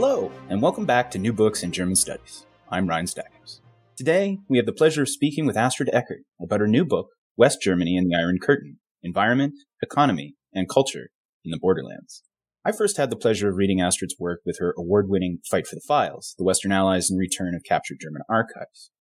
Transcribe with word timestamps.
Hello, 0.00 0.30
and 0.48 0.62
welcome 0.62 0.86
back 0.86 1.10
to 1.10 1.18
New 1.18 1.32
Books 1.32 1.64
in 1.64 1.72
German 1.72 1.96
Studies. 1.96 2.46
I'm 2.70 2.86
Ryan 2.86 3.08
Stackhouse. 3.08 3.60
Today, 3.96 4.38
we 4.48 4.56
have 4.56 4.64
the 4.64 4.72
pleasure 4.72 5.02
of 5.02 5.08
speaking 5.08 5.44
with 5.44 5.56
Astrid 5.56 5.90
Eckert 5.92 6.20
about 6.40 6.60
her 6.60 6.68
new 6.68 6.84
book, 6.84 7.08
West 7.36 7.60
Germany 7.60 7.96
and 7.96 8.08
the 8.08 8.16
Iron 8.16 8.38
Curtain 8.40 8.78
Environment, 9.02 9.54
Economy, 9.82 10.36
and 10.54 10.68
Culture 10.68 11.08
in 11.44 11.50
the 11.50 11.58
Borderlands. 11.58 12.22
I 12.64 12.70
first 12.70 12.96
had 12.96 13.10
the 13.10 13.16
pleasure 13.16 13.48
of 13.48 13.56
reading 13.56 13.80
Astrid's 13.80 14.14
work 14.20 14.42
with 14.46 14.58
her 14.60 14.72
award 14.78 15.08
winning 15.08 15.40
Fight 15.50 15.66
for 15.66 15.74
the 15.74 15.82
Files, 15.84 16.36
The 16.38 16.44
Western 16.44 16.70
Allies 16.70 17.10
and 17.10 17.18
Return 17.18 17.56
of 17.56 17.64
Captured 17.64 17.98
German 18.00 18.22
Archives. 18.30 18.92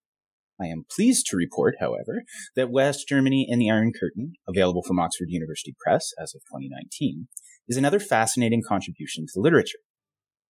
I 0.59 0.65
am 0.65 0.85
pleased 0.89 1.27
to 1.27 1.37
report, 1.37 1.75
however, 1.79 2.23
that 2.55 2.71
West 2.71 3.07
Germany 3.07 3.47
and 3.47 3.61
the 3.61 3.69
Iron 3.69 3.91
Curtain, 3.93 4.33
available 4.47 4.81
from 4.81 4.99
Oxford 4.99 5.27
University 5.29 5.75
Press 5.79 6.09
as 6.19 6.33
of 6.33 6.41
2019, 6.51 7.27
is 7.67 7.77
another 7.77 7.99
fascinating 7.99 8.63
contribution 8.67 9.27
to 9.27 9.31
the 9.35 9.41
literature 9.41 9.77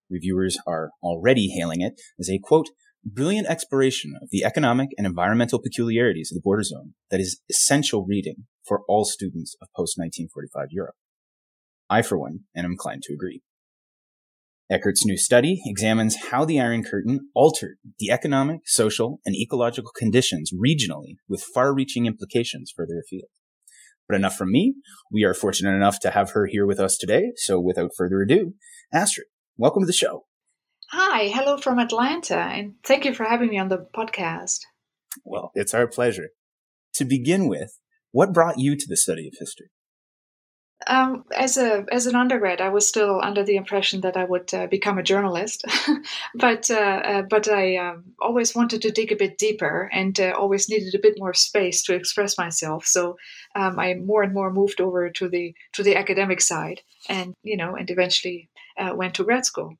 Reviewers 0.09 0.57
are 0.65 0.91
already 1.03 1.49
hailing 1.49 1.81
it 1.81 1.93
as 2.19 2.29
a 2.29 2.39
quote, 2.41 2.69
brilliant 3.03 3.47
exploration 3.47 4.13
of 4.21 4.29
the 4.31 4.43
economic 4.43 4.89
and 4.97 5.07
environmental 5.07 5.61
peculiarities 5.61 6.31
of 6.31 6.35
the 6.35 6.41
border 6.41 6.63
zone 6.63 6.93
that 7.09 7.19
is 7.19 7.41
essential 7.49 8.05
reading 8.05 8.45
for 8.65 8.81
all 8.87 9.05
students 9.05 9.55
of 9.61 9.67
post 9.75 9.97
1945 9.97 10.67
Europe. 10.71 10.95
I, 11.89 12.01
for 12.01 12.17
one, 12.17 12.41
am 12.55 12.65
inclined 12.65 13.03
to 13.03 13.13
agree. 13.13 13.41
Eckert's 14.69 15.05
new 15.05 15.17
study 15.17 15.61
examines 15.65 16.17
how 16.29 16.43
the 16.43 16.59
Iron 16.59 16.83
Curtain 16.83 17.29
altered 17.33 17.77
the 17.99 18.11
economic, 18.11 18.61
social, 18.65 19.21
and 19.25 19.33
ecological 19.33 19.91
conditions 19.95 20.51
regionally 20.53 21.15
with 21.29 21.41
far 21.41 21.73
reaching 21.73 22.05
implications 22.05 22.73
further 22.75 22.99
afield. 22.99 23.29
But 24.09 24.15
enough 24.15 24.35
from 24.35 24.51
me. 24.51 24.75
We 25.11 25.23
are 25.23 25.33
fortunate 25.33 25.73
enough 25.73 25.99
to 26.01 26.11
have 26.11 26.31
her 26.31 26.47
here 26.47 26.65
with 26.65 26.79
us 26.79 26.97
today. 26.97 27.31
So 27.37 27.61
without 27.61 27.91
further 27.97 28.21
ado, 28.21 28.55
Astrid, 28.93 29.27
Welcome 29.59 29.81
to 29.81 29.87
the 29.87 29.93
show. 29.93 30.25
Hi, 30.91 31.29
hello 31.29 31.57
from 31.57 31.79
Atlanta, 31.79 32.37
and 32.37 32.75
thank 32.83 33.05
you 33.05 33.13
for 33.15 33.23
having 33.23 33.49
me 33.49 33.57
on 33.57 33.69
the 33.69 33.87
podcast. 33.91 34.59
Well, 35.25 35.51
it's 35.55 35.73
our 35.73 35.87
pleasure. 35.87 36.29
To 36.93 37.05
begin 37.05 37.47
with, 37.47 37.79
what 38.11 38.33
brought 38.33 38.59
you 38.59 38.75
to 38.75 38.85
the 38.87 38.95
study 38.95 39.27
of 39.27 39.33
history? 39.39 39.71
Um, 40.85 41.23
as 41.35 41.57
a 41.57 41.87
as 41.91 42.05
an 42.05 42.15
undergrad, 42.15 42.61
I 42.61 42.69
was 42.69 42.87
still 42.87 43.19
under 43.19 43.43
the 43.43 43.55
impression 43.55 44.01
that 44.01 44.15
I 44.15 44.25
would 44.25 44.53
uh, 44.53 44.67
become 44.67 44.99
a 44.99 45.03
journalist, 45.03 45.65
but 46.35 46.69
uh, 46.69 46.75
uh, 46.75 47.21
but 47.23 47.47
I 47.47 47.77
um, 47.77 48.13
always 48.21 48.53
wanted 48.53 48.83
to 48.83 48.91
dig 48.91 49.11
a 49.11 49.15
bit 49.15 49.39
deeper 49.39 49.89
and 49.91 50.19
uh, 50.19 50.33
always 50.37 50.69
needed 50.69 50.93
a 50.93 51.01
bit 51.01 51.15
more 51.17 51.33
space 51.33 51.81
to 51.85 51.95
express 51.95 52.37
myself. 52.37 52.85
So 52.85 53.17
um, 53.55 53.79
I 53.79 53.95
more 53.95 54.21
and 54.21 54.35
more 54.35 54.53
moved 54.53 54.79
over 54.79 55.09
to 55.09 55.27
the 55.27 55.55
to 55.73 55.81
the 55.81 55.95
academic 55.95 56.41
side, 56.41 56.81
and 57.09 57.33
you 57.41 57.57
know, 57.57 57.75
and 57.75 57.89
eventually 57.89 58.49
uh, 58.77 58.93
went 58.95 59.15
to 59.15 59.23
grad 59.23 59.45
school. 59.45 59.75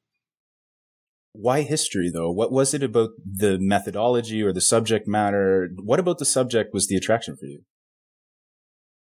Why 1.34 1.62
history, 1.62 2.10
though? 2.12 2.32
What 2.32 2.52
was 2.52 2.74
it 2.74 2.82
about 2.82 3.12
the 3.24 3.58
methodology 3.60 4.42
or 4.42 4.52
the 4.52 4.62
subject 4.62 5.08
matter? 5.08 5.70
What 5.76 6.00
about 6.00 6.18
the 6.18 6.26
subject 6.26 6.74
was 6.74 6.88
the 6.88 6.96
attraction 6.96 7.36
for 7.36 7.46
you? 7.46 7.62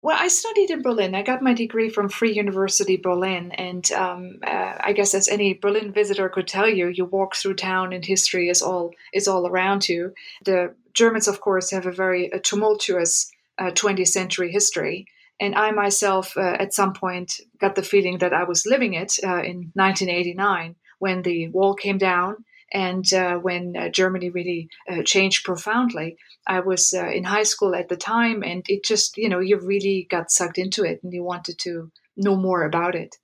Well, 0.03 0.17
I 0.19 0.27
studied 0.27 0.69
in 0.69 0.81
Berlin. 0.81 1.15
I 1.15 1.21
got 1.21 1.41
my 1.41 1.53
degree 1.53 1.89
from 1.89 2.09
Free 2.09 2.33
University 2.33 2.97
Berlin, 2.97 3.53
and 3.53 3.89
um, 3.93 4.39
uh, 4.45 4.75
I 4.81 4.91
guess 4.91 5.13
as 5.13 5.29
any 5.29 5.53
Berlin 5.53 5.93
visitor 5.93 6.27
could 6.27 6.45
tell 6.45 6.67
you, 6.67 6.89
you 6.89 7.05
walk 7.05 7.35
through 7.35 7.53
town 7.53 7.93
and 7.93 8.03
history 8.03 8.49
is 8.49 8.61
all 8.61 8.91
is 9.13 9.29
all 9.29 9.47
around 9.47 9.87
you. 9.87 10.13
The 10.43 10.75
Germans, 10.93 11.29
of 11.29 11.39
course, 11.39 11.71
have 11.71 11.85
a 11.85 11.91
very 11.91 12.25
a 12.31 12.39
tumultuous 12.39 13.31
uh, 13.57 13.71
20th 13.71 14.09
century 14.09 14.51
history, 14.51 15.07
and 15.39 15.55
I 15.55 15.71
myself, 15.71 16.37
uh, 16.37 16.55
at 16.59 16.73
some 16.73 16.93
point, 16.93 17.39
got 17.59 17.75
the 17.75 17.83
feeling 17.83 18.19
that 18.19 18.33
I 18.33 18.43
was 18.43 18.65
living 18.65 18.93
it 18.93 19.13
uh, 19.23 19.41
in 19.41 19.71
1989 19.73 20.75
when 20.99 21.21
the 21.21 21.49
wall 21.49 21.75
came 21.75 21.97
down 21.97 22.45
and 22.71 23.11
uh, 23.13 23.35
when 23.35 23.75
uh, 23.77 23.89
Germany 23.89 24.29
really 24.29 24.69
uh, 24.89 25.03
changed 25.03 25.45
profoundly. 25.45 26.17
I 26.47 26.59
was 26.59 26.93
uh, 26.93 27.07
in 27.09 27.23
high 27.23 27.43
school 27.43 27.75
at 27.75 27.89
the 27.89 27.95
time, 27.95 28.43
and 28.43 28.63
it 28.67 28.83
just, 28.83 29.17
you 29.17 29.29
know, 29.29 29.39
you 29.39 29.59
really 29.59 30.07
got 30.09 30.31
sucked 30.31 30.57
into 30.57 30.83
it 30.83 30.99
and 31.03 31.13
you 31.13 31.23
wanted 31.23 31.59
to 31.59 31.91
know 32.17 32.35
more 32.35 32.63
about 32.63 32.95
it. 32.95 33.15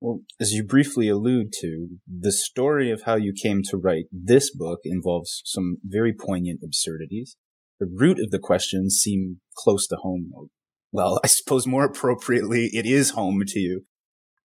Well, 0.00 0.20
as 0.40 0.52
you 0.52 0.64
briefly 0.64 1.08
allude 1.08 1.52
to, 1.60 1.88
the 2.06 2.32
story 2.32 2.90
of 2.90 3.02
how 3.02 3.16
you 3.16 3.32
came 3.32 3.62
to 3.70 3.76
write 3.76 4.04
this 4.12 4.54
book 4.54 4.80
involves 4.84 5.42
some 5.46 5.78
very 5.82 6.12
poignant 6.12 6.60
absurdities. 6.62 7.36
The 7.80 7.90
root 7.90 8.18
of 8.20 8.30
the 8.30 8.38
questions 8.38 9.00
seem 9.02 9.40
close 9.56 9.86
to 9.88 9.96
home, 9.96 10.30
well, 10.94 11.18
I 11.24 11.26
suppose 11.26 11.66
more 11.66 11.84
appropriately, 11.84 12.66
it 12.66 12.86
is 12.86 13.10
home 13.10 13.42
to 13.48 13.58
you. 13.58 13.84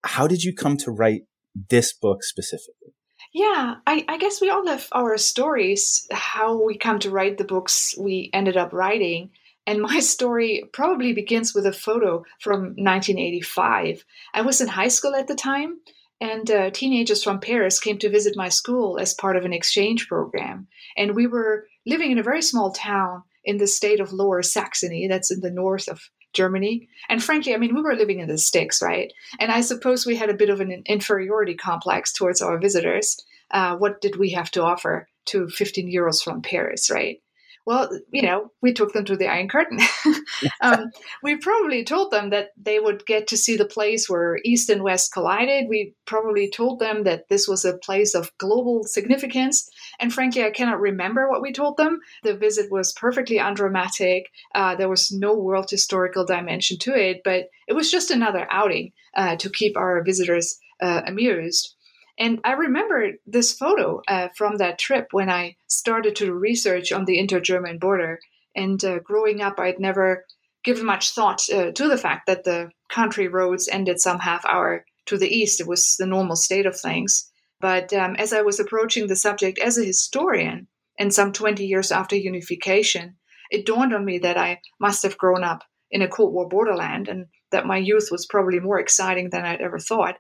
How 0.04 0.26
did 0.26 0.44
you 0.44 0.52
come 0.52 0.78
to 0.78 0.90
write 0.90 1.22
this 1.70 1.94
book 1.94 2.24
specifically? 2.24 2.96
Yeah, 3.32 3.76
I, 3.86 4.04
I, 4.08 4.18
guess 4.18 4.42
we 4.42 4.50
all 4.50 4.66
have 4.66 4.88
our 4.92 5.16
stories, 5.20 6.08
how 6.12 6.66
we 6.66 6.76
come 6.76 6.98
to 7.00 7.12
write 7.12 7.38
the 7.38 7.44
books 7.44 7.96
we 8.00 8.32
ended 8.34 8.58
up 8.58 8.74
writing. 8.74 9.30
And 9.68 9.80
my 9.80 10.00
story 10.16 10.64
probably 10.74 11.14
begins 11.14 11.54
with 11.54 11.68
a 11.68 11.72
photo 11.72 12.24
from 12.40 12.74
1985. 12.78 14.04
I 14.34 14.42
was 14.42 14.60
in 14.60 14.68
high 14.68 14.88
school 14.88 15.14
at 15.14 15.28
the 15.28 15.36
time, 15.36 15.78
and 16.20 16.50
uh, 16.50 16.72
teenagers 16.72 17.24
from 17.24 17.40
Paris 17.40 17.80
came 17.80 18.00
to 18.00 18.10
visit 18.10 18.36
my 18.36 18.50
school 18.50 18.98
as 18.98 19.14
part 19.14 19.38
of 19.38 19.46
an 19.46 19.54
exchange 19.54 20.08
program. 20.08 20.68
And 20.98 21.16
we 21.16 21.28
were 21.28 21.68
living 21.86 22.10
in 22.10 22.18
a 22.18 22.24
very 22.24 22.42
small 22.42 22.72
town 22.72 23.22
in 23.46 23.58
the 23.58 23.68
state 23.68 24.00
of 24.00 24.14
Lower 24.14 24.42
Saxony, 24.42 25.08
that's 25.08 25.30
in 25.30 25.42
the 25.42 25.52
north 25.52 25.88
of 25.88 26.02
Germany. 26.34 26.90
And 27.10 27.24
frankly, 27.24 27.54
I 27.54 27.58
mean, 27.58 27.76
we 27.76 27.82
were 27.82 27.96
living 27.96 28.20
in 28.20 28.28
the 28.28 28.38
sticks, 28.38 28.82
right? 28.82 29.12
And 29.40 29.52
I 29.52 29.62
suppose 29.62 30.06
we 30.06 30.16
had 30.16 30.30
a 30.30 30.36
bit 30.36 30.50
of 30.50 30.62
an 30.62 30.84
inferiority 30.86 31.56
complex 31.56 32.14
towards 32.14 32.42
our 32.42 32.58
visitors. 32.58 33.18
Uh, 33.52 33.76
what 33.76 34.02
did 34.02 34.18
we 34.18 34.32
have 34.32 34.52
to 34.52 34.64
offer 34.64 35.08
to 35.26 35.48
15 35.48 35.92
euros 35.94 36.24
from 36.24 36.42
Paris, 36.42 36.90
right? 36.90 37.22
Well, 37.66 37.90
you 38.12 38.22
know, 38.22 38.52
we 38.62 38.74
took 38.74 38.94
them 38.94 39.06
to 39.06 39.16
the 39.16 39.28
Iron 39.28 39.48
Curtain. 39.48 39.80
um, 40.62 40.92
we 41.22 41.36
probably 41.38 41.84
told 41.84 42.12
them 42.12 42.30
that 42.32 42.50
they 42.58 42.80
would 42.80 43.06
get 43.06 43.28
to 43.28 43.38
see 43.38 43.58
the 43.58 43.66
place 43.66 44.10
where 44.10 44.40
East 44.44 44.70
and 44.70 44.82
West 44.82 45.14
collided. 45.14 45.70
We 45.70 45.94
probably 46.06 46.50
told 46.50 46.80
them 46.80 47.04
that 47.04 47.30
this 47.30 47.48
was 47.48 47.66
a 47.66 47.78
place 47.78 48.16
of 48.16 48.32
global 48.38 48.84
significance. 48.84 49.70
And 50.00 50.14
frankly, 50.14 50.44
I 50.44 50.52
cannot 50.52 50.80
remember 50.80 51.30
what 51.30 51.42
we 51.42 51.54
told 51.54 51.78
them. 51.78 52.00
The 52.24 52.36
visit 52.36 52.72
was 52.72 52.94
perfectly 52.94 53.40
undramatic. 53.40 54.32
Uh, 54.56 54.76
there 54.76 54.90
was 54.90 55.12
no 55.12 55.34
world 55.34 55.70
historical 55.70 56.26
dimension 56.26 56.78
to 56.80 56.96
it, 56.96 57.22
but 57.24 57.50
it 57.68 57.74
was 57.74 57.92
just 57.92 58.10
another 58.10 58.48
outing 58.52 58.94
uh, 59.16 59.36
to 59.36 59.50
keep 59.50 59.78
our 59.78 60.04
visitors 60.04 60.58
uh, 60.82 61.02
amused. 61.06 61.76
And 62.20 62.42
I 62.44 62.52
remember 62.52 63.14
this 63.26 63.54
photo 63.54 64.02
uh, 64.08 64.28
from 64.36 64.58
that 64.58 64.78
trip 64.78 65.08
when 65.12 65.30
I 65.30 65.56
started 65.68 66.18
to 66.18 66.34
research 66.34 66.92
on 66.92 67.06
the 67.06 67.18
inter 67.18 67.40
German 67.40 67.80
border. 67.80 68.20
And 68.56 68.84
uh, 68.84 69.00
growing 69.00 69.42
up, 69.42 69.58
I'd 69.58 69.80
never 69.80 70.26
given 70.66 70.86
much 70.86 71.12
thought 71.12 71.42
uh, 71.50 71.72
to 71.72 71.88
the 71.88 71.98
fact 71.98 72.28
that 72.28 72.44
the 72.44 72.72
country 72.90 73.30
roads 73.30 73.70
ended 73.72 74.02
some 74.02 74.20
half 74.20 74.44
hour 74.46 74.86
to 75.06 75.18
the 75.18 75.34
east. 75.34 75.62
It 75.62 75.68
was 75.68 75.96
the 75.98 76.06
normal 76.06 76.36
state 76.36 76.66
of 76.66 76.78
things. 76.78 77.32
But 77.62 77.94
um, 77.94 78.16
as 78.18 78.34
I 78.34 78.42
was 78.42 78.60
approaching 78.60 79.08
the 79.08 79.16
subject 79.16 79.58
as 79.58 79.78
a 79.78 79.86
historian, 79.86 80.68
and 81.00 81.14
some 81.14 81.32
20 81.32 81.66
years 81.66 81.92
after 81.92 82.18
unification, 82.18 83.16
it 83.50 83.66
dawned 83.66 83.94
on 83.94 84.04
me 84.04 84.20
that 84.20 84.38
I 84.38 84.60
must 84.80 85.04
have 85.04 85.18
grown 85.18 85.44
up 85.44 85.64
in 85.90 86.02
a 86.02 86.08
Cold 86.08 86.34
War 86.34 86.48
borderland 86.48 87.08
and 87.08 87.28
that 87.52 87.66
my 87.66 87.78
youth 87.78 88.10
was 88.12 88.28
probably 88.28 88.60
more 88.60 88.80
exciting 88.80 89.30
than 89.30 89.46
I'd 89.46 89.62
ever 89.62 89.80
thought. 89.80 90.18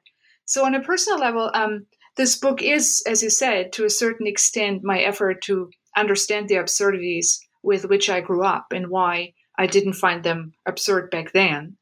So, 0.49 0.65
on 0.65 0.73
a 0.73 0.81
personal 0.81 1.19
level, 1.19 1.51
um, 1.53 1.85
this 2.17 2.35
book 2.35 2.63
is, 2.63 3.03
as 3.05 3.21
you 3.21 3.29
said, 3.29 3.71
to 3.73 3.85
a 3.85 3.89
certain 3.91 4.25
extent, 4.25 4.83
my 4.83 4.99
effort 4.99 5.43
to 5.43 5.69
understand 5.95 6.49
the 6.49 6.55
absurdities 6.55 7.39
with 7.61 7.85
which 7.85 8.09
I 8.09 8.21
grew 8.21 8.43
up 8.43 8.73
and 8.73 8.87
why 8.87 9.35
I 9.59 9.67
didn't 9.67 9.93
find 9.93 10.23
them 10.23 10.53
absurd 10.65 11.11
back 11.11 11.33
then. 11.33 11.77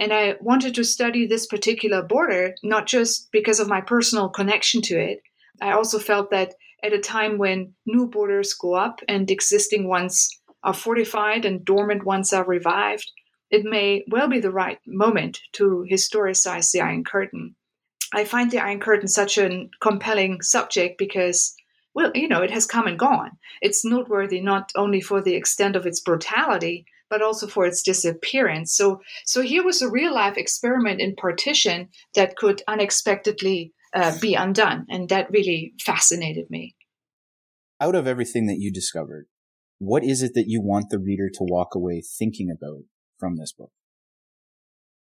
And 0.00 0.12
I 0.12 0.34
wanted 0.40 0.74
to 0.74 0.82
study 0.82 1.28
this 1.28 1.46
particular 1.46 2.02
border, 2.02 2.56
not 2.64 2.88
just 2.88 3.30
because 3.30 3.60
of 3.60 3.68
my 3.68 3.80
personal 3.80 4.28
connection 4.28 4.82
to 4.82 4.98
it. 4.98 5.22
I 5.62 5.70
also 5.70 6.00
felt 6.00 6.32
that 6.32 6.54
at 6.82 6.92
a 6.92 6.98
time 6.98 7.38
when 7.38 7.74
new 7.86 8.08
borders 8.08 8.52
go 8.52 8.74
up 8.74 8.98
and 9.06 9.30
existing 9.30 9.86
ones 9.86 10.28
are 10.64 10.74
fortified 10.74 11.44
and 11.44 11.64
dormant 11.64 12.04
ones 12.04 12.32
are 12.32 12.44
revived, 12.44 13.12
it 13.48 13.62
may 13.64 14.04
well 14.10 14.26
be 14.26 14.40
the 14.40 14.50
right 14.50 14.80
moment 14.88 15.38
to 15.52 15.86
historicize 15.88 16.72
the 16.72 16.80
Iron 16.80 17.04
Curtain. 17.04 17.54
I 18.12 18.24
find 18.24 18.50
the 18.50 18.58
Iron 18.58 18.80
Curtain 18.80 19.08
such 19.08 19.36
a 19.38 19.68
compelling 19.80 20.40
subject 20.42 20.98
because, 20.98 21.54
well, 21.94 22.10
you 22.14 22.28
know, 22.28 22.42
it 22.42 22.50
has 22.50 22.66
come 22.66 22.86
and 22.86 22.98
gone. 22.98 23.32
It's 23.60 23.84
noteworthy 23.84 24.40
not 24.40 24.72
only 24.76 25.00
for 25.00 25.20
the 25.20 25.34
extent 25.34 25.76
of 25.76 25.86
its 25.86 26.00
brutality, 26.00 26.86
but 27.10 27.22
also 27.22 27.46
for 27.46 27.66
its 27.66 27.82
disappearance. 27.82 28.74
So, 28.74 29.00
so 29.24 29.42
here 29.42 29.64
was 29.64 29.82
a 29.82 29.90
real 29.90 30.14
life 30.14 30.36
experiment 30.36 31.00
in 31.00 31.16
partition 31.16 31.88
that 32.14 32.36
could 32.36 32.62
unexpectedly 32.68 33.72
uh, 33.94 34.18
be 34.20 34.34
undone, 34.34 34.86
and 34.88 35.08
that 35.08 35.30
really 35.30 35.74
fascinated 35.80 36.50
me. 36.50 36.76
Out 37.80 37.94
of 37.94 38.06
everything 38.06 38.46
that 38.46 38.58
you 38.58 38.72
discovered, 38.72 39.26
what 39.78 40.04
is 40.04 40.22
it 40.22 40.34
that 40.34 40.48
you 40.48 40.60
want 40.60 40.90
the 40.90 40.98
reader 40.98 41.28
to 41.32 41.44
walk 41.44 41.74
away 41.74 42.02
thinking 42.02 42.50
about 42.50 42.82
from 43.18 43.36
this 43.36 43.52
book? 43.52 43.70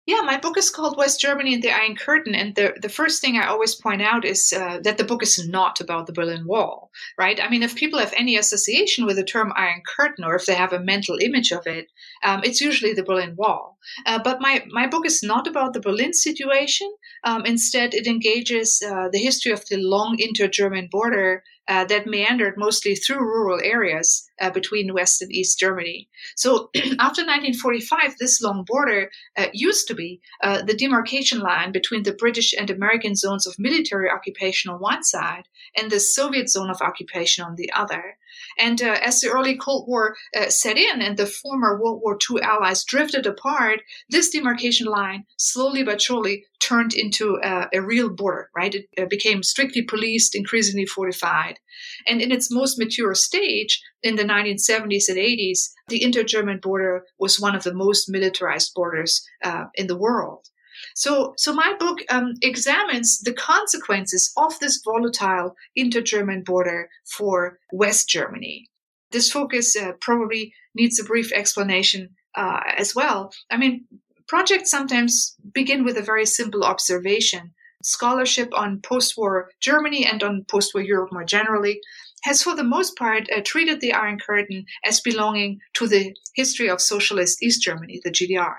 Yeah, 0.07 0.21
my 0.21 0.37
book 0.37 0.59
is 0.59 0.69
called 0.69 0.99
West 0.99 1.19
Germany 1.19 1.55
and 1.55 1.63
the 1.63 1.71
Iron 1.71 1.97
Curtain. 1.97 2.35
And 2.35 2.55
the, 2.55 2.75
the 2.81 2.91
first 2.91 3.23
thing 3.23 3.39
I 3.39 3.47
always 3.47 3.75
point 3.75 4.03
out 4.03 4.27
is 4.27 4.53
uh, 4.53 4.79
that 4.83 4.99
the 4.99 5.05
book 5.05 5.23
is 5.23 5.49
not 5.49 5.81
about 5.81 6.07
the 6.07 6.13
Berlin 6.13 6.47
Wall, 6.47 6.91
right? 7.19 7.43
I 7.43 7.49
mean, 7.49 7.63
if 7.63 7.75
people 7.75 7.99
have 7.99 8.13
any 8.15 8.37
association 8.37 9.07
with 9.07 9.17
the 9.17 9.25
term 9.25 9.51
Iron 9.57 9.81
Curtain 9.97 10.23
or 10.25 10.35
if 10.35 10.45
they 10.45 10.55
have 10.55 10.75
a 10.75 10.81
mental 10.81 11.17
image 11.23 11.53
of 11.53 11.67
it, 11.67 11.91
um, 12.23 12.43
it's 12.45 12.61
usually 12.61 12.93
the 12.93 13.03
Berlin 13.03 13.35
Wall. 13.35 13.79
Uh, 14.05 14.21
but 14.23 14.43
my, 14.43 14.67
my 14.71 14.87
book 14.87 15.07
is 15.07 15.23
not 15.23 15.47
about 15.47 15.73
the 15.73 15.81
Berlin 15.81 16.13
situation. 16.13 16.93
Um, 17.25 17.47
instead, 17.47 17.95
it 17.95 18.07
engages 18.07 18.83
uh, 18.87 19.09
the 19.11 19.19
history 19.19 19.53
of 19.53 19.67
the 19.71 19.79
long 19.79 20.17
inter 20.19 20.49
German 20.49 20.89
border 20.91 21.43
uh, 21.69 21.85
that 21.85 22.07
meandered 22.07 22.55
mostly 22.57 22.95
through 22.95 23.19
rural 23.19 23.61
areas 23.63 24.29
uh, 24.41 24.51
between 24.51 24.93
West 24.93 25.23
and 25.23 25.33
East 25.33 25.59
Germany. 25.59 26.09
So 26.37 26.71
after 26.75 27.23
1945, 27.23 28.17
this 28.19 28.43
long 28.43 28.65
border 28.65 29.11
uh, 29.37 29.47
used 29.53 29.89
to 29.89 29.95
be 29.95 30.21
uh, 30.43 30.63
the 30.63 30.77
demarcation 30.77 31.41
line 31.41 31.73
between 31.73 32.03
the 32.03 32.13
British 32.13 32.55
and 32.59 32.71
American 32.71 33.15
zones 33.15 33.47
of 33.47 33.59
military 33.59 34.11
occupation 34.11 34.71
on 34.71 34.81
one 34.81 35.05
side 35.05 35.49
and 35.77 35.91
the 35.91 36.01
Soviet 36.01 36.51
zone 36.51 36.71
of 36.71 36.83
occupation 36.83 37.45
on 37.45 37.57
the 37.57 37.73
other. 37.73 38.17
And 38.59 38.81
uh, 38.83 38.99
as 39.03 39.21
the 39.21 39.31
early 39.31 39.57
Cold 39.57 39.87
War 39.89 40.17
uh, 40.37 40.49
set 40.49 40.77
in 40.77 41.03
and 41.03 41.17
the 41.17 41.27
former 41.27 41.81
World 41.81 42.01
War 42.03 42.19
II 42.31 42.41
allies 42.43 42.85
drifted 42.85 43.27
apart, 43.27 43.83
this 44.11 44.31
demarcation 44.31 44.87
line 44.87 45.25
slowly 45.37 45.83
but 45.83 46.01
surely 46.01 46.45
turned 46.61 46.95
into 46.95 47.39
a, 47.43 47.69
a 47.73 47.81
real 47.81 48.09
border, 48.09 48.51
right? 48.57 48.75
It 48.75 48.89
uh, 48.99 49.07
became 49.07 49.43
strictly 49.43 49.83
policed, 49.83 50.35
increasingly 50.35 50.87
fortified. 50.87 51.59
And 52.07 52.21
in 52.21 52.33
its 52.33 52.51
most 52.51 52.79
mature 52.79 53.15
stage, 53.15 53.83
in 54.03 54.17
the 54.17 54.25
1970s 54.25 55.09
and 55.09 55.19
80s, 55.19 55.71
the 55.89 56.03
inter 56.03 56.23
German 56.23 56.59
border 56.59 57.05
was 57.19 57.41
one 57.41 57.55
of 57.55 57.65
the 57.65 57.75
most 57.75 58.09
militarized 58.09 58.73
borders 58.75 59.27
uh, 59.43 59.65
in 59.75 59.87
the 59.87 59.97
world. 59.97 60.47
So, 60.95 61.35
so 61.37 61.53
my 61.53 61.75
book 61.79 61.99
um, 62.09 62.35
examines 62.41 63.19
the 63.19 63.33
consequences 63.33 64.33
of 64.37 64.59
this 64.61 64.81
volatile 64.85 65.57
inter-German 65.75 66.45
border 66.45 66.89
for 67.05 67.59
West 67.73 68.09
Germany. 68.09 68.71
This 69.11 69.31
focus 69.31 69.77
uh, 69.77 69.93
probably 70.01 70.55
needs 70.75 70.99
a 70.99 71.05
brief 71.05 71.33
explanation 71.33 72.11
uh, 72.37 72.61
as 72.77 72.95
well. 72.95 73.33
I 73.51 73.57
mean, 73.57 73.87
projects 74.29 74.71
sometimes 74.71 75.37
begin 75.53 75.85
with 75.85 75.97
a 75.97 76.03
very 76.03 76.27
simple 76.27 76.63
observation. 76.63 77.53
Scholarship 77.83 78.51
on 78.57 78.81
post-war 78.81 79.51
Germany 79.61 80.07
and 80.07 80.23
on 80.23 80.45
post-war 80.49 80.83
Europe 80.83 81.13
more 81.13 81.25
generally 81.25 81.81
has, 82.23 82.43
for 82.43 82.55
the 82.55 82.65
most 82.65 82.97
part, 82.97 83.29
uh, 83.31 83.41
treated 83.45 83.81
the 83.81 83.93
Iron 83.93 84.19
Curtain 84.19 84.65
as 84.85 85.01
belonging 85.01 85.59
to 85.75 85.87
the 85.89 86.15
history 86.35 86.71
of 86.71 86.81
socialist 86.81 87.43
East 87.43 87.63
Germany, 87.63 88.01
the 88.03 88.11
GDR. 88.11 88.55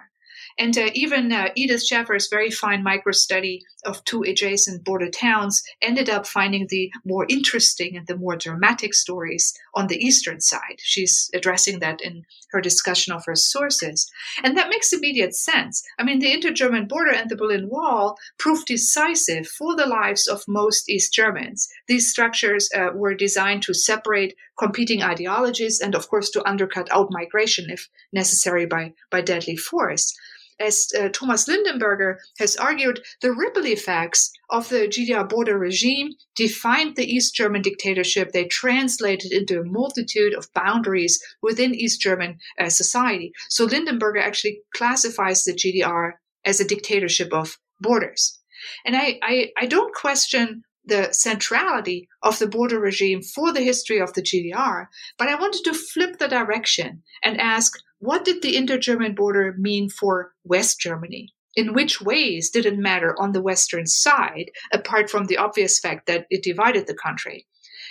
And 0.58 0.78
uh, 0.78 0.90
even 0.94 1.32
uh, 1.32 1.50
Edith 1.56 1.86
Sheffer's 1.86 2.30
very 2.30 2.50
fine 2.50 2.82
micro 2.82 3.12
study 3.12 3.64
of 3.84 4.04
two 4.06 4.24
adjacent 4.24 4.86
border 4.86 5.10
towns 5.10 5.62
ended 5.82 6.10
up 6.10 6.26
finding 6.26 6.68
the 6.70 6.92
more 7.04 7.26
interesting 7.30 7.98
and 7.98 8.08
the 8.08 8.16
more 8.16 8.38
dramatic 8.38 8.94
stories 8.94 9.54
on 9.74 9.88
the 9.88 9.98
eastern 9.98 10.40
side. 10.40 10.78
She's 10.80 11.30
addressing 11.34 11.80
that 11.80 12.00
in 12.02 12.24
her 12.52 12.62
discussion 12.62 13.14
of 13.14 13.26
her 13.26 13.36
sources. 13.36 14.10
And 14.44 14.58
that 14.58 14.70
makes 14.70 14.94
immediate 14.94 15.36
sense. 15.36 15.84
I 16.00 16.04
mean, 16.04 16.20
the 16.20 16.32
inter 16.32 16.52
German 16.52 16.88
border 16.88 17.12
and 17.12 17.30
the 17.30 17.36
Berlin 17.36 17.68
Wall 17.70 18.18
proved 18.38 18.68
decisive 18.68 19.48
for 19.48 19.76
the 19.76 19.86
lives 19.86 20.26
of 20.26 20.44
most 20.48 20.90
East 20.90 21.14
Germans. 21.14 21.68
These 21.88 22.10
structures 22.10 22.70
uh, 22.74 22.92
were 22.94 23.14
designed 23.14 23.64
to 23.64 23.74
separate 23.74 24.36
competing 24.58 25.04
ideologies 25.04 25.82
and, 25.82 25.96
of 25.96 26.08
course, 26.08 26.30
to 26.30 26.48
undercut 26.48 26.88
out 26.92 27.10
migration 27.12 27.70
if 27.70 27.90
necessary 28.14 28.66
by, 28.66 28.94
by 29.12 29.20
deadly 29.20 29.58
force 29.58 30.16
as 30.60 30.88
uh, 30.98 31.10
Thomas 31.10 31.48
Lindenberger 31.48 32.16
has 32.40 32.56
argued, 32.56 33.02
the 33.22 33.34
ripple 33.34 33.66
effects 33.66 34.32
of 34.50 34.70
the 34.70 34.88
GDR 34.88 35.28
border 35.28 35.58
regime 35.58 36.12
defined 36.36 36.96
the 36.96 37.06
East 37.06 37.36
German 37.36 37.62
dictatorship. 37.62 38.32
They 38.32 38.46
translated 38.46 39.32
into 39.32 39.60
a 39.60 39.66
multitude 39.66 40.34
of 40.34 40.54
boundaries 40.54 41.20
within 41.42 41.76
East 41.76 42.02
German 42.02 42.38
uh, 42.60 42.70
society. 42.70 43.34
So 43.50 43.68
Lindenberger 43.68 44.22
actually 44.22 44.62
classifies 44.74 45.44
the 45.44 45.54
GDR 45.54 46.14
as 46.46 46.60
a 46.60 46.68
dictatorship 46.68 47.34
of 47.34 47.58
borders. 47.82 48.40
And 48.86 48.96
I, 48.96 49.20
I, 49.22 49.52
I 49.58 49.66
don't 49.66 49.94
question 49.94 50.64
the 50.86 51.12
centrality 51.12 52.08
of 52.22 52.38
the 52.40 52.48
border 52.48 52.80
regime 52.80 53.22
for 53.22 53.52
the 53.52 53.62
history 53.62 54.00
of 54.00 54.14
the 54.14 54.22
GDR, 54.22 54.86
but 55.18 55.28
I 55.28 55.36
wanted 55.36 55.64
to 55.64 55.74
flip 55.74 56.20
the 56.20 56.28
direction 56.28 57.02
and 57.24 57.42
ask 57.42 57.74
what 58.06 58.24
did 58.24 58.42
the 58.42 58.56
inter 58.56 58.78
German 58.78 59.16
border 59.16 59.56
mean 59.58 59.90
for 59.90 60.34
West 60.44 60.80
Germany? 60.80 61.34
In 61.56 61.74
which 61.74 62.02
ways 62.02 62.50
did 62.50 62.66
it 62.66 62.78
matter 62.78 63.16
on 63.20 63.32
the 63.32 63.42
Western 63.42 63.88
side, 63.88 64.52
apart 64.74 65.10
from 65.10 65.26
the 65.26 65.38
obvious 65.38 65.80
fact 65.80 66.06
that 66.08 66.28
it 66.30 66.44
divided 66.44 66.86
the 66.86 66.94
country? 66.94 67.48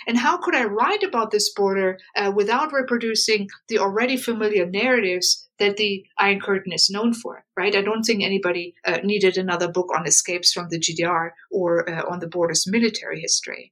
And 0.07 0.17
how 0.17 0.37
could 0.37 0.55
I 0.55 0.65
write 0.65 1.03
about 1.03 1.31
this 1.31 1.51
border 1.53 1.97
uh, 2.15 2.31
without 2.35 2.73
reproducing 2.73 3.49
the 3.67 3.79
already 3.79 4.17
familiar 4.17 4.65
narratives 4.65 5.47
that 5.57 5.77
the 5.77 6.05
Iron 6.19 6.39
Curtain 6.39 6.73
is 6.73 6.89
known 6.89 7.13
for, 7.13 7.45
right? 7.57 7.75
I 7.75 7.81
don't 7.81 8.03
think 8.03 8.21
anybody 8.21 8.75
uh, 8.85 8.99
needed 9.03 9.37
another 9.37 9.71
book 9.71 9.89
on 9.95 10.05
escapes 10.05 10.51
from 10.51 10.67
the 10.69 10.79
GDR 10.79 11.31
or 11.49 11.89
uh, 11.89 12.03
on 12.09 12.19
the 12.19 12.27
border's 12.27 12.67
military 12.67 13.21
history. 13.21 13.71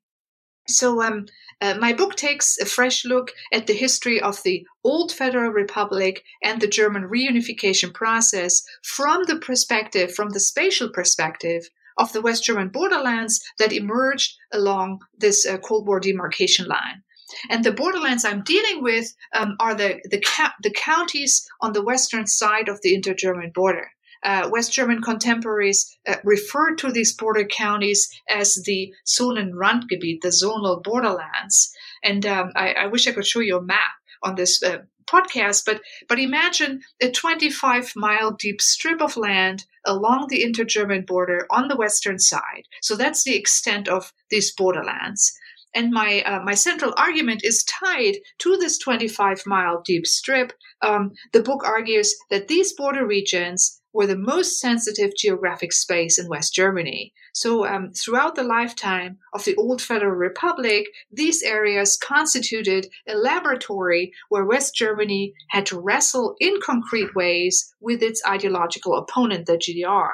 So, 0.68 1.02
um, 1.02 1.26
uh, 1.62 1.76
my 1.80 1.94
book 1.94 2.16
takes 2.16 2.58
a 2.58 2.66
fresh 2.66 3.06
look 3.06 3.32
at 3.54 3.68
the 3.68 3.74
history 3.74 4.20
of 4.20 4.44
the 4.44 4.66
old 4.84 5.12
Federal 5.12 5.52
Republic 5.52 6.24
and 6.42 6.60
the 6.60 6.68
German 6.68 7.04
reunification 7.04 7.94
process 7.94 8.62
from 8.84 9.24
the 9.26 9.38
perspective, 9.38 10.14
from 10.14 10.30
the 10.32 10.40
spatial 10.40 10.90
perspective 10.90 11.70
of 11.98 12.12
the 12.12 12.22
West 12.22 12.44
German 12.44 12.70
borderlands 12.70 13.42
that 13.60 13.72
emerged 13.72 14.36
along 14.52 15.00
this 15.18 15.46
uh, 15.46 15.58
Cold 15.58 15.88
War 15.88 16.00
demarcation 16.00 16.68
line. 16.68 17.04
And 17.50 17.64
the 17.64 17.72
borderlands 17.72 18.26
I'm 18.26 18.44
dealing 18.44 18.84
with 18.84 19.14
um, 19.34 19.56
are 19.60 19.76
the, 19.76 20.00
the, 20.10 20.22
the 20.62 20.72
counties 20.72 21.48
on 21.62 21.74
the 21.74 21.84
western 21.84 22.28
side 22.28 22.68
of 22.68 22.82
the 22.82 22.94
inter 22.94 23.14
German 23.14 23.52
border 23.54 23.90
uh, 24.24 24.50
West 24.52 24.72
German 24.72 25.02
contemporaries 25.02 25.98
uh, 26.08 26.16
referred 26.24 26.78
to 26.80 26.92
these 26.92 27.16
border 27.16 27.46
counties 27.46 28.10
as 28.30 28.56
the 28.66 28.94
Zonenrandgebiet, 29.06 30.22
the 30.22 30.30
zonal 30.30 30.82
borderlands. 30.84 31.74
And 32.04 32.26
um, 32.26 32.52
I, 32.56 32.74
I, 32.74 32.88
wish 32.88 33.08
I 33.08 33.12
could 33.12 33.26
show 33.26 33.40
you 33.40 33.58
a 33.58 33.62
map 33.62 33.92
on 34.24 34.36
this 34.36 34.62
uh, 34.64 34.80
podcast, 35.06 35.64
but 35.66 35.82
but 36.08 36.20
imagine 36.20 36.82
a 37.02 37.12
25 37.12 37.94
mile 37.96 38.32
deep 38.32 38.62
strip 38.62 39.02
of 39.02 39.18
land 39.18 39.66
along 39.86 40.28
the 40.30 40.44
inter-German 40.44 41.04
border 41.06 41.46
on 41.52 41.68
the 41.68 41.76
western 41.76 42.20
side. 42.20 42.64
So 42.82 42.96
that's 42.96 43.24
the 43.24 43.36
extent 43.36 43.88
of 43.88 44.14
these 44.30 44.54
borderlands. 44.54 45.34
And 45.76 45.92
my 45.92 46.22
uh, 46.22 46.42
my 46.44 46.54
central 46.54 46.94
argument 46.98 47.42
is 47.44 47.64
tied 47.64 48.18
to 48.40 48.58
this 48.58 48.78
25 48.78 49.44
mile 49.46 49.82
deep 49.84 50.06
strip. 50.06 50.54
Um, 50.82 51.14
the 51.32 51.42
book 51.42 51.64
argues 51.66 52.16
that 52.30 52.48
these 52.48 52.74
border 52.74 53.06
regions 53.06 53.82
were 53.94 54.08
the 54.08 54.18
most 54.18 54.60
sensitive 54.60 55.12
geographic 55.16 55.72
space 55.72 56.18
in 56.18 56.28
West 56.28 56.54
Germany. 56.54 57.14
So, 57.34 57.66
um, 57.66 57.92
throughout 57.94 58.36
the 58.36 58.44
lifetime 58.44 59.20
of 59.34 59.46
the 59.46 59.56
old 59.56 59.82
Federal 59.82 60.16
Republic, 60.16 60.88
these 61.12 61.44
areas 61.44 61.98
constituted 61.98 62.88
a 63.08 63.16
laboratory 63.16 64.12
where 64.30 64.46
West 64.46 64.76
Germany 64.76 65.34
had 65.50 65.66
to 65.68 65.80
wrestle 65.80 66.36
in 66.40 66.60
concrete 66.62 67.16
ways 67.16 67.74
with 67.80 68.02
its 68.02 68.22
ideological 68.28 68.98
opponent, 68.98 69.46
the 69.46 69.58
GDR. 69.58 70.10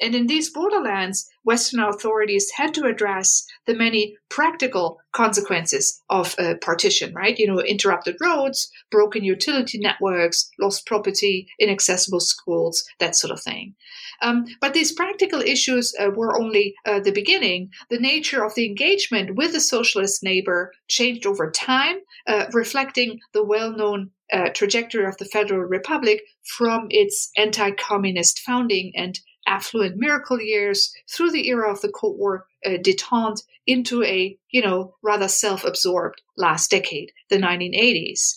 And 0.00 0.14
in 0.14 0.26
these 0.26 0.50
borderlands, 0.50 1.28
Western 1.44 1.80
authorities 1.80 2.50
had 2.56 2.74
to 2.74 2.84
address 2.84 3.46
the 3.66 3.74
many 3.74 4.16
practical 4.28 4.98
consequences 5.12 6.02
of 6.10 6.36
partition, 6.60 7.14
right? 7.14 7.38
You 7.38 7.46
know, 7.46 7.60
interrupted 7.60 8.16
roads, 8.20 8.70
broken 8.90 9.22
utility 9.22 9.78
networks, 9.78 10.50
lost 10.60 10.86
property, 10.86 11.46
inaccessible 11.60 12.20
schools, 12.20 12.84
that 12.98 13.14
sort 13.14 13.30
of 13.30 13.42
thing. 13.42 13.74
Um, 14.22 14.44
but 14.60 14.74
these 14.74 14.92
practical 14.92 15.40
issues 15.40 15.94
uh, 15.98 16.10
were 16.14 16.38
only 16.40 16.74
uh, 16.86 17.00
the 17.00 17.12
beginning. 17.12 17.70
The 17.90 17.98
nature 17.98 18.44
of 18.44 18.54
the 18.54 18.66
engagement 18.66 19.36
with 19.36 19.52
the 19.52 19.60
socialist 19.60 20.22
neighbor 20.22 20.72
changed 20.88 21.26
over 21.26 21.50
time, 21.50 21.96
uh, 22.26 22.46
reflecting 22.52 23.20
the 23.32 23.44
well 23.44 23.72
known 23.72 24.10
uh, 24.32 24.50
trajectory 24.54 25.06
of 25.06 25.16
the 25.18 25.26
Federal 25.26 25.60
Republic 25.60 26.22
from 26.56 26.86
its 26.90 27.30
anti 27.36 27.70
communist 27.72 28.40
founding 28.40 28.92
and 28.96 29.18
affluent 29.46 29.96
miracle 29.96 30.40
years 30.40 30.92
through 31.10 31.30
the 31.30 31.48
era 31.48 31.70
of 31.70 31.80
the 31.80 31.90
Cold 31.90 32.18
War 32.18 32.46
uh, 32.64 32.70
detente 32.70 33.42
into 33.66 34.02
a, 34.02 34.38
you 34.50 34.62
know, 34.62 34.94
rather 35.02 35.28
self 35.28 35.64
absorbed 35.64 36.22
last 36.36 36.70
decade, 36.70 37.12
the 37.30 37.36
1980s. 37.36 38.34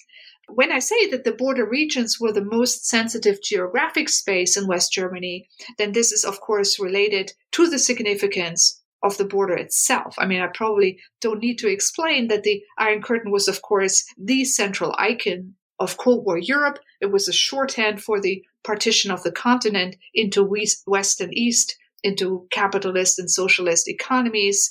When 0.50 0.72
I 0.72 0.80
say 0.80 1.10
that 1.10 1.26
the 1.26 1.34
border 1.34 1.68
regions 1.68 2.20
were 2.20 2.32
the 2.32 2.44
most 2.44 2.88
sensitive 2.88 3.42
geographic 3.44 4.08
space 4.08 4.56
in 4.56 4.68
West 4.68 4.94
Germany, 4.94 5.50
then 5.78 5.92
this 5.92 6.14
is, 6.14 6.24
of 6.24 6.40
course, 6.40 6.80
related 6.80 7.34
to 7.52 7.70
the 7.70 7.80
significance 7.80 8.82
of 9.04 9.18
the 9.18 9.26
border 9.26 9.56
itself. 9.56 10.16
I 10.18 10.26
mean, 10.26 10.42
I 10.42 10.48
probably 10.48 11.00
don't 11.22 11.42
need 11.42 11.58
to 11.60 11.70
explain 11.70 12.30
that 12.30 12.44
the 12.44 12.64
Iron 12.78 13.02
Curtain 13.02 13.32
was, 13.32 13.48
of 13.48 13.62
course, 13.62 14.06
the 14.18 14.46
central 14.46 14.96
icon 14.98 15.56
of 15.80 15.98
Cold 15.98 16.26
War 16.26 16.38
Europe. 16.38 16.80
It 17.02 17.12
was 17.12 17.28
a 17.28 17.34
shorthand 17.34 18.02
for 18.02 18.20
the 18.20 18.44
partition 18.68 19.10
of 19.10 19.24
the 19.24 19.32
continent 19.32 19.96
into 20.14 20.44
West 20.86 21.22
and 21.22 21.34
East, 21.34 21.76
into 22.04 22.46
capitalist 22.52 23.18
and 23.18 23.32
socialist 23.32 23.88
economies, 23.88 24.70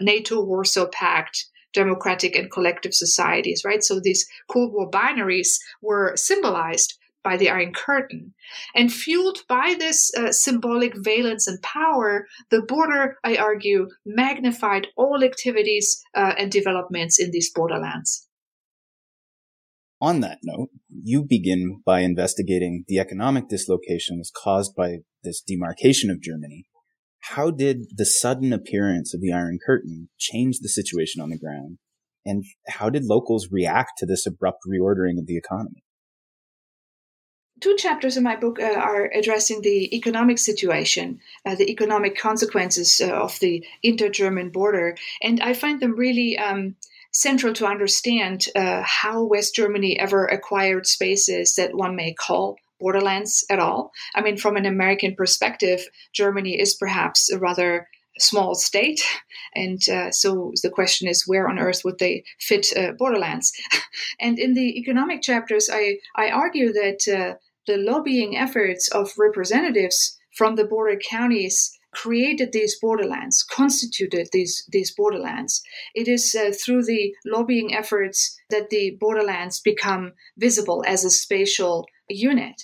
NATO, 0.00 0.42
Warsaw 0.42 0.86
Pact, 0.92 1.46
democratic 1.74 2.36
and 2.36 2.50
collective 2.50 2.94
societies, 2.94 3.62
right? 3.64 3.84
So 3.84 4.00
these 4.00 4.26
Cold 4.48 4.72
War 4.72 4.90
binaries 4.90 5.58
were 5.82 6.14
symbolized 6.16 6.94
by 7.22 7.36
the 7.36 7.50
Iron 7.50 7.72
Curtain. 7.74 8.32
And 8.74 8.92
fueled 8.92 9.40
by 9.48 9.74
this 9.76 10.14
uh, 10.16 10.30
symbolic 10.30 10.94
valence 10.96 11.48
and 11.48 11.60
power, 11.62 12.28
the 12.50 12.62
border, 12.62 13.16
I 13.24 13.36
argue, 13.36 13.88
magnified 14.06 14.86
all 14.96 15.24
activities 15.24 16.00
uh, 16.14 16.34
and 16.38 16.52
developments 16.52 17.18
in 17.18 17.32
these 17.32 17.50
borderlands. 17.52 18.25
On 20.00 20.20
that 20.20 20.38
note, 20.42 20.68
you 20.90 21.24
begin 21.24 21.80
by 21.84 22.00
investigating 22.00 22.84
the 22.86 22.98
economic 22.98 23.48
dislocations 23.48 24.30
caused 24.34 24.74
by 24.76 24.98
this 25.22 25.40
demarcation 25.40 26.10
of 26.10 26.20
Germany. 26.20 26.66
How 27.30 27.50
did 27.50 27.86
the 27.96 28.04
sudden 28.04 28.52
appearance 28.52 29.14
of 29.14 29.20
the 29.20 29.32
Iron 29.32 29.58
Curtain 29.64 30.10
change 30.18 30.58
the 30.60 30.68
situation 30.68 31.22
on 31.22 31.30
the 31.30 31.38
ground? 31.38 31.78
And 32.24 32.44
how 32.68 32.90
did 32.90 33.04
locals 33.04 33.48
react 33.50 33.92
to 33.98 34.06
this 34.06 34.26
abrupt 34.26 34.60
reordering 34.68 35.18
of 35.18 35.26
the 35.26 35.36
economy? 35.36 35.82
two 37.60 37.76
chapters 37.76 38.16
in 38.16 38.22
my 38.22 38.36
book 38.36 38.60
uh, 38.60 38.74
are 38.74 39.10
addressing 39.14 39.62
the 39.62 39.94
economic 39.96 40.38
situation, 40.38 41.20
uh, 41.44 41.54
the 41.54 41.70
economic 41.70 42.16
consequences 42.16 43.00
uh, 43.00 43.10
of 43.10 43.38
the 43.40 43.64
inter 43.82 44.08
German 44.08 44.50
border. 44.50 44.96
And 45.22 45.40
I 45.40 45.54
find 45.54 45.80
them 45.80 45.96
really 45.96 46.38
um, 46.38 46.76
central 47.16 47.54
to 47.54 47.66
understand 47.66 48.46
uh, 48.54 48.82
how 48.84 49.22
West 49.22 49.54
Germany 49.54 49.98
ever 49.98 50.26
acquired 50.26 50.86
spaces 50.86 51.54
that 51.54 51.74
one 51.74 51.96
may 51.96 52.12
call 52.12 52.56
borderlands 52.78 53.42
at 53.48 53.58
all. 53.58 53.90
I 54.14 54.20
mean, 54.20 54.36
from 54.36 54.56
an 54.56 54.66
American 54.66 55.14
perspective, 55.14 55.80
Germany 56.12 56.60
is 56.60 56.74
perhaps 56.74 57.32
a 57.32 57.38
rather 57.38 57.88
small 58.18 58.54
state. 58.54 59.02
And 59.54 59.80
uh, 59.88 60.10
so 60.10 60.52
the 60.62 60.68
question 60.68 61.08
is, 61.08 61.26
where 61.26 61.48
on 61.48 61.58
earth 61.58 61.80
would 61.82 61.98
they 61.98 62.24
fit 62.38 62.76
uh, 62.76 62.92
borderlands? 62.92 63.52
and 64.20 64.38
in 64.38 64.52
the 64.52 64.78
economic 64.78 65.22
chapters, 65.22 65.70
I, 65.72 65.96
I 66.14 66.28
argue 66.28 66.74
that 66.74 67.08
uh, 67.08 67.38
the 67.66 67.78
lobbying 67.78 68.36
efforts 68.36 68.88
of 68.88 69.14
representatives 69.16 70.18
from 70.36 70.56
the 70.56 70.66
border 70.66 71.00
counties 71.02 71.78
created 71.96 72.52
these 72.52 72.78
borderlands, 72.78 73.42
constituted 73.42 74.28
these, 74.32 74.64
these 74.70 74.94
borderlands. 74.94 75.62
It 75.94 76.06
is 76.06 76.34
uh, 76.34 76.52
through 76.52 76.84
the 76.84 77.14
lobbying 77.24 77.74
efforts 77.74 78.38
that 78.50 78.68
the 78.70 78.96
borderlands 79.00 79.60
become 79.60 80.12
visible 80.36 80.84
as 80.86 81.04
a 81.04 81.10
spatial 81.10 81.86
unit. 82.08 82.62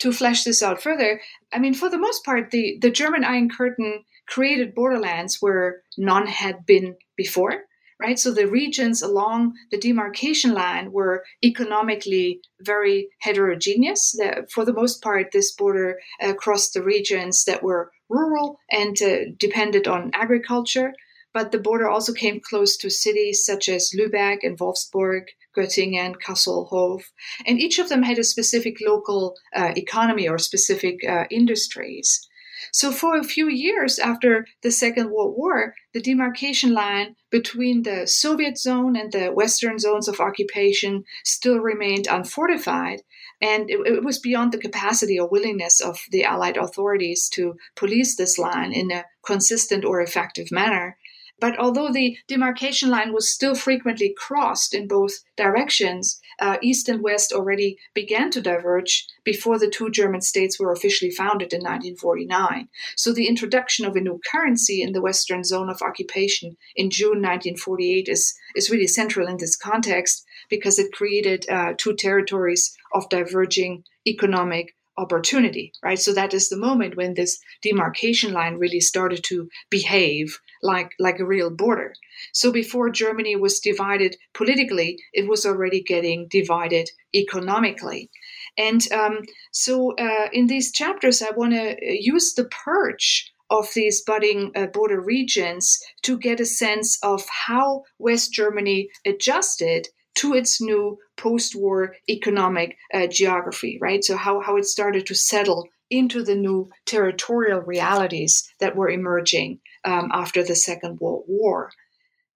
To 0.00 0.12
flesh 0.12 0.44
this 0.44 0.62
out 0.62 0.80
further, 0.80 1.20
I 1.52 1.58
mean, 1.58 1.74
for 1.74 1.90
the 1.90 1.98
most 1.98 2.24
part, 2.24 2.52
the, 2.52 2.78
the 2.80 2.90
German 2.90 3.24
Iron 3.24 3.50
Curtain 3.50 4.04
created 4.28 4.76
borderlands 4.76 5.38
where 5.40 5.82
none 5.96 6.28
had 6.28 6.64
been 6.64 6.96
before 7.16 7.64
right? 8.00 8.18
So 8.18 8.32
the 8.32 8.46
regions 8.46 9.02
along 9.02 9.54
the 9.70 9.78
demarcation 9.78 10.54
line 10.54 10.92
were 10.92 11.24
economically 11.44 12.40
very 12.60 13.08
heterogeneous. 13.20 14.16
For 14.52 14.64
the 14.64 14.72
most 14.72 15.02
part, 15.02 15.32
this 15.32 15.52
border 15.52 15.98
uh, 16.22 16.34
crossed 16.34 16.74
the 16.74 16.82
regions 16.82 17.44
that 17.44 17.62
were 17.62 17.90
rural 18.08 18.58
and 18.70 19.00
uh, 19.02 19.30
depended 19.38 19.86
on 19.86 20.10
agriculture. 20.14 20.92
But 21.34 21.52
the 21.52 21.58
border 21.58 21.88
also 21.88 22.12
came 22.12 22.40
close 22.40 22.76
to 22.78 22.90
cities 22.90 23.44
such 23.44 23.68
as 23.68 23.92
Lübeck 23.96 24.38
and 24.42 24.58
Wolfsburg, 24.58 25.24
Göttingen, 25.56 26.14
Kassel, 26.16 26.68
Hof, 26.68 27.12
and 27.46 27.60
each 27.60 27.78
of 27.78 27.88
them 27.88 28.02
had 28.02 28.18
a 28.18 28.24
specific 28.24 28.78
local 28.80 29.36
uh, 29.54 29.72
economy 29.76 30.28
or 30.28 30.38
specific 30.38 31.04
uh, 31.06 31.24
industries. 31.30 32.26
So, 32.72 32.90
for 32.90 33.16
a 33.16 33.24
few 33.24 33.48
years 33.48 33.98
after 33.98 34.46
the 34.62 34.70
Second 34.70 35.10
World 35.10 35.34
War, 35.36 35.74
the 35.94 36.00
demarcation 36.00 36.72
line 36.72 37.14
between 37.30 37.82
the 37.82 38.06
Soviet 38.06 38.58
zone 38.58 38.96
and 38.96 39.12
the 39.12 39.28
Western 39.28 39.78
zones 39.78 40.08
of 40.08 40.20
occupation 40.20 41.04
still 41.24 41.58
remained 41.58 42.08
unfortified, 42.08 43.02
and 43.40 43.70
it, 43.70 43.78
it, 43.86 44.04
was 44.04 44.18
beyond 44.18 44.52
the 44.52 44.58
capacity 44.58 45.18
or 45.18 45.28
willingness 45.28 45.80
of 45.80 46.00
the 46.10 46.24
Allied 46.24 46.56
authorities 46.56 47.28
to 47.30 47.56
police 47.76 48.16
this 48.16 48.38
line 48.38 48.72
in 48.72 48.90
a 48.90 49.04
consistent 49.24 49.84
or 49.84 50.00
effective 50.00 50.50
manner. 50.50 50.96
But 51.40 51.56
although 51.56 51.92
the 51.92 52.18
demarcation 52.26 52.90
line 52.90 53.12
was 53.12 53.32
still 53.32 53.54
frequently 53.54 54.12
crossed 54.16 54.74
in 54.74 54.88
both 54.88 55.20
directions, 55.36 56.20
uh, 56.40 56.56
East 56.60 56.88
and 56.88 57.00
West 57.00 57.32
already 57.32 57.78
began 57.94 58.30
to 58.32 58.40
diverge 58.40 59.06
before 59.22 59.56
the 59.56 59.70
two 59.70 59.88
German 59.90 60.20
states 60.20 60.58
were 60.58 60.72
officially 60.72 61.12
founded 61.12 61.52
in 61.52 61.60
1949. 61.60 62.68
So 62.96 63.12
the 63.12 63.28
introduction 63.28 63.86
of 63.86 63.94
a 63.94 64.00
new 64.00 64.20
currency 64.30 64.82
in 64.82 64.92
the 64.92 65.00
Western 65.00 65.44
zone 65.44 65.70
of 65.70 65.80
occupation 65.80 66.56
in 66.74 66.90
June 66.90 67.22
1948 67.22 68.08
is, 68.08 68.34
is 68.56 68.70
really 68.70 68.88
central 68.88 69.28
in 69.28 69.36
this 69.36 69.54
context 69.54 70.24
because 70.48 70.78
it 70.78 70.92
created 70.92 71.48
uh, 71.48 71.74
two 71.76 71.94
territories 71.94 72.76
of 72.94 73.08
diverging 73.08 73.84
economic 74.06 74.74
opportunity, 74.98 75.72
right? 75.82 75.98
So 75.98 76.12
that 76.12 76.34
is 76.34 76.48
the 76.48 76.56
moment 76.56 76.96
when 76.96 77.14
this 77.14 77.38
demarcation 77.62 78.32
line 78.32 78.56
really 78.56 78.80
started 78.80 79.22
to 79.24 79.48
behave 79.70 80.38
like, 80.62 80.90
like 80.98 81.20
a 81.20 81.24
real 81.24 81.50
border. 81.50 81.94
So 82.32 82.50
before 82.50 82.90
Germany 82.90 83.36
was 83.36 83.60
divided 83.60 84.16
politically, 84.34 84.98
it 85.12 85.28
was 85.28 85.46
already 85.46 85.82
getting 85.82 86.26
divided 86.28 86.90
economically. 87.14 88.10
And 88.56 88.82
um, 88.92 89.20
so 89.52 89.94
uh, 89.96 90.28
in 90.32 90.48
these 90.48 90.72
chapters, 90.72 91.22
I 91.22 91.30
want 91.30 91.52
to 91.52 91.76
use 91.80 92.34
the 92.34 92.46
purge 92.46 93.32
of 93.50 93.72
these 93.74 94.02
budding 94.02 94.50
uh, 94.54 94.66
border 94.66 95.00
regions 95.00 95.78
to 96.02 96.18
get 96.18 96.40
a 96.40 96.44
sense 96.44 96.98
of 97.02 97.24
how 97.46 97.84
West 97.98 98.32
Germany 98.32 98.90
adjusted 99.06 99.88
to 100.18 100.34
its 100.34 100.60
new 100.60 100.98
post-war 101.16 101.94
economic 102.08 102.76
uh, 102.92 103.06
geography, 103.06 103.78
right? 103.80 104.02
So 104.04 104.16
how, 104.16 104.40
how 104.40 104.56
it 104.56 104.64
started 104.64 105.06
to 105.06 105.14
settle 105.14 105.68
into 105.90 106.22
the 106.22 106.34
new 106.34 106.70
territorial 106.86 107.60
realities 107.60 108.48
that 108.60 108.76
were 108.76 108.90
emerging 108.90 109.60
um, 109.84 110.10
after 110.12 110.42
the 110.42 110.56
Second 110.56 111.00
World 111.00 111.24
War. 111.28 111.70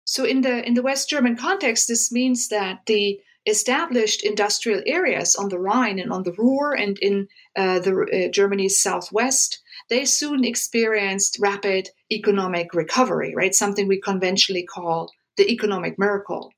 So 0.04 0.24
in 0.24 0.40
the 0.42 0.66
in 0.66 0.74
the 0.74 0.82
West 0.82 1.08
German 1.08 1.36
context, 1.36 1.88
this 1.88 2.10
means 2.12 2.48
that 2.48 2.80
the 2.86 3.20
established 3.46 4.24
industrial 4.24 4.82
areas 4.86 5.34
on 5.34 5.48
the 5.48 5.58
Rhine 5.58 5.98
and 5.98 6.12
on 6.12 6.24
the 6.24 6.32
Ruhr 6.32 6.74
and 6.74 6.98
in 6.98 7.28
uh, 7.56 7.78
the 7.78 7.94
uh, 7.94 8.30
Germany's 8.30 8.80
southwest, 8.80 9.60
they 9.88 10.04
soon 10.04 10.44
experienced 10.44 11.38
rapid 11.40 11.88
economic 12.12 12.74
recovery, 12.74 13.34
right? 13.34 13.54
Something 13.54 13.88
we 13.88 14.00
conventionally 14.00 14.64
call 14.64 15.10
the 15.36 15.50
economic 15.50 15.98
miracle. 15.98 16.52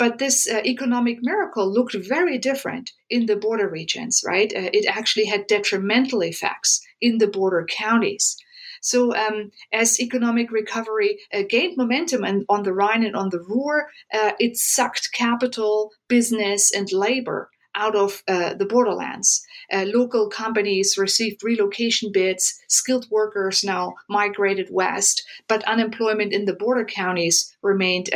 But 0.00 0.16
this 0.16 0.48
uh, 0.48 0.62
economic 0.64 1.18
miracle 1.20 1.70
looked 1.70 1.94
very 1.94 2.38
different 2.38 2.92
in 3.10 3.26
the 3.26 3.36
border 3.36 3.68
regions, 3.68 4.24
right? 4.26 4.50
Uh, 4.50 4.70
it 4.72 4.86
actually 4.86 5.26
had 5.26 5.46
detrimental 5.46 6.22
effects 6.22 6.80
in 7.02 7.18
the 7.18 7.26
border 7.26 7.66
counties. 7.68 8.38
So, 8.80 9.14
um, 9.14 9.50
as 9.74 10.00
economic 10.00 10.50
recovery 10.50 11.18
uh, 11.34 11.42
gained 11.46 11.76
momentum 11.76 12.24
and 12.24 12.46
on 12.48 12.62
the 12.62 12.72
Rhine 12.72 13.04
and 13.04 13.14
on 13.14 13.28
the 13.28 13.40
Ruhr, 13.40 13.90
uh, 14.14 14.32
it 14.40 14.56
sucked 14.56 15.12
capital, 15.12 15.92
business, 16.08 16.72
and 16.74 16.90
labor 16.90 17.50
out 17.74 17.94
of 17.94 18.22
uh, 18.26 18.54
the 18.54 18.64
borderlands. 18.64 19.44
Uh, 19.70 19.84
local 19.86 20.30
companies 20.30 20.96
received 20.96 21.44
relocation 21.44 22.10
bids. 22.10 22.58
Skilled 22.68 23.06
workers 23.10 23.62
now 23.62 23.96
migrated 24.08 24.68
west, 24.70 25.22
but 25.46 25.62
unemployment 25.64 26.32
in 26.32 26.46
the 26.46 26.54
border 26.54 26.86
counties 26.86 27.54
remained 27.60 28.08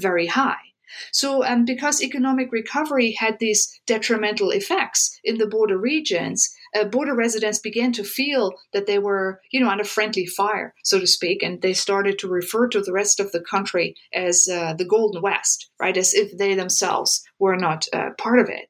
very 0.00 0.28
high. 0.28 0.65
So, 1.12 1.44
um, 1.44 1.64
because 1.64 2.02
economic 2.02 2.52
recovery 2.52 3.12
had 3.12 3.38
these 3.38 3.80
detrimental 3.86 4.50
effects 4.50 5.18
in 5.24 5.38
the 5.38 5.46
border 5.46 5.78
regions, 5.78 6.54
uh, 6.74 6.84
border 6.84 7.14
residents 7.14 7.58
began 7.58 7.92
to 7.92 8.04
feel 8.04 8.54
that 8.72 8.86
they 8.86 8.98
were, 8.98 9.40
you 9.50 9.60
know, 9.60 9.68
under 9.68 9.84
friendly 9.84 10.26
fire, 10.26 10.74
so 10.84 10.98
to 10.98 11.06
speak, 11.06 11.42
and 11.42 11.62
they 11.62 11.72
started 11.72 12.18
to 12.18 12.28
refer 12.28 12.68
to 12.68 12.80
the 12.80 12.92
rest 12.92 13.20
of 13.20 13.32
the 13.32 13.40
country 13.40 13.94
as 14.12 14.48
uh, 14.48 14.74
the 14.74 14.84
Golden 14.84 15.22
West, 15.22 15.70
right, 15.80 15.96
as 15.96 16.14
if 16.14 16.36
they 16.36 16.54
themselves 16.54 17.22
were 17.38 17.56
not 17.56 17.86
uh, 17.92 18.10
part 18.18 18.38
of 18.38 18.48
it. 18.48 18.68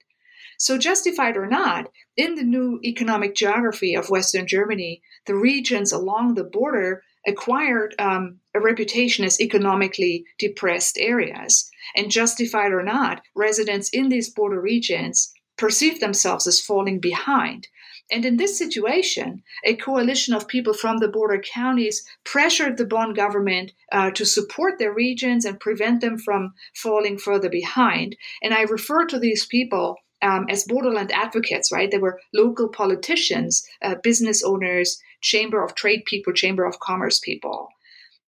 So, 0.59 0.79
justified 0.79 1.37
or 1.37 1.47
not, 1.47 1.91
in 2.17 2.35
the 2.35 2.43
new 2.43 2.81
economic 2.83 3.35
geography 3.35 3.95
of 3.95 4.09
Western 4.09 4.47
Germany, 4.47 5.03
the 5.27 5.37
regions 5.37 5.93
along 5.93 6.35
the 6.35 6.45
border 6.45 7.03
acquired 7.27 7.95
um, 7.99 8.39
a 8.55 8.61
reputation 8.61 9.25
as 9.25 9.41
economically 9.41 10.25
depressed 10.39 10.97
areas. 10.99 11.71
And 11.95 12.11
justified 12.11 12.73
or 12.73 12.83
not, 12.83 13.23
residents 13.35 13.89
in 13.91 14.09
these 14.09 14.31
border 14.31 14.61
regions 14.61 15.33
perceive 15.57 16.01
themselves 16.01 16.47
as 16.47 16.61
falling 16.61 17.01
behind. 17.01 17.69
And 18.11 18.25
in 18.25 18.37
this 18.37 18.57
situation, 18.57 19.43
a 19.65 19.75
coalition 19.75 20.33
of 20.33 20.47
people 20.47 20.75
from 20.75 20.99
the 20.99 21.09
border 21.09 21.41
counties 21.41 22.07
pressured 22.25 22.77
the 22.77 22.85
Bonn 22.85 23.15
government 23.15 23.73
uh, 23.91 24.13
to 24.13 24.25
support 24.25 24.79
their 24.79 24.93
regions 24.93 25.45
and 25.45 25.59
prevent 25.59 26.01
them 26.01 26.19
from 26.19 26.55
falling 26.75 27.19
further 27.19 27.49
behind. 27.49 28.17
And 28.43 28.55
I 28.55 28.63
refer 28.63 29.07
to 29.07 29.19
these 29.19 29.47
people 29.47 29.97
um, 30.23 30.47
as 30.49 30.65
borderland 30.65 31.11
advocates, 31.13 31.73
right? 31.73 31.91
They 31.91 31.99
were 31.99 32.21
local 32.33 32.69
politicians, 32.69 33.67
uh, 33.83 33.97
business 34.03 34.43
owners, 34.43 35.01
chamber 35.21 35.65
of 35.65 35.75
trade 35.75 36.05
people, 36.07 36.33
chamber 36.33 36.65
of 36.65 36.79
commerce 36.81 37.19
people. 37.19 37.69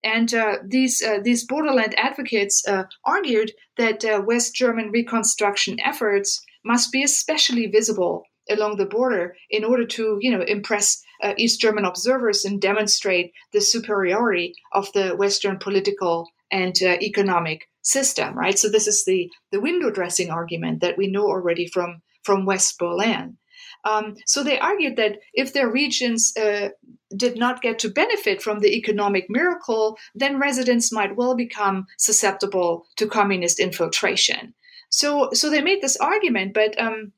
And 0.04 0.32
uh, 0.32 0.58
these 0.64 1.02
uh, 1.02 1.18
these 1.22 1.44
borderland 1.44 1.98
advocates 1.98 2.66
uh, 2.66 2.84
argued 3.04 3.52
that 3.76 4.04
uh, 4.04 4.22
West 4.24 4.54
German 4.54 4.90
reconstruction 4.90 5.76
efforts 5.84 6.40
must 6.64 6.92
be 6.92 7.02
especially 7.02 7.66
visible 7.66 8.24
along 8.50 8.76
the 8.76 8.86
border 8.86 9.36
in 9.50 9.64
order 9.64 9.84
to, 9.84 10.18
you 10.20 10.30
know, 10.30 10.42
impress 10.42 11.02
uh, 11.22 11.34
East 11.36 11.60
German 11.60 11.84
observers 11.84 12.44
and 12.44 12.60
demonstrate 12.60 13.32
the 13.52 13.60
superiority 13.60 14.54
of 14.72 14.90
the 14.92 15.16
Western 15.16 15.58
political 15.58 16.28
and 16.50 16.76
uh, 16.82 16.96
economic 17.02 17.68
system. 17.82 18.36
Right. 18.36 18.58
So 18.58 18.68
this 18.68 18.86
is 18.86 19.04
the 19.04 19.30
the 19.50 19.60
window 19.60 19.90
dressing 19.90 20.30
argument 20.30 20.80
that 20.80 20.96
we 20.96 21.08
know 21.10 21.26
already 21.26 21.66
from 21.66 22.02
from 22.22 22.46
West 22.46 22.78
Berlin. 22.78 23.36
Um, 23.84 24.16
so 24.26 24.42
they 24.42 24.58
argued 24.58 24.96
that 24.96 25.18
if 25.32 25.52
their 25.52 25.70
regions 25.70 26.32
uh, 26.36 26.70
did 27.16 27.36
not 27.36 27.62
get 27.62 27.78
to 27.80 27.88
benefit 27.88 28.42
from 28.42 28.60
the 28.60 28.76
economic 28.76 29.26
miracle, 29.28 29.98
then 30.14 30.38
residents 30.38 30.92
might 30.92 31.16
well 31.16 31.34
become 31.34 31.86
susceptible 31.96 32.86
to 32.96 33.06
communist 33.06 33.58
infiltration. 33.58 34.54
So, 34.90 35.30
so 35.32 35.50
they 35.50 35.60
made 35.60 35.82
this 35.82 35.96
argument, 35.96 36.54
but 36.54 36.78
um, 36.80 37.12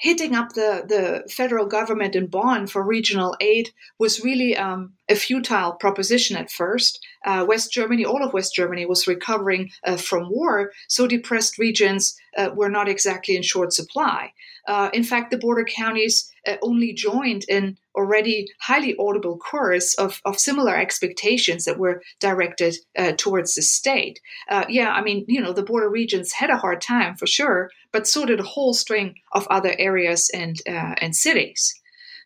hitting 0.00 0.34
up 0.34 0.54
the, 0.54 0.84
the 0.86 1.30
federal 1.30 1.66
government 1.66 2.16
in 2.16 2.26
Bonn 2.26 2.66
for 2.66 2.82
regional 2.82 3.36
aid 3.40 3.70
was 3.98 4.24
really 4.24 4.56
um, 4.56 4.94
a 5.08 5.14
futile 5.14 5.72
proposition 5.72 6.36
at 6.36 6.50
first. 6.50 7.04
Uh, 7.24 7.44
West 7.46 7.72
Germany, 7.72 8.04
all 8.04 8.24
of 8.24 8.32
West 8.32 8.54
Germany, 8.54 8.86
was 8.86 9.06
recovering 9.06 9.70
uh, 9.84 9.96
from 9.96 10.30
war, 10.30 10.72
so 10.88 11.06
depressed 11.06 11.58
regions 11.58 12.16
uh, 12.36 12.50
were 12.54 12.70
not 12.70 12.88
exactly 12.88 13.36
in 13.36 13.42
short 13.42 13.72
supply. 13.72 14.32
Uh, 14.66 14.90
in 14.92 15.04
fact, 15.04 15.30
the 15.30 15.38
border 15.38 15.64
counties 15.64 16.30
uh, 16.46 16.56
only 16.62 16.92
joined 16.92 17.44
in 17.48 17.76
already 17.94 18.46
highly 18.60 18.94
audible 18.98 19.38
chorus 19.38 19.94
of, 19.94 20.20
of 20.24 20.38
similar 20.38 20.76
expectations 20.76 21.64
that 21.64 21.78
were 21.78 22.02
directed 22.20 22.76
uh, 22.96 23.12
towards 23.16 23.54
the 23.54 23.62
state. 23.62 24.20
Uh, 24.48 24.64
yeah, 24.68 24.90
I 24.90 25.02
mean, 25.02 25.24
you 25.28 25.40
know, 25.40 25.52
the 25.52 25.62
border 25.62 25.88
regions 25.88 26.32
had 26.32 26.50
a 26.50 26.56
hard 26.56 26.80
time 26.80 27.16
for 27.16 27.26
sure, 27.26 27.70
but 27.92 28.06
so 28.06 28.24
did 28.24 28.40
a 28.40 28.44
whole 28.44 28.74
string 28.74 29.14
of 29.32 29.46
other 29.48 29.74
areas 29.78 30.30
and 30.32 30.56
uh, 30.68 30.94
and 31.00 31.14
cities. 31.16 31.74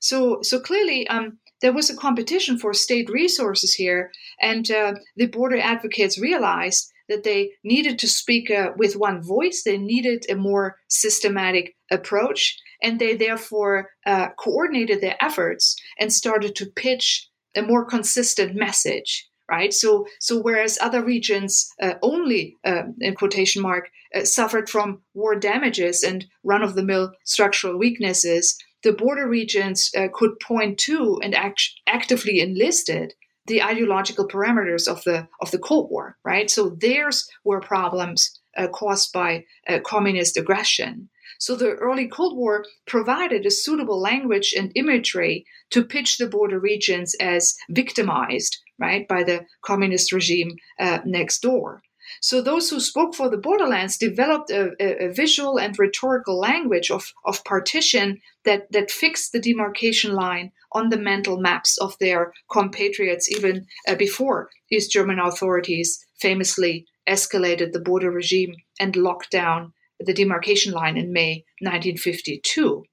So 0.00 0.40
so 0.42 0.60
clearly, 0.60 1.06
um, 1.08 1.38
there 1.60 1.72
was 1.72 1.88
a 1.88 1.96
competition 1.96 2.58
for 2.58 2.74
state 2.74 3.08
resources 3.08 3.74
here, 3.74 4.10
and 4.40 4.70
uh, 4.70 4.94
the 5.16 5.26
border 5.26 5.58
advocates 5.58 6.18
realized 6.18 6.92
that 7.08 7.24
they 7.24 7.50
needed 7.62 7.98
to 7.98 8.08
speak 8.08 8.50
uh, 8.50 8.70
with 8.76 8.96
one 8.96 9.22
voice. 9.22 9.62
They 9.62 9.78
needed 9.78 10.26
a 10.28 10.34
more 10.34 10.76
systematic 10.88 11.74
approach, 11.90 12.58
and 12.82 12.98
they 12.98 13.16
therefore 13.16 13.90
uh, 14.06 14.28
coordinated 14.38 15.00
their 15.00 15.16
efforts 15.20 15.76
and 15.98 16.12
started 16.12 16.54
to 16.56 16.66
pitch 16.66 17.28
a 17.56 17.62
more 17.62 17.84
consistent 17.84 18.54
message. 18.54 19.28
Right. 19.50 19.74
So, 19.74 20.06
so 20.20 20.40
whereas 20.40 20.78
other 20.80 21.04
regions 21.04 21.68
uh, 21.82 21.94
only, 22.00 22.56
uh, 22.64 22.84
in 23.00 23.14
quotation 23.14 23.60
mark, 23.60 23.90
uh, 24.14 24.24
suffered 24.24 24.70
from 24.70 25.02
war 25.12 25.36
damages 25.36 26.02
and 26.02 26.24
run-of-the-mill 26.44 27.12
structural 27.24 27.76
weaknesses, 27.76 28.56
the 28.84 28.94
border 28.94 29.28
regions 29.28 29.90
uh, 29.98 30.08
could 30.14 30.40
point 30.40 30.78
to 30.78 31.18
and 31.22 31.34
act- 31.34 31.74
actively 31.86 32.40
enlisted 32.40 33.12
the 33.46 33.62
ideological 33.62 34.26
parameters 34.26 34.88
of 34.88 35.04
the 35.04 35.28
of 35.40 35.50
the 35.50 35.58
Cold 35.58 35.90
War, 35.90 36.16
right? 36.24 36.50
So 36.50 36.70
theirs 36.70 37.28
were 37.44 37.60
problems 37.60 38.40
uh, 38.56 38.68
caused 38.68 39.12
by 39.12 39.44
uh, 39.68 39.80
communist 39.84 40.36
aggression. 40.36 41.08
So 41.38 41.56
the 41.56 41.72
early 41.72 42.08
Cold 42.08 42.36
War 42.36 42.64
provided 42.86 43.44
a 43.44 43.50
suitable 43.50 44.00
language 44.00 44.54
and 44.56 44.72
imagery 44.74 45.44
to 45.70 45.84
pitch 45.84 46.16
the 46.16 46.28
border 46.28 46.58
regions 46.58 47.14
as 47.20 47.54
victimized, 47.68 48.58
right, 48.78 49.06
by 49.08 49.24
the 49.24 49.44
communist 49.62 50.12
regime 50.12 50.56
uh, 50.78 51.00
next 51.04 51.40
door. 51.40 51.82
So 52.20 52.40
those 52.40 52.70
who 52.70 52.80
spoke 52.80 53.14
for 53.14 53.28
the 53.28 53.36
borderlands 53.36 53.96
developed 53.96 54.50
a, 54.50 54.72
a, 54.80 55.06
a, 55.06 55.12
visual 55.12 55.58
and 55.58 55.78
rhetorical 55.78 56.38
language 56.38 56.90
of, 56.90 57.12
of 57.24 57.44
partition 57.44 58.20
that, 58.44 58.70
that 58.72 58.90
fixed 58.90 59.32
the 59.32 59.40
demarcation 59.40 60.12
line 60.12 60.52
on 60.74 60.88
the 60.88 60.98
mental 60.98 61.38
maps 61.38 61.78
of 61.78 61.96
their 61.98 62.32
compatriots 62.50 63.30
even 63.30 63.66
uh, 63.88 63.94
before 63.94 64.50
East 64.70 64.90
German 64.90 65.18
authorities 65.18 66.04
famously 66.20 66.86
escalated 67.08 67.72
the 67.72 67.80
border 67.80 68.10
regime 68.10 68.54
and 68.80 68.96
locked 68.96 69.30
down 69.30 69.72
the 70.00 70.14
demarcation 70.14 70.72
line 70.72 70.96
in 70.96 71.12
May 71.12 71.44
1952. 71.60 72.84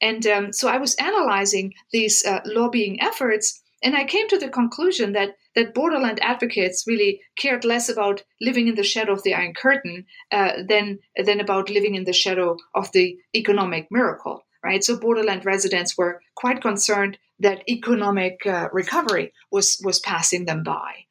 And 0.00 0.26
um, 0.26 0.52
so 0.52 0.68
I 0.68 0.78
was 0.78 0.94
analyzing 0.96 1.74
these 1.92 2.24
uh, 2.26 2.40
lobbying 2.44 3.00
efforts, 3.00 3.62
and 3.82 3.96
I 3.96 4.04
came 4.04 4.28
to 4.28 4.38
the 4.38 4.48
conclusion 4.48 5.12
that 5.12 5.36
that 5.54 5.74
borderland 5.74 6.18
advocates 6.22 6.86
really 6.86 7.20
cared 7.36 7.64
less 7.64 7.88
about 7.88 8.24
living 8.40 8.68
in 8.68 8.74
the 8.74 8.82
shadow 8.82 9.12
of 9.12 9.22
the 9.22 9.34
Iron 9.34 9.54
Curtain 9.54 10.06
uh, 10.30 10.62
than 10.66 10.98
than 11.16 11.40
about 11.40 11.70
living 11.70 11.94
in 11.94 12.04
the 12.04 12.12
shadow 12.12 12.56
of 12.74 12.90
the 12.92 13.16
economic 13.34 13.88
miracle. 13.90 14.44
Right. 14.64 14.84
So 14.84 14.96
borderland 14.96 15.44
residents 15.44 15.98
were 15.98 16.22
quite 16.36 16.62
concerned 16.62 17.18
that 17.40 17.68
economic 17.68 18.46
uh, 18.46 18.68
recovery 18.72 19.32
was 19.50 19.80
was 19.84 19.98
passing 19.98 20.44
them 20.44 20.62
by, 20.62 21.06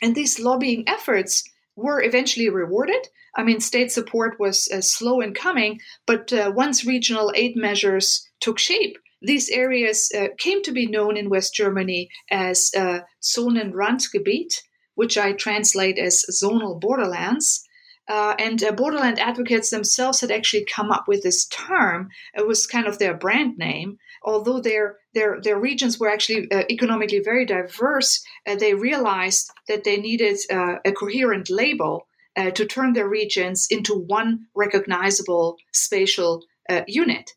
and 0.00 0.14
these 0.14 0.40
lobbying 0.40 0.84
efforts 0.88 1.44
were 1.76 2.02
eventually 2.02 2.48
rewarded. 2.48 3.08
I 3.36 3.44
mean, 3.44 3.60
state 3.60 3.92
support 3.92 4.40
was 4.40 4.68
uh, 4.68 4.80
slow 4.80 5.20
in 5.20 5.34
coming, 5.34 5.80
but 6.06 6.32
uh, 6.32 6.50
once 6.54 6.84
regional 6.84 7.30
aid 7.36 7.56
measures 7.56 8.26
took 8.40 8.58
shape, 8.58 8.96
these 9.20 9.48
areas 9.50 10.10
uh, 10.16 10.28
came 10.38 10.62
to 10.62 10.72
be 10.72 10.86
known 10.86 11.16
in 11.16 11.30
West 11.30 11.54
Germany 11.54 12.08
as 12.30 12.70
uh, 12.76 13.00
Zonenrandgebiet, 13.22 14.60
which 14.94 15.18
I 15.18 15.32
translate 15.32 15.98
as 15.98 16.24
zonal 16.30 16.80
borderlands. 16.80 17.64
Uh, 18.08 18.34
and 18.38 18.64
uh, 18.64 18.72
borderland 18.72 19.18
advocates 19.18 19.68
themselves 19.68 20.20
had 20.20 20.30
actually 20.30 20.64
come 20.64 20.90
up 20.90 21.06
with 21.06 21.22
this 21.22 21.46
term. 21.46 22.08
It 22.34 22.46
was 22.46 22.66
kind 22.66 22.86
of 22.86 22.98
their 22.98 23.14
brand 23.14 23.58
name. 23.58 23.98
Although 24.22 24.60
their 24.60 24.96
their 25.14 25.40
their 25.40 25.58
regions 25.58 25.98
were 25.98 26.08
actually 26.10 26.50
uh, 26.50 26.64
economically 26.70 27.20
very 27.20 27.44
diverse, 27.44 28.24
uh, 28.46 28.56
they 28.56 28.74
realized 28.74 29.50
that 29.68 29.84
they 29.84 29.98
needed 29.98 30.38
uh, 30.50 30.76
a 30.84 30.92
coherent 30.92 31.50
label 31.50 32.08
uh, 32.36 32.50
to 32.52 32.64
turn 32.64 32.94
their 32.94 33.08
regions 33.08 33.66
into 33.70 33.94
one 33.94 34.46
recognizable 34.54 35.56
spatial 35.72 36.44
unit. 36.86 37.30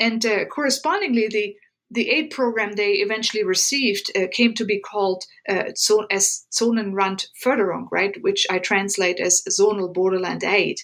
And 0.00 0.24
correspondingly, 0.50 1.28
the 1.28 1.54
the 1.92 2.08
aid 2.08 2.30
program 2.30 2.72
they 2.72 2.94
eventually 2.94 3.44
received 3.44 4.10
uh, 4.16 4.26
came 4.32 4.54
to 4.54 4.64
be 4.64 4.80
called 4.80 5.24
uh, 5.48 5.64
as 6.10 6.46
Zonenrandförderung, 6.50 7.88
right, 7.90 8.16
which 8.22 8.46
I 8.50 8.58
translate 8.58 9.20
as 9.20 9.42
zonal 9.48 9.92
borderland 9.92 10.42
aid. 10.42 10.78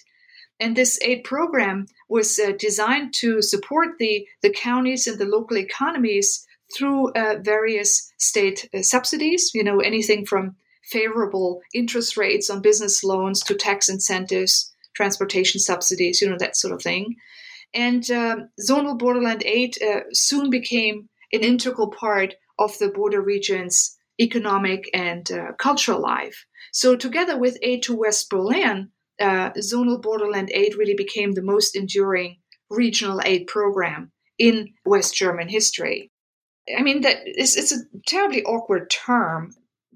And 0.59 0.75
this 0.75 0.99
aid 1.01 1.23
program 1.23 1.87
was 2.09 2.37
uh, 2.37 2.51
designed 2.59 3.13
to 3.15 3.41
support 3.41 3.97
the, 3.97 4.27
the 4.41 4.51
counties 4.51 5.07
and 5.07 5.17
the 5.17 5.25
local 5.25 5.57
economies 5.57 6.45
through 6.75 7.11
uh, 7.13 7.35
various 7.41 8.11
state 8.17 8.69
uh, 8.73 8.81
subsidies, 8.81 9.51
you 9.53 9.63
know, 9.63 9.79
anything 9.79 10.25
from 10.25 10.57
favorable 10.83 11.61
interest 11.73 12.17
rates 12.17 12.49
on 12.49 12.61
business 12.61 13.03
loans 13.03 13.41
to 13.41 13.55
tax 13.55 13.89
incentives, 13.89 14.71
transportation 14.95 15.59
subsidies, 15.59 16.21
you 16.21 16.29
know, 16.29 16.37
that 16.37 16.57
sort 16.57 16.73
of 16.73 16.81
thing. 16.81 17.15
And 17.73 18.09
um, 18.11 18.49
zonal 18.59 18.97
borderland 18.97 19.43
aid 19.45 19.77
uh, 19.81 20.01
soon 20.11 20.49
became 20.49 21.09
an 21.31 21.41
integral 21.41 21.91
part 21.91 22.35
of 22.57 22.77
the 22.79 22.89
border 22.89 23.21
region's 23.21 23.95
economic 24.19 24.89
and 24.93 25.31
uh, 25.31 25.53
cultural 25.57 26.01
life. 26.01 26.45
So, 26.73 26.95
together 26.95 27.37
with 27.37 27.57
aid 27.61 27.83
to 27.83 27.95
West 27.95 28.29
Berlin, 28.29 28.89
uh, 29.19 29.51
zonal 29.51 30.01
borderland 30.01 30.51
aid 30.53 30.75
really 30.75 30.95
became 30.95 31.33
the 31.33 31.41
most 31.41 31.75
enduring 31.75 32.37
regional 32.69 33.21
aid 33.23 33.47
program 33.47 34.11
in 34.37 34.73
West 34.85 35.15
German 35.15 35.49
history. 35.49 36.11
I 36.77 36.81
mean, 36.81 37.01
that 37.01 37.17
is, 37.25 37.57
it's 37.57 37.71
a 37.71 37.83
terribly 38.07 38.43
awkward 38.43 38.89
term, 38.89 39.55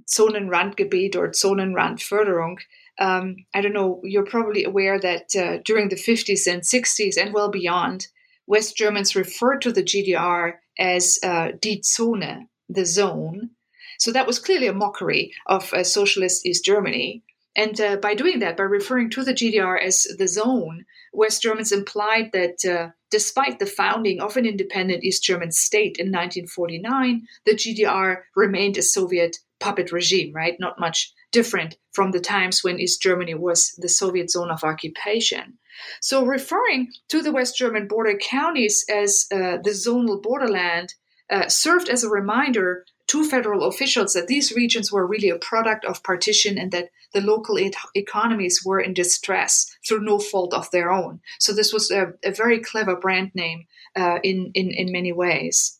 Zonenrandgebiet 0.10 1.16
or 1.16 1.30
Zonenrandförderung. 1.30 2.58
Um, 3.00 3.38
I 3.54 3.62
don't 3.62 3.74
know, 3.74 4.02
you're 4.04 4.26
probably 4.26 4.64
aware 4.64 5.00
that 5.00 5.36
uh, 5.36 5.58
during 5.66 5.90
the 5.90 5.96
50s 5.96 6.52
and 6.52 6.62
60s 6.62 7.18
and 7.18 7.34
well 7.34 7.50
beyond, 7.50 8.08
West 8.46 8.78
Germans 8.78 9.16
referred 9.16 9.62
to 9.62 9.72
the 9.72 9.84
GDR 9.84 10.54
as 10.78 11.18
uh, 11.24 11.52
Die 11.60 11.82
Zone, 11.84 12.48
the 12.70 12.86
zone. 12.86 13.52
So 14.00 14.12
that 14.12 14.28
was 14.28 14.40
clearly 14.40 14.68
a 14.68 14.74
mockery 14.74 15.34
of 15.48 15.74
uh, 15.74 15.84
socialist 15.84 16.46
East 16.46 16.66
Germany. 16.66 17.24
And 17.56 17.80
uh, 17.80 17.98
by 17.98 18.16
doing 18.16 18.40
that, 18.40 18.58
by 18.58 18.64
referring 18.64 19.12
to 19.12 19.24
the 19.24 19.34
GDR 19.34 19.82
as 19.82 20.08
the 20.18 20.28
zone, 20.28 20.86
West 21.14 21.44
Germans 21.44 21.72
implied 21.72 22.32
that 22.34 22.66
uh, 22.66 22.90
despite 23.12 23.60
the 23.60 23.68
founding 23.68 24.20
of 24.20 24.36
an 24.38 24.46
independent 24.46 25.04
East 25.04 25.24
German 25.24 25.52
state 25.52 25.98
in 26.00 26.08
1949, 26.08 27.28
the 27.46 27.54
GDR 27.54 28.24
remained 28.36 28.78
a 28.78 28.82
Soviet 28.82 29.38
puppet 29.60 29.92
regime, 29.92 30.34
right? 30.34 30.56
Not 30.60 30.80
much 30.80 31.14
different 31.34 31.78
from 31.92 32.12
the 32.12 32.22
times 32.22 32.64
when 32.64 32.80
East 32.80 33.02
Germany 33.02 33.34
was 33.34 33.74
the 33.78 33.90
Soviet 33.90 34.32
zone 34.32 34.52
of 34.52 34.64
occupation. 34.64 35.58
So, 36.02 36.26
referring 36.26 36.94
to 37.10 37.22
the 37.22 37.32
West 37.34 37.58
German 37.58 37.88
border 37.88 38.18
counties 38.18 38.86
as 38.90 39.26
uh, 39.34 39.58
the 39.58 39.72
zonal 39.72 40.22
borderland 40.22 40.94
uh, 41.30 41.50
served 41.50 41.90
as 41.90 42.04
a 42.04 42.10
reminder 42.10 42.86
to 43.08 43.26
federal 43.26 43.64
officials 43.68 44.14
that 44.14 44.28
these 44.28 44.54
regions 44.54 44.92
were 44.92 45.06
really 45.06 45.30
a 45.30 45.38
product 45.38 45.84
of 45.86 46.04
partition 46.04 46.58
and 46.58 46.72
that 46.72 46.90
the 47.14 47.22
local 47.22 47.58
economies 47.96 48.62
were 48.66 48.80
in 48.80 48.94
distress 48.94 49.76
through 49.88 50.02
no 50.02 50.20
fault 50.20 50.54
of 50.54 50.70
their 50.72 50.92
own. 50.92 51.20
So 51.40 51.54
this 51.54 51.74
was 51.74 51.92
a, 51.92 52.14
a 52.24 52.32
very 52.32 52.60
clever 52.60 52.96
brand 52.96 53.32
name 53.36 53.66
uh, 53.96 54.20
in, 54.24 54.52
in, 54.54 54.72
in 54.72 54.92
many 54.92 55.12
ways. 55.12 55.80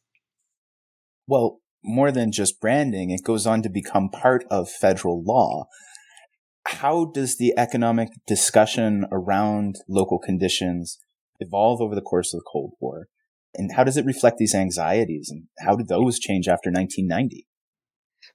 Well, 1.28 1.62
more 1.84 2.12
than 2.12 2.32
just 2.32 2.60
branding, 2.60 3.12
it 3.12 3.24
goes 3.24 3.46
on 3.46 3.62
to 3.64 3.70
become 3.70 4.10
part 4.10 4.46
of 4.50 4.70
federal 4.70 5.24
law. 5.24 5.66
How 6.66 7.06
does 7.06 7.38
the 7.38 7.54
economic 7.58 8.10
discussion 8.26 9.06
around 9.12 9.76
local 9.88 10.20
conditions 10.20 11.00
evolve 11.40 11.82
over 11.82 11.96
the 11.96 12.02
course 12.02 12.34
of 12.34 12.40
the 12.40 12.50
Cold 12.52 12.74
War? 12.80 13.08
And 13.56 13.74
how 13.74 13.84
does 13.84 13.98
it 13.98 14.06
reflect 14.06 14.38
these 14.38 14.56
anxieties 14.56 15.30
and 15.30 15.48
how 15.60 15.76
did 15.76 15.88
those 15.88 16.20
change 16.20 16.48
after 16.48 16.72
1990? 16.72 17.46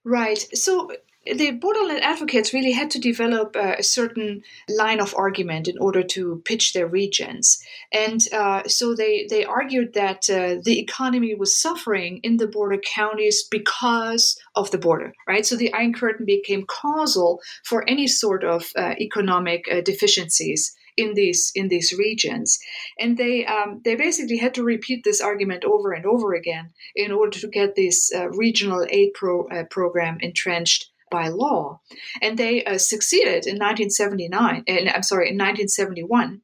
Right. 0.04 0.38
So 0.54 0.90
the 1.26 1.50
borderland 1.50 2.02
advocates 2.02 2.54
really 2.54 2.72
had 2.72 2.90
to 2.90 2.98
develop 2.98 3.54
uh, 3.56 3.74
a 3.78 3.82
certain 3.82 4.42
line 4.68 5.00
of 5.00 5.14
argument 5.16 5.68
in 5.68 5.76
order 5.78 6.02
to 6.02 6.42
pitch 6.44 6.72
their 6.72 6.86
regions. 6.86 7.58
And 7.92 8.20
uh, 8.32 8.62
so 8.66 8.94
they, 8.94 9.26
they 9.28 9.44
argued 9.44 9.94
that 9.94 10.30
uh, 10.30 10.56
the 10.64 10.78
economy 10.78 11.34
was 11.34 11.58
suffering 11.60 12.20
in 12.22 12.36
the 12.36 12.46
border 12.46 12.78
counties 12.78 13.44
because 13.50 14.38
of 14.54 14.70
the 14.70 14.78
border, 14.78 15.12
right? 15.26 15.44
So 15.44 15.56
the 15.56 15.72
Iron 15.72 15.92
Curtain 15.92 16.24
became 16.24 16.64
causal 16.66 17.40
for 17.64 17.88
any 17.88 18.06
sort 18.06 18.44
of 18.44 18.70
uh, 18.76 18.94
economic 19.00 19.66
uh, 19.70 19.80
deficiencies 19.80 20.74
in 20.96 21.14
these 21.14 21.52
in 21.54 21.68
these 21.68 21.92
regions, 21.92 22.58
and 22.98 23.16
they 23.16 23.46
um, 23.46 23.80
they 23.84 23.94
basically 23.94 24.36
had 24.36 24.52
to 24.54 24.64
repeat 24.64 25.04
this 25.04 25.20
argument 25.20 25.64
over 25.64 25.92
and 25.92 26.04
over 26.04 26.34
again 26.34 26.70
in 26.96 27.12
order 27.12 27.38
to 27.38 27.46
get 27.46 27.76
this 27.76 28.12
uh, 28.12 28.28
regional 28.30 28.84
aid 28.90 29.10
pro, 29.14 29.46
uh, 29.46 29.62
program 29.70 30.18
entrenched 30.20 30.90
by 31.10 31.28
law, 31.28 31.80
and 32.22 32.38
they 32.38 32.64
uh, 32.64 32.78
succeeded 32.78 33.46
in 33.46 33.56
1979. 33.56 34.64
And 34.66 34.88
I'm 34.88 35.02
sorry, 35.02 35.30
in 35.30 35.36
1971 35.36 36.42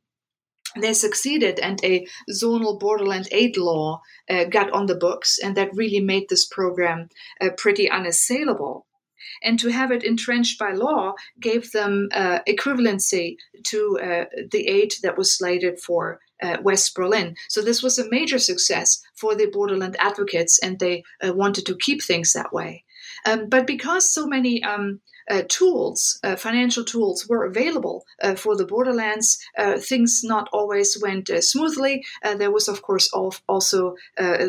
they 0.80 0.92
succeeded 0.92 1.58
and 1.60 1.82
a 1.84 2.06
zonal 2.30 2.78
borderland 2.78 3.28
aid 3.30 3.56
law 3.56 4.00
uh, 4.28 4.44
got 4.44 4.70
on 4.72 4.86
the 4.86 4.94
books 4.94 5.38
and 5.38 5.56
that 5.56 5.74
really 5.74 6.00
made 6.00 6.28
this 6.28 6.44
program 6.46 7.08
uh, 7.40 7.50
pretty 7.56 7.90
unassailable 7.90 8.86
and 9.42 9.58
to 9.58 9.68
have 9.68 9.90
it 9.90 10.04
entrenched 10.04 10.58
by 10.58 10.72
law 10.72 11.14
gave 11.40 11.70
them 11.72 12.08
uh, 12.12 12.40
equivalency 12.48 13.36
to 13.62 13.98
the 14.50 14.66
aid 14.68 14.94
that 15.02 15.16
was 15.16 15.32
slated 15.32 15.80
for 15.80 16.20
West 16.62 16.94
Berlin. 16.94 17.34
So 17.48 17.62
this 17.62 17.82
was 17.82 17.98
a 17.98 18.10
major 18.10 18.38
success 18.38 19.02
for 19.14 19.34
the 19.34 19.46
borderland 19.46 19.96
advocates, 19.98 20.58
and 20.58 20.78
they 20.78 21.04
wanted 21.22 21.64
to 21.66 21.76
keep 21.76 22.02
things 22.02 22.34
that 22.34 22.52
way. 22.52 22.84
Um, 23.24 23.48
but 23.48 23.66
because 23.66 24.12
so 24.12 24.26
many 24.26 24.62
um, 24.62 25.00
uh, 25.30 25.42
tools, 25.48 26.18
uh, 26.22 26.36
financial 26.36 26.84
tools, 26.84 27.26
were 27.28 27.44
available 27.44 28.04
uh, 28.22 28.34
for 28.34 28.56
the 28.56 28.66
borderlands. 28.66 29.38
Uh, 29.56 29.78
things 29.78 30.20
not 30.22 30.48
always 30.52 30.98
went 31.00 31.30
uh, 31.30 31.40
smoothly. 31.40 32.04
there 32.36 32.50
was, 32.50 32.68
of 32.68 32.82
course, 32.82 33.10
also 33.12 33.96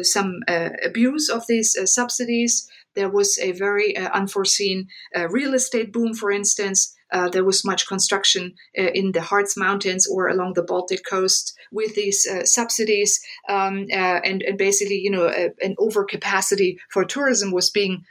some 0.02 0.40
abuse 0.84 1.30
of 1.30 1.48
these 1.48 1.76
subsidies. 1.86 2.70
There 2.96 3.10
was 3.10 3.38
a 3.40 3.52
very 3.52 3.96
uh, 3.96 4.10
unforeseen 4.14 4.88
uh, 5.16 5.28
real 5.30 5.54
estate 5.54 5.92
boom, 5.92 6.14
for 6.14 6.32
instance. 6.32 6.96
Uh, 7.12 7.30
there 7.30 7.44
was 7.44 7.64
much 7.64 7.88
construction 7.88 8.54
uh, 8.78 8.90
in 8.94 9.12
the 9.12 9.22
Harz 9.22 9.56
Mountains 9.56 10.08
or 10.08 10.28
along 10.28 10.54
the 10.54 10.64
Baltic 10.64 11.06
coast 11.06 11.56
with 11.72 11.96
these 11.96 12.28
uh, 12.28 12.46
subsidies, 12.46 13.20
um, 13.48 13.86
uh, 13.92 14.20
and, 14.24 14.42
and, 14.44 14.58
basically, 14.58 14.96
you 14.96 15.12
know, 15.12 15.28
a, 15.28 15.52
an 15.62 15.76
overcapacity 15.80 16.78
for 16.92 17.06
tourism 17.06 17.52
was 17.52 17.70
being 17.70 18.04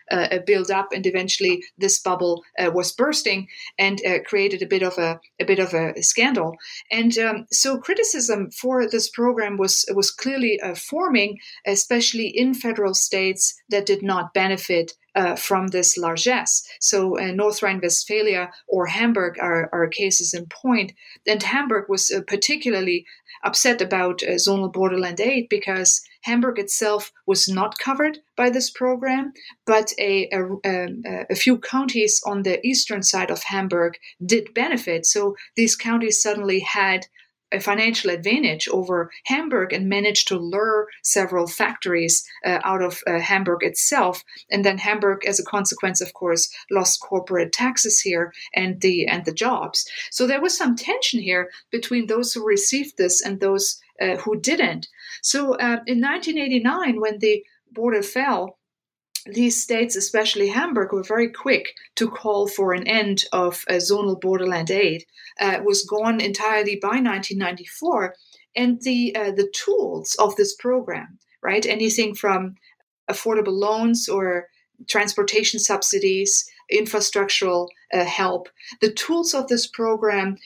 built 0.46 0.70
up, 0.70 0.92
and 0.92 1.06
eventually 1.06 1.62
this 1.78 1.98
bubble 1.98 2.44
was 2.58 2.92
bursting 2.92 3.48
and 3.78 4.00
created 4.26 4.62
a 4.62 4.66
bit 4.66 4.82
of 4.82 4.96
a, 4.98 5.18
a 5.40 5.44
bit 5.44 5.58
of 5.58 5.74
a 5.74 6.00
scandal. 6.02 6.56
And 6.90 7.16
um, 7.18 7.46
so, 7.50 7.78
criticism 7.78 8.50
for 8.50 8.88
this 8.88 9.08
program 9.08 9.56
was 9.56 9.84
was 9.94 10.10
clearly 10.10 10.60
forming, 10.76 11.38
especially 11.66 12.28
in 12.28 12.54
federal 12.54 12.94
states 12.94 13.54
that 13.70 13.86
did 13.86 14.02
not 14.02 14.34
benefit 14.34 14.92
uh, 15.14 15.36
from 15.36 15.68
this 15.68 15.96
largesse. 15.96 16.66
So 16.80 17.18
uh, 17.18 17.32
North 17.32 17.62
Rhine-Westphalia 17.62 18.50
or 18.66 18.86
Hamburg 18.86 19.38
are, 19.40 19.68
are, 19.72 19.86
cases 19.86 20.34
in 20.34 20.46
point. 20.46 20.92
And 21.26 21.42
Hamburg 21.42 21.88
was 21.88 22.10
uh, 22.10 22.22
particularly 22.26 23.06
upset 23.44 23.80
about 23.80 24.22
uh, 24.22 24.32
zonal 24.32 24.72
borderland 24.72 25.20
aid 25.20 25.46
because 25.48 26.00
Hamburg 26.22 26.58
itself 26.58 27.12
was 27.26 27.48
not 27.48 27.78
covered 27.78 28.18
by 28.36 28.50
this 28.50 28.70
program, 28.70 29.32
but 29.66 29.92
a, 29.98 30.28
a, 30.32 30.42
um, 30.42 31.02
a, 31.30 31.34
few 31.34 31.58
counties 31.58 32.20
on 32.26 32.42
the 32.42 32.64
eastern 32.66 33.02
side 33.02 33.30
of 33.30 33.42
Hamburg 33.44 33.94
did 34.24 34.54
benefit. 34.54 35.04
So 35.04 35.36
these 35.54 35.76
counties 35.76 36.22
suddenly 36.22 36.60
had 36.60 37.06
a 37.54 37.60
financial 37.60 38.10
advantage 38.10 38.68
over 38.68 39.10
Hamburg 39.26 39.72
and 39.72 39.88
managed 39.88 40.28
to 40.28 40.38
lure 40.38 40.88
several 41.02 41.46
factories 41.46 42.24
uh, 42.44 42.58
out 42.64 42.82
of 42.82 43.00
uh, 43.06 43.20
Hamburg 43.20 43.62
itself. 43.62 44.24
And 44.50 44.64
then 44.64 44.78
Hamburg, 44.78 45.24
as 45.24 45.38
a 45.38 45.44
consequence, 45.44 46.00
of 46.00 46.12
course, 46.12 46.52
lost 46.70 47.00
corporate 47.00 47.52
taxes 47.52 48.00
here 48.00 48.32
and 48.54 48.80
the 48.80 49.06
and 49.06 49.24
the 49.24 49.32
jobs. 49.32 49.88
So 50.10 50.26
there 50.26 50.42
was 50.42 50.56
some 50.56 50.76
tension 50.76 51.20
here 51.20 51.50
between 51.70 52.06
those 52.06 52.32
who 52.32 52.46
received 52.46 52.96
this 52.98 53.22
and 53.22 53.40
those 53.40 53.80
uh, 54.00 54.16
who 54.16 54.40
didn't. 54.40 54.88
So 55.22 55.54
uh, 55.54 55.80
in 55.86 56.00
1989, 56.00 57.00
when 57.00 57.18
the 57.18 57.44
border 57.72 58.02
fell, 58.02 58.58
these 59.26 59.62
states, 59.62 59.96
especially 59.96 60.48
Hamburg, 60.48 60.92
were 60.92 61.02
very 61.02 61.28
quick 61.28 61.74
to 61.96 62.10
call 62.10 62.46
for 62.46 62.72
an 62.72 62.86
end 62.86 63.24
of 63.32 63.64
uh, 63.68 63.74
zonal 63.74 64.20
borderland 64.20 64.70
aid. 64.70 65.04
Uh, 65.40 65.60
was 65.64 65.84
gone 65.84 66.20
entirely 66.20 66.76
by 66.76 67.00
1994, 67.00 68.14
and 68.54 68.80
the 68.82 69.14
uh, 69.16 69.32
the 69.32 69.50
tools 69.52 70.14
of 70.18 70.36
this 70.36 70.54
program, 70.54 71.18
right? 71.42 71.66
Anything 71.66 72.14
from 72.14 72.54
affordable 73.10 73.58
loans 73.58 74.08
or 74.08 74.48
transportation 74.88 75.58
subsidies, 75.58 76.44
infrastructural 76.72 77.68
uh, 77.92 78.04
help. 78.04 78.48
The 78.80 78.92
tools 78.92 79.34
of 79.34 79.48
this 79.48 79.66
program 79.66 80.36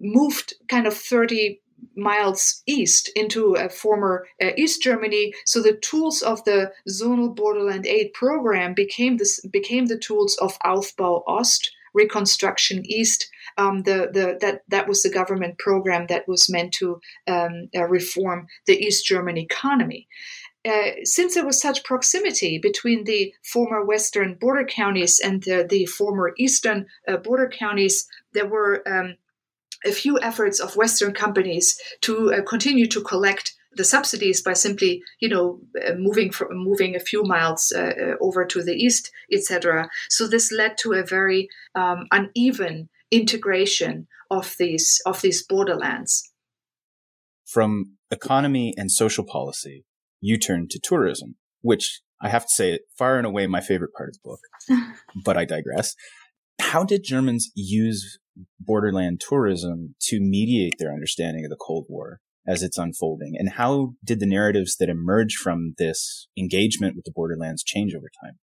moved 0.00 0.54
kind 0.68 0.86
of 0.86 0.96
30 0.96 1.60
miles 1.96 2.62
east 2.66 3.10
into 3.14 3.56
former 3.70 4.26
uh, 4.42 4.50
East 4.56 4.82
Germany. 4.82 5.32
So 5.44 5.60
the 5.60 5.76
tools 5.76 6.22
of 6.22 6.44
the 6.44 6.72
zonal 6.88 7.34
borderland 7.34 7.86
aid 7.86 8.12
program 8.14 8.74
became 8.74 9.18
became 9.50 9.86
the 9.86 9.98
tools 9.98 10.36
of 10.40 10.58
Aufbau 10.60 11.22
Ost, 11.26 11.70
Reconstruction 11.94 12.82
East. 12.86 13.28
Um, 13.58 13.82
the, 13.82 14.08
the, 14.10 14.38
that, 14.40 14.62
that 14.68 14.88
was 14.88 15.02
the 15.02 15.10
government 15.10 15.58
program 15.58 16.06
that 16.08 16.26
was 16.26 16.48
meant 16.48 16.72
to 16.74 17.00
um, 17.26 17.68
uh, 17.76 17.84
reform 17.84 18.46
the 18.66 18.78
East 18.78 19.04
German 19.04 19.36
economy. 19.36 20.08
Uh, 20.64 20.92
since 21.02 21.34
there 21.34 21.44
was 21.44 21.60
such 21.60 21.82
proximity 21.82 22.56
between 22.56 23.04
the 23.04 23.34
former 23.42 23.84
western 23.84 24.34
border 24.34 24.64
counties 24.64 25.20
and 25.22 25.42
the, 25.42 25.66
the 25.68 25.84
former 25.86 26.32
eastern 26.38 26.86
uh, 27.08 27.16
border 27.16 27.48
counties, 27.48 28.06
there 28.32 28.46
were 28.46 28.82
um, 28.88 29.16
a 29.84 29.92
few 29.92 30.18
efforts 30.20 30.60
of 30.60 30.76
Western 30.76 31.12
companies 31.12 31.78
to 32.02 32.32
uh, 32.32 32.42
continue 32.42 32.86
to 32.88 33.00
collect 33.00 33.54
the 33.74 33.84
subsidies 33.84 34.42
by 34.42 34.52
simply, 34.52 35.02
you 35.20 35.28
know, 35.28 35.60
uh, 35.86 35.94
moving 35.94 36.30
from 36.30 36.48
moving 36.52 36.94
a 36.94 37.00
few 37.00 37.22
miles 37.24 37.72
uh, 37.74 37.92
uh 38.00 38.14
over 38.20 38.44
to 38.44 38.62
the 38.62 38.74
east, 38.74 39.10
etc. 39.32 39.88
So 40.10 40.26
this 40.26 40.52
led 40.52 40.76
to 40.78 40.92
a 40.92 41.04
very 41.04 41.48
um, 41.74 42.06
uneven 42.10 42.90
integration 43.10 44.08
of 44.30 44.54
these 44.58 45.00
of 45.06 45.22
these 45.22 45.42
borderlands. 45.42 46.30
From 47.46 47.96
economy 48.10 48.74
and 48.76 48.90
social 48.90 49.24
policy, 49.24 49.84
you 50.20 50.38
turn 50.38 50.68
to 50.70 50.80
tourism, 50.82 51.36
which 51.60 52.00
I 52.22 52.28
have 52.28 52.44
to 52.44 52.48
say, 52.48 52.78
far 52.96 53.18
and 53.18 53.26
away 53.26 53.46
my 53.46 53.60
favorite 53.60 53.92
part 53.94 54.10
of 54.10 54.14
the 54.14 54.28
book. 54.30 54.94
but 55.24 55.36
I 55.36 55.44
digress. 55.44 55.94
How 56.60 56.84
did 56.84 57.02
Germans 57.04 57.50
use 57.54 58.18
borderland 58.60 59.20
tourism 59.20 59.94
to 60.00 60.20
mediate 60.20 60.74
their 60.78 60.92
understanding 60.92 61.44
of 61.44 61.50
the 61.50 61.56
Cold 61.56 61.86
War 61.88 62.20
as 62.46 62.62
it's 62.62 62.78
unfolding? 62.78 63.34
And 63.38 63.50
how 63.50 63.94
did 64.04 64.20
the 64.20 64.26
narratives 64.26 64.76
that 64.76 64.88
emerge 64.88 65.34
from 65.34 65.74
this 65.78 66.28
engagement 66.38 66.96
with 66.96 67.04
the 67.04 67.12
borderlands 67.14 67.62
change 67.62 67.94
over 67.94 68.10
time? 68.22 68.38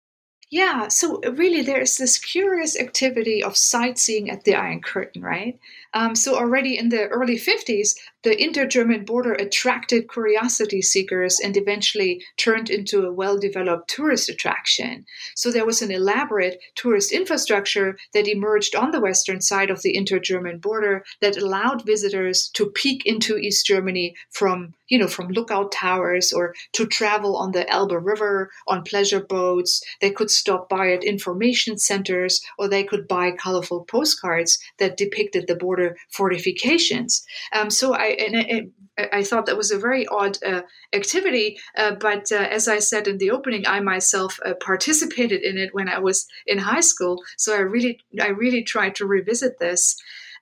Yeah, 0.51 0.89
so 0.89 1.19
really 1.21 1.63
there's 1.63 1.97
this 1.97 2.19
curious 2.19 2.79
activity 2.79 3.43
of 3.43 3.57
sightseeing 3.57 4.29
at 4.29 4.43
the 4.43 4.53
Iron 4.53 4.79
Curtain, 4.79 5.23
right? 5.23 5.59
Um, 5.95 6.13
so 6.13 6.35
already 6.35 6.77
in 6.77 6.89
the 6.89 7.07
early 7.07 7.37
50s, 7.37 7.95
the 8.23 8.41
inter-German 8.41 9.05
border 9.05 9.33
attracted 9.33 10.11
curiosity 10.11 10.81
seekers 10.81 11.39
and 11.39 11.55
eventually 11.55 12.23
turned 12.37 12.69
into 12.69 13.05
a 13.05 13.13
well-developed 13.13 13.89
tourist 13.89 14.29
attraction. 14.29 15.05
So 15.35 15.51
there 15.51 15.65
was 15.65 15.81
an 15.81 15.91
elaborate 15.91 16.61
tourist 16.75 17.11
infrastructure 17.11 17.97
that 18.13 18.27
emerged 18.27 18.75
on 18.75 18.91
the 18.91 18.99
western 18.99 19.41
side 19.41 19.69
of 19.69 19.81
the 19.81 19.95
inter-German 19.95 20.59
border 20.59 21.05
that 21.21 21.37
allowed 21.37 21.85
visitors 21.85 22.49
to 22.55 22.69
peek 22.69 23.05
into 23.05 23.37
East 23.37 23.65
Germany 23.65 24.15
from, 24.31 24.73
you 24.87 24.99
know, 24.99 25.07
from 25.07 25.29
lookout 25.29 25.71
towers 25.71 26.31
or 26.31 26.53
to 26.73 26.85
travel 26.85 27.35
on 27.37 27.51
the 27.51 27.69
Elbe 27.69 27.93
River 27.93 28.51
on 28.67 28.83
pleasure 28.83 29.19
boats. 29.19 29.81
They 30.01 30.11
could 30.11 30.29
stop 30.29 30.69
by 30.69 30.91
at 30.91 31.03
information 31.03 31.77
centers 31.77 32.41
or 32.57 32.67
they 32.67 32.83
could 32.83 33.07
buy 33.07 33.31
colorful 33.31 33.85
postcards 33.85 34.59
that 34.77 34.97
depicted 34.97 35.47
the 35.47 35.55
border 35.55 35.97
fortifications. 36.09 37.25
Um, 37.53 37.69
so 37.69 37.93
I, 37.93 38.17
I, 38.97 39.07
I, 39.11 39.23
thought 39.23 39.45
that 39.47 39.57
was 39.57 39.71
a 39.71 39.79
very 39.79 40.07
odd 40.07 40.37
uh, 40.43 40.61
activity. 40.93 41.57
Uh, 41.77 41.95
but 41.95 42.31
uh, 42.31 42.35
as 42.35 42.67
I 42.67 42.79
said 42.79 43.07
in 43.07 43.17
the 43.17 43.31
opening, 43.31 43.65
I 43.67 43.79
myself 43.79 44.39
uh, 44.45 44.53
participated 44.53 45.41
in 45.41 45.57
it 45.57 45.73
when 45.73 45.89
I 45.89 45.99
was 45.99 46.27
in 46.45 46.59
high 46.59 46.81
school. 46.81 47.23
So 47.37 47.55
I 47.55 47.59
really, 47.59 47.99
I 48.21 48.27
really 48.27 48.63
tried 48.63 48.95
to 48.95 49.05
revisit 49.05 49.59
this. 49.59 49.95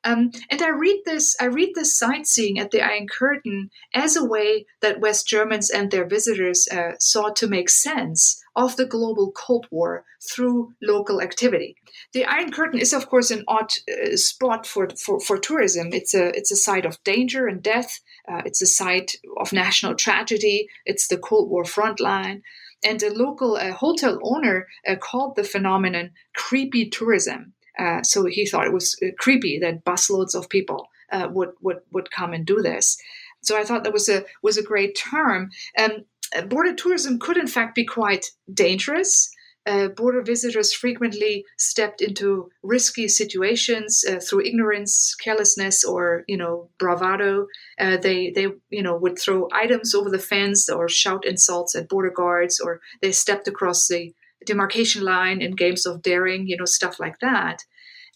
Um, 0.04 0.32
and 0.50 0.62
I 0.62 0.70
read 0.70 1.02
this, 1.06 1.36
I 1.40 1.46
read 1.46 1.70
this 1.76 1.98
sightseeing 1.98 2.60
at 2.60 2.72
the 2.72 2.82
Iron 2.82 3.08
Curtain 3.08 3.70
as 3.94 4.16
a 4.16 4.26
way 4.26 4.66
that 4.82 5.00
West 5.00 5.28
Germans 5.28 5.70
and 5.70 5.92
their 5.92 6.06
visitors 6.06 6.68
uh, 6.72 6.94
sought 7.00 7.36
to 7.38 7.48
make 7.48 7.70
sense 7.70 8.42
of 8.56 8.76
the 8.76 8.86
global 8.86 9.32
Cold 9.32 9.66
War 9.72 10.06
through 10.22 10.74
local 10.82 11.22
activity. 11.22 11.76
The 12.14 12.26
Iron 12.26 12.52
Curtain 12.52 12.80
is, 12.80 12.94
of 12.94 13.10
course, 13.10 13.32
an 13.32 13.44
odd 13.48 13.72
uh, 13.90 14.16
spot 14.16 14.66
for, 14.68 14.90
for, 14.98 15.20
for 15.20 15.38
tourism. 15.38 15.90
It's 15.92 16.14
a 16.14 16.28
it's 16.38 16.52
a 16.52 16.56
site 16.56 16.86
of 16.86 17.04
danger 17.04 17.48
and 17.48 17.62
death. 17.62 18.00
Uh, 18.30 18.42
it's 18.46 18.62
a 18.62 18.68
site 18.68 19.16
of 19.38 19.54
national 19.54 19.96
tragedy. 19.96 20.68
It's 20.86 21.08
the 21.08 21.18
Cold 21.18 21.50
War 21.50 21.66
front 21.66 22.00
line. 22.00 22.44
And 22.86 23.02
a 23.02 23.14
local 23.14 23.56
uh, 23.56 23.72
hotel 23.72 24.20
owner 24.22 24.68
uh, 24.88 24.96
called 24.98 25.36
the 25.36 25.44
phenomenon 25.44 26.12
creepy 26.36 26.90
tourism. 26.90 27.54
Uh, 27.78 28.04
so 28.04 28.26
he 28.26 28.46
thought 28.46 28.68
it 28.68 28.74
was 28.74 28.98
uh, 29.04 29.08
creepy 29.18 29.60
that 29.60 29.86
busloads 29.86 30.36
of 30.36 30.50
people 30.50 30.88
would 31.30 31.52
would 31.62 31.78
would 31.92 32.10
come 32.10 32.34
and 32.34 32.46
do 32.46 32.62
this. 32.62 32.98
So 33.42 33.58
I 33.58 33.64
thought 33.64 33.84
that 33.84 33.94
was 33.94 34.10
a 34.10 34.26
was 34.42 34.58
a 34.58 34.64
great 34.64 34.98
term. 34.98 35.52
Um, 35.78 36.06
border 36.48 36.74
tourism 36.74 37.20
could, 37.20 37.38
in 37.38 37.48
fact, 37.48 37.76
be 37.76 37.86
quite 37.86 38.26
dangerous. 38.52 39.30
Uh, 39.66 39.88
border 39.88 40.22
visitors 40.22 40.74
frequently 40.74 41.46
stepped 41.58 42.02
into 42.02 42.50
risky 42.64 43.08
situations 43.08 44.04
uh, 44.10 44.20
through 44.20 44.46
ignorance, 44.46 45.16
carelessness, 45.16 45.86
or 45.86 46.26
you 46.28 46.36
know 46.36 46.70
bravado. 46.80 47.48
Uh, 47.80 47.96
they 47.96 48.32
they 48.32 48.48
you 48.70 48.84
know 48.84 48.98
would 48.98 49.18
throw 49.18 49.48
items 49.54 49.96
over 49.96 50.10
the 50.10 50.20
fence 50.20 50.68
or 50.68 50.90
shout 50.90 51.26
insults 51.26 51.76
at 51.76 51.88
border 51.88 52.12
guards, 52.12 52.60
or 52.60 52.82
they 53.02 53.12
stepped 53.12 53.48
across 53.48 53.88
the 53.88 54.14
demarcation 54.46 55.04
line 55.04 55.42
in 55.42 55.52
games 55.56 55.86
of 55.86 56.02
daring, 56.02 56.48
you 56.48 56.58
know 56.58 56.66
stuff 56.66 57.00
like 57.00 57.20
that. 57.20 57.64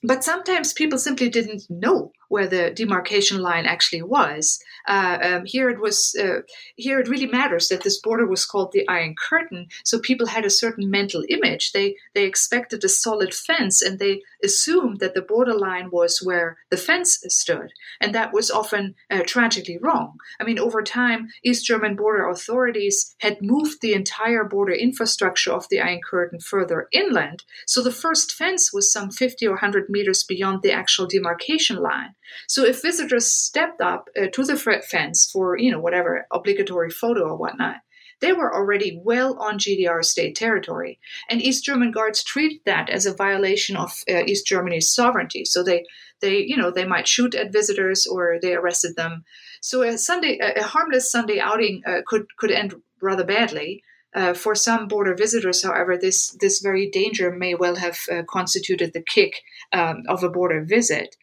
But 0.04 0.24
sometimes 0.24 0.74
people 0.74 1.00
simply 1.00 1.30
didn't 1.30 1.64
know 1.70 2.12
where 2.30 2.48
the 2.48 2.72
demarcation 2.72 3.42
line 3.42 3.66
actually 3.66 4.02
was. 4.02 4.60
Uh, 4.88 5.18
um, 5.22 5.46
here 5.46 5.70
it 5.70 5.80
was. 5.80 6.16
Uh, 6.20 6.42
here 6.76 7.00
it 7.00 7.10
really 7.10 7.28
matters 7.28 7.68
that 7.68 7.84
this 7.84 8.00
border 8.00 8.26
was 8.26 8.46
called 8.46 8.72
the 8.72 8.88
Iron 8.88 9.16
Curtain, 9.16 9.68
so 9.84 10.00
people 10.00 10.28
had 10.28 10.46
a 10.46 10.50
certain 10.50 10.90
mental 10.90 11.24
image. 11.30 11.74
They 11.74 11.98
they 12.16 12.24
expected 12.24 12.84
a 12.84 12.90
solid 12.90 13.34
fence, 13.34 13.82
and 13.82 14.00
they 14.00 14.22
assumed 14.44 15.00
that 15.00 15.14
the 15.14 15.22
borderline 15.22 15.90
was 15.92 16.22
where 16.24 16.58
the 16.70 16.78
fence 16.78 17.20
stood, 17.28 17.72
and 18.00 18.16
that 18.16 18.34
was 18.34 18.50
often 18.50 18.96
uh, 19.12 19.24
tragically 19.26 19.78
wrong. 19.78 20.18
I 20.40 20.46
mean, 20.46 20.60
over 20.60 20.82
time, 20.82 21.28
East 21.44 21.66
German 21.66 21.98
border 21.98 22.28
authorities 22.28 23.14
had 23.20 23.42
moved 23.42 23.82
the 23.82 23.94
entire 23.94 24.46
border 24.46 24.74
infrastructure 24.74 25.52
of 25.52 25.68
the 25.70 25.82
Iron 25.82 26.00
Curtain 26.02 26.40
further 26.40 26.88
inland, 26.94 27.44
so 27.66 27.82
the 27.82 27.92
first 27.92 28.32
fence 28.32 28.72
was 28.72 28.92
some 28.92 29.12
50 29.12 29.48
or 29.48 29.52
100 29.52 29.90
meters 29.90 30.24
beyond 30.24 30.62
the 30.62 30.72
actual 30.72 31.08
demarcation 31.08 31.78
line. 31.78 32.16
So 32.48 32.66
if 32.66 32.82
visitors 32.82 33.32
stepped 33.32 33.82
up 33.82 34.10
uh, 34.20 34.28
to 34.34 34.44
the 34.44 34.58
fence 34.58 35.30
for, 35.32 35.58
you 35.58 35.72
know, 35.72 35.80
whatever 35.80 36.28
obligatory 36.32 36.90
photo 36.90 37.24
or 37.24 37.36
whatnot, 37.36 37.78
they 38.20 38.34
were 38.34 38.54
already 38.54 39.00
well 39.04 39.38
on 39.40 39.60
GDR 39.60 40.04
state 40.04 40.36
territory. 40.36 41.00
And 41.30 41.42
East 41.42 41.64
German 41.64 41.92
guards 41.92 42.24
treated 42.24 42.62
that 42.66 42.90
as 42.90 43.06
a 43.06 43.14
violation 43.14 43.76
of 43.76 44.04
uh, 44.10 44.24
East 44.26 44.48
Germany's 44.48 44.90
sovereignty. 44.90 45.46
So 45.46 45.64
they, 45.64 45.86
they, 46.22 46.38
you 46.40 46.58
know, 46.58 46.72
they 46.72 46.86
might 46.86 47.08
shoot 47.08 47.36
at 47.36 47.52
visitors 47.52 48.08
or 48.08 48.40
they 48.42 48.56
arrested 48.56 48.96
them. 48.96 49.24
So 49.62 49.84
a 49.84 49.98
Sunday, 49.98 50.40
a 50.40 50.64
harmless 50.64 51.12
Sunday 51.12 51.40
outing 51.40 51.84
uh, 51.86 52.02
could 52.06 52.36
could 52.38 52.52
end 52.52 52.76
rather 53.02 53.24
badly. 53.24 53.84
Uh, 54.16 54.34
for 54.34 54.56
some 54.56 54.88
border 54.88 55.14
visitors, 55.14 55.64
however, 55.64 55.98
this 55.98 56.30
this 56.40 56.60
very 56.60 56.90
danger 56.90 57.32
may 57.32 57.54
well 57.54 57.76
have 57.76 58.00
uh, 58.12 58.24
constituted 58.28 58.94
the 58.94 59.02
kick 59.02 59.44
um, 59.74 60.04
of 60.08 60.24
a 60.24 60.30
border 60.30 60.64
visit. 60.64 61.16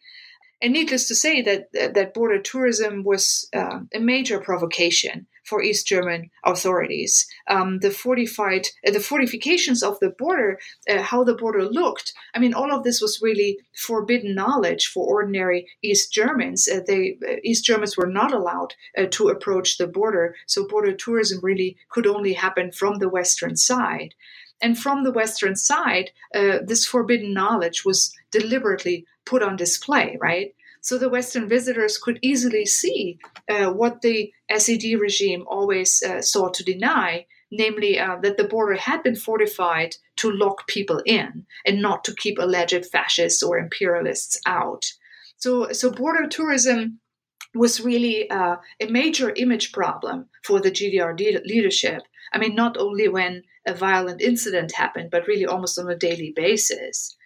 And 0.65 0.73
needless 0.73 1.07
to 1.09 1.15
say, 1.15 1.43
that 1.43 1.73
that 1.73 2.15
border 2.15 2.41
tourism 2.41 3.05
was 3.05 3.47
uh, 3.55 3.81
a 3.95 3.99
major 3.99 4.41
provocation 4.41 5.27
for 5.45 5.63
East 5.63 5.87
German 5.87 6.31
authorities. 6.43 7.27
Um, 7.51 7.81
the 7.81 7.91
fortified, 7.91 8.69
uh, 8.87 8.91
the 8.91 8.99
fortifications 8.99 9.83
of 9.83 10.01
the 10.01 10.09
border, 10.09 10.59
uh, 10.89 11.03
how 11.03 11.23
the 11.23 11.35
border 11.35 11.67
looked. 11.67 12.15
I 12.33 12.39
mean, 12.39 12.55
all 12.55 12.73
of 12.73 12.83
this 12.83 13.03
was 13.03 13.21
really 13.21 13.59
forbidden 13.77 14.35
knowledge 14.35 14.87
for 14.87 15.07
ordinary 15.07 15.69
East 15.83 16.15
Germans. 16.15 16.67
Uh, 16.67 16.81
they 16.87 17.19
uh, 17.29 17.37
East 17.45 17.67
Germans 17.67 17.99
were 17.99 18.07
not 18.07 18.33
allowed 18.33 18.75
uh, 18.97 19.05
to 19.11 19.29
approach 19.29 19.77
the 19.77 19.87
border, 19.87 20.35
so 20.47 20.67
border 20.67 20.95
tourism 20.95 21.41
really 21.43 21.77
could 21.91 22.07
only 22.07 22.33
happen 22.33 22.73
from 22.73 23.01
the 23.01 23.11
western 23.11 23.55
side. 23.55 24.15
And 24.63 24.79
from 24.79 25.05
the 25.05 25.13
Western 25.13 25.57
side, 25.57 26.11
uh, 26.35 26.61
this 26.65 26.87
forbidden 26.87 27.35
knowledge 27.35 27.85
was 27.85 28.15
deliberately 28.31 29.05
put 29.27 29.43
on 29.43 29.57
display, 29.57 30.19
right? 30.21 30.55
So 30.85 30.99
the 30.99 31.09
Western 31.09 31.49
visitors 31.49 31.97
could 31.97 32.19
easily 32.21 32.67
see 32.67 33.19
uh, 33.49 33.71
what 33.71 34.03
the 34.03 34.31
SED 34.55 35.01
regime 35.01 35.45
always 35.47 36.03
uh, 36.03 36.21
sought 36.21 36.53
to 36.55 36.63
deny, 36.63 37.25
namely 37.51 37.99
uh, 37.99 38.17
that 38.23 38.37
the 38.37 38.45
border 38.45 38.75
had 38.75 39.03
been 39.03 39.17
fortified 39.17 39.97
to 40.17 40.31
lock 40.31 40.69
people 40.69 41.01
in 41.07 41.47
and 41.65 41.81
not 41.81 42.05
to 42.05 42.15
keep 42.15 42.39
alleged 42.39 42.85
fascists 42.85 43.43
or 43.43 43.57
imperialists 43.57 44.39
out. 44.45 44.85
So, 45.39 45.73
so 45.73 45.91
border 45.91 46.29
tourism 46.29 47.01
was 47.55 47.81
really 47.81 48.29
uh, 48.29 48.57
a 48.79 48.87
major 48.87 49.33
image 49.37 49.73
problem 49.73 50.27
for 50.43 50.61
the 50.61 50.71
GDR 50.71 51.17
de- 51.17 51.41
leadership. 51.47 52.03
I 52.35 52.39
mean, 52.39 52.55
not 52.55 52.77
only 52.77 53.09
when 53.09 53.43
a 53.67 53.73
violent 53.73 54.21
incident 54.21 54.73
happened, 54.73 55.11
but 55.11 55.27
really 55.27 55.47
almost 55.47 55.79
on 55.79 55.89
a 55.89 55.97
daily 55.97 56.35
basis 56.37 57.17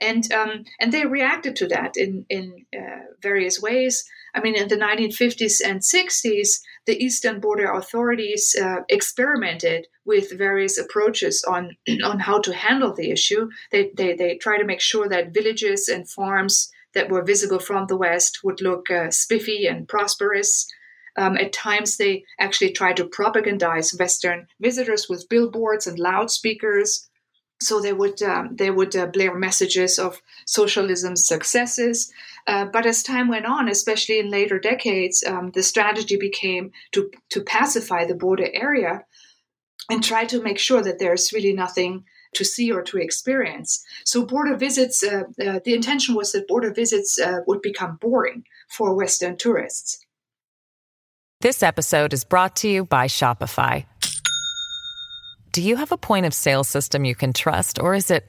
and 0.00 0.30
um, 0.32 0.64
and 0.80 0.92
they 0.92 1.06
reacted 1.06 1.56
to 1.56 1.68
that 1.68 1.96
in 1.96 2.26
in 2.28 2.66
uh, 2.76 3.04
various 3.22 3.60
ways. 3.60 4.04
I 4.34 4.40
mean, 4.40 4.54
in 4.54 4.68
the 4.68 4.76
1950s 4.76 5.62
and 5.64 5.80
60s, 5.80 6.60
the 6.84 7.02
Eastern 7.02 7.40
border 7.40 7.72
authorities 7.72 8.54
uh, 8.60 8.82
experimented 8.90 9.86
with 10.04 10.36
various 10.36 10.76
approaches 10.78 11.42
on 11.44 11.76
on 12.04 12.20
how 12.20 12.40
to 12.40 12.54
handle 12.54 12.92
the 12.92 13.10
issue. 13.10 13.48
They, 13.72 13.90
they 13.96 14.14
they 14.14 14.36
try 14.36 14.58
to 14.58 14.64
make 14.64 14.80
sure 14.80 15.08
that 15.08 15.32
villages 15.32 15.88
and 15.88 16.08
farms 16.08 16.70
that 16.94 17.10
were 17.10 17.22
visible 17.22 17.58
from 17.58 17.86
the 17.86 17.96
west 17.96 18.40
would 18.44 18.60
look 18.60 18.90
uh, 18.90 19.10
spiffy 19.10 19.66
and 19.66 19.88
prosperous. 19.88 20.66
Um, 21.18 21.38
at 21.38 21.54
times, 21.54 21.96
they 21.96 22.24
actually 22.38 22.72
tried 22.72 22.98
to 22.98 23.04
propagandize 23.04 23.98
Western 23.98 24.48
visitors 24.60 25.08
with 25.08 25.28
billboards 25.30 25.86
and 25.86 25.98
loudspeakers 25.98 27.08
So 27.60 27.80
they 27.80 27.92
would 27.92 28.22
um, 28.22 28.56
they 28.56 28.70
would 28.70 28.94
uh, 28.94 29.06
blare 29.06 29.34
messages 29.34 29.98
of 29.98 30.20
socialism's 30.46 31.26
successes, 31.26 32.12
uh, 32.46 32.66
but 32.66 32.84
as 32.84 33.02
time 33.02 33.28
went 33.28 33.46
on, 33.46 33.68
especially 33.68 34.18
in 34.18 34.30
later 34.30 34.58
decades, 34.58 35.24
um, 35.26 35.52
the 35.52 35.62
strategy 35.62 36.16
became 36.18 36.72
to 36.92 37.10
to 37.30 37.40
pacify 37.40 38.04
the 38.04 38.14
border 38.14 38.48
area 38.52 39.04
and 39.90 40.04
try 40.04 40.26
to 40.26 40.42
make 40.42 40.58
sure 40.58 40.82
that 40.82 40.98
there's 40.98 41.32
really 41.32 41.54
nothing 41.54 42.04
to 42.34 42.44
see 42.44 42.70
or 42.70 42.82
to 42.82 42.98
experience. 42.98 43.84
So 44.04 44.26
border 44.26 44.56
visits, 44.56 45.02
uh, 45.02 45.22
uh, 45.40 45.60
the 45.64 45.74
intention 45.74 46.14
was 46.14 46.32
that 46.32 46.48
border 46.48 46.72
visits 46.72 47.18
uh, 47.18 47.38
would 47.46 47.62
become 47.62 47.98
boring 48.00 48.44
for 48.68 48.94
Western 48.94 49.36
tourists. 49.36 50.04
This 51.40 51.62
episode 51.62 52.12
is 52.12 52.24
brought 52.24 52.56
to 52.56 52.68
you 52.68 52.84
by 52.84 53.06
Shopify. 53.06 53.86
Do 55.56 55.62
you 55.62 55.76
have 55.76 55.90
a 55.90 55.96
point 55.96 56.26
of 56.26 56.34
sale 56.34 56.64
system 56.64 57.06
you 57.06 57.14
can 57.14 57.32
trust, 57.32 57.80
or 57.80 57.94
is 57.94 58.10
it 58.10 58.26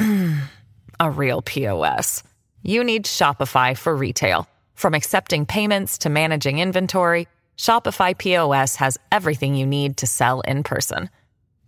a 0.98 1.08
real 1.08 1.40
POS? 1.40 2.24
You 2.64 2.82
need 2.82 3.04
Shopify 3.04 3.76
for 3.78 3.94
retail. 3.94 4.48
From 4.74 4.92
accepting 4.92 5.46
payments 5.46 5.98
to 5.98 6.08
managing 6.08 6.58
inventory, 6.58 7.28
Shopify 7.56 8.18
POS 8.18 8.74
has 8.82 8.98
everything 9.12 9.54
you 9.54 9.64
need 9.64 9.98
to 9.98 10.08
sell 10.08 10.40
in 10.40 10.64
person. 10.64 11.08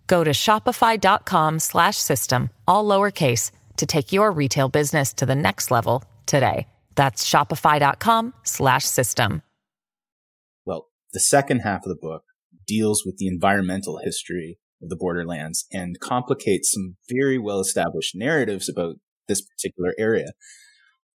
Go 0.08 0.24
to 0.24 0.30
shopify.com 0.30 1.60
slash 1.60 1.96
system, 1.96 2.50
all 2.66 2.84
lowercase, 2.84 3.52
to 3.76 3.86
take 3.86 4.12
your 4.12 4.32
retail 4.32 4.68
business 4.68 5.12
to 5.12 5.26
the 5.26 5.36
next 5.36 5.70
level 5.70 6.02
today. 6.26 6.66
That's 6.96 7.24
shopify.com 7.24 8.34
slash 8.42 8.84
system. 8.84 9.42
Well, 10.64 10.88
the 11.12 11.20
second 11.20 11.60
half 11.60 11.86
of 11.86 11.88
the 11.88 12.02
book 12.02 12.24
deals 12.66 13.04
with 13.06 13.18
the 13.18 13.28
environmental 13.28 14.00
history 14.02 14.58
of 14.82 14.88
the 14.88 14.96
borderlands 14.96 15.66
and 15.72 15.98
complicates 16.00 16.72
some 16.72 16.96
very 17.10 17.38
well 17.38 17.60
established 17.60 18.14
narratives 18.14 18.68
about 18.68 18.96
this 19.26 19.42
particular 19.42 19.94
area. 19.98 20.28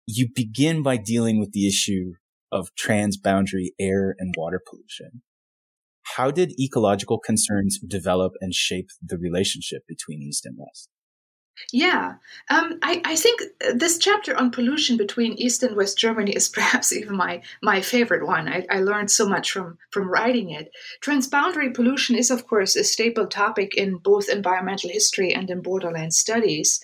You 0.06 0.28
begin 0.34 0.84
by 0.84 0.98
dealing 0.98 1.40
with 1.40 1.52
the 1.52 1.68
issue 1.68 2.14
of 2.52 2.70
transboundary 2.80 3.70
air 3.80 4.16
and 4.20 4.34
water 4.38 4.62
pollution. 4.66 5.24
How 6.18 6.30
did 6.30 6.54
ecological 6.60 7.18
concerns 7.18 7.80
develop 7.80 8.34
and 8.42 8.54
shape 8.54 8.90
the 9.02 9.18
relationship 9.18 9.84
between 9.88 10.22
East 10.22 10.46
and 10.46 10.58
West? 10.60 10.90
Yeah, 11.72 12.16
um, 12.50 12.80
I, 12.82 13.02
I, 13.06 13.16
think 13.16 13.42
this 13.76 13.98
chapter 13.98 14.36
on 14.36 14.52
pollution 14.52 14.98
between 14.98 15.34
East 15.34 15.64
and 15.64 15.76
West 15.76 15.98
Germany 15.98 16.32
is 16.32 16.50
perhaps 16.58 16.92
even 16.92 17.16
my 17.16 17.42
my 17.62 17.82
favorite 17.82 18.26
one. 18.26 18.48
I, 18.48 18.66
I, 18.70 18.80
learned 18.82 19.12
so 19.12 19.28
much 19.28 19.52
from 19.52 19.78
from 19.92 20.10
writing 20.10 20.50
it. 20.50 20.72
Transboundary 21.02 21.74
pollution 21.74 22.16
is, 22.16 22.32
of 22.32 22.48
course, 22.48 22.76
a 22.76 22.84
staple 22.84 23.28
topic 23.28 23.76
in 23.76 23.98
both 23.98 24.30
environmental 24.30 24.90
history 24.90 25.34
and 25.34 25.50
in 25.50 25.62
borderland 25.62 26.14
studies 26.14 26.84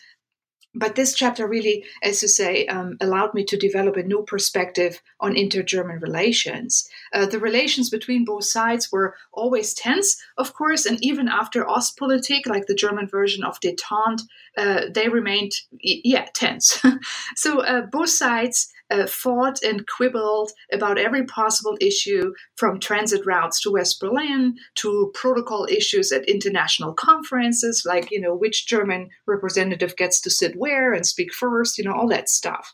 but 0.75 0.95
this 0.95 1.13
chapter 1.13 1.47
really, 1.47 1.83
as 2.03 2.21
you 2.21 2.27
say, 2.27 2.65
um, 2.67 2.97
allowed 3.01 3.33
me 3.33 3.43
to 3.45 3.57
develop 3.57 3.97
a 3.97 4.03
new 4.03 4.23
perspective 4.23 5.01
on 5.19 5.35
inter 5.35 5.63
German 5.63 5.99
relations. 5.99 6.87
Uh, 7.11 7.25
the 7.25 7.39
relations 7.39 7.89
between 7.89 8.23
both 8.23 8.45
sides 8.45 8.91
were 8.91 9.15
always 9.33 9.73
tense, 9.73 10.15
of 10.37 10.53
course, 10.53 10.85
and 10.85 11.03
even 11.03 11.27
after 11.27 11.65
Ostpolitik, 11.65 12.45
like 12.45 12.67
the 12.67 12.75
German 12.75 13.07
version 13.07 13.43
of 13.43 13.59
detente, 13.59 14.21
uh, 14.57 14.81
they 14.93 15.09
remained, 15.09 15.53
yeah, 15.81 16.27
tense. 16.33 16.81
so 17.35 17.61
uh, 17.61 17.81
both 17.81 18.09
sides 18.09 18.71
uh, 18.89 19.05
fought 19.07 19.61
and 19.63 19.87
quibbled 19.87 20.51
about 20.71 20.97
every 20.97 21.23
possible 21.25 21.77
issue 21.79 22.33
from 22.55 22.79
transit 22.79 23.25
routes 23.25 23.61
to 23.61 23.71
West 23.71 23.99
Berlin 23.99 24.55
to 24.75 25.11
protocol 25.13 25.67
issues 25.69 26.11
at 26.11 26.27
international 26.27 26.93
conferences, 26.93 27.83
like, 27.85 28.11
you 28.11 28.19
know, 28.19 28.35
which 28.35 28.67
German 28.67 29.09
representative 29.27 29.95
gets 29.95 30.19
to 30.21 30.29
sit 30.29 30.55
where 30.55 30.93
and 30.93 31.05
speak 31.05 31.33
first, 31.33 31.77
you 31.77 31.83
know, 31.83 31.93
all 31.93 32.07
that 32.07 32.29
stuff. 32.29 32.73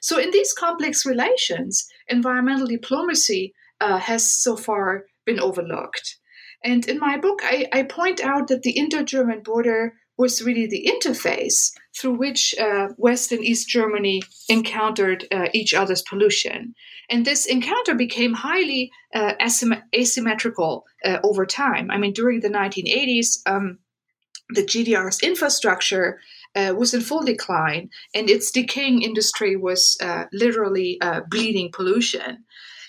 So, 0.00 0.18
in 0.18 0.30
these 0.30 0.52
complex 0.52 1.06
relations, 1.06 1.88
environmental 2.08 2.66
diplomacy 2.66 3.54
uh, 3.80 3.98
has 3.98 4.30
so 4.30 4.56
far 4.56 5.06
been 5.24 5.40
overlooked. 5.40 6.18
And 6.62 6.86
in 6.88 6.98
my 6.98 7.18
book, 7.18 7.40
I, 7.42 7.68
I 7.72 7.82
point 7.82 8.22
out 8.22 8.48
that 8.48 8.62
the 8.62 8.76
inter 8.78 9.02
German 9.02 9.42
border 9.42 9.94
was 10.16 10.42
really 10.42 10.66
the 10.66 10.88
interface 10.90 11.72
through 11.96 12.14
which 12.14 12.54
uh, 12.58 12.88
West 12.96 13.32
and 13.32 13.44
East 13.44 13.68
Germany 13.68 14.22
encountered 14.48 15.26
uh, 15.32 15.48
each 15.52 15.74
other's 15.74 16.02
pollution. 16.02 16.74
And 17.10 17.24
this 17.24 17.46
encounter 17.46 17.94
became 17.94 18.32
highly 18.32 18.90
uh, 19.14 19.34
asymmetrical 19.94 20.86
uh, 21.04 21.18
over 21.22 21.44
time. 21.46 21.90
I 21.90 21.98
mean, 21.98 22.12
during 22.12 22.40
the 22.40 22.48
1980s, 22.48 23.40
um, 23.46 23.78
the 24.50 24.62
GDR's 24.62 25.20
infrastructure 25.22 26.20
uh, 26.54 26.72
was 26.76 26.94
in 26.94 27.00
full 27.00 27.24
decline, 27.24 27.90
and 28.14 28.30
its 28.30 28.50
decaying 28.50 29.02
industry 29.02 29.56
was 29.56 29.96
uh, 30.00 30.24
literally 30.32 31.00
bleeding 31.28 31.70
pollution. 31.72 32.44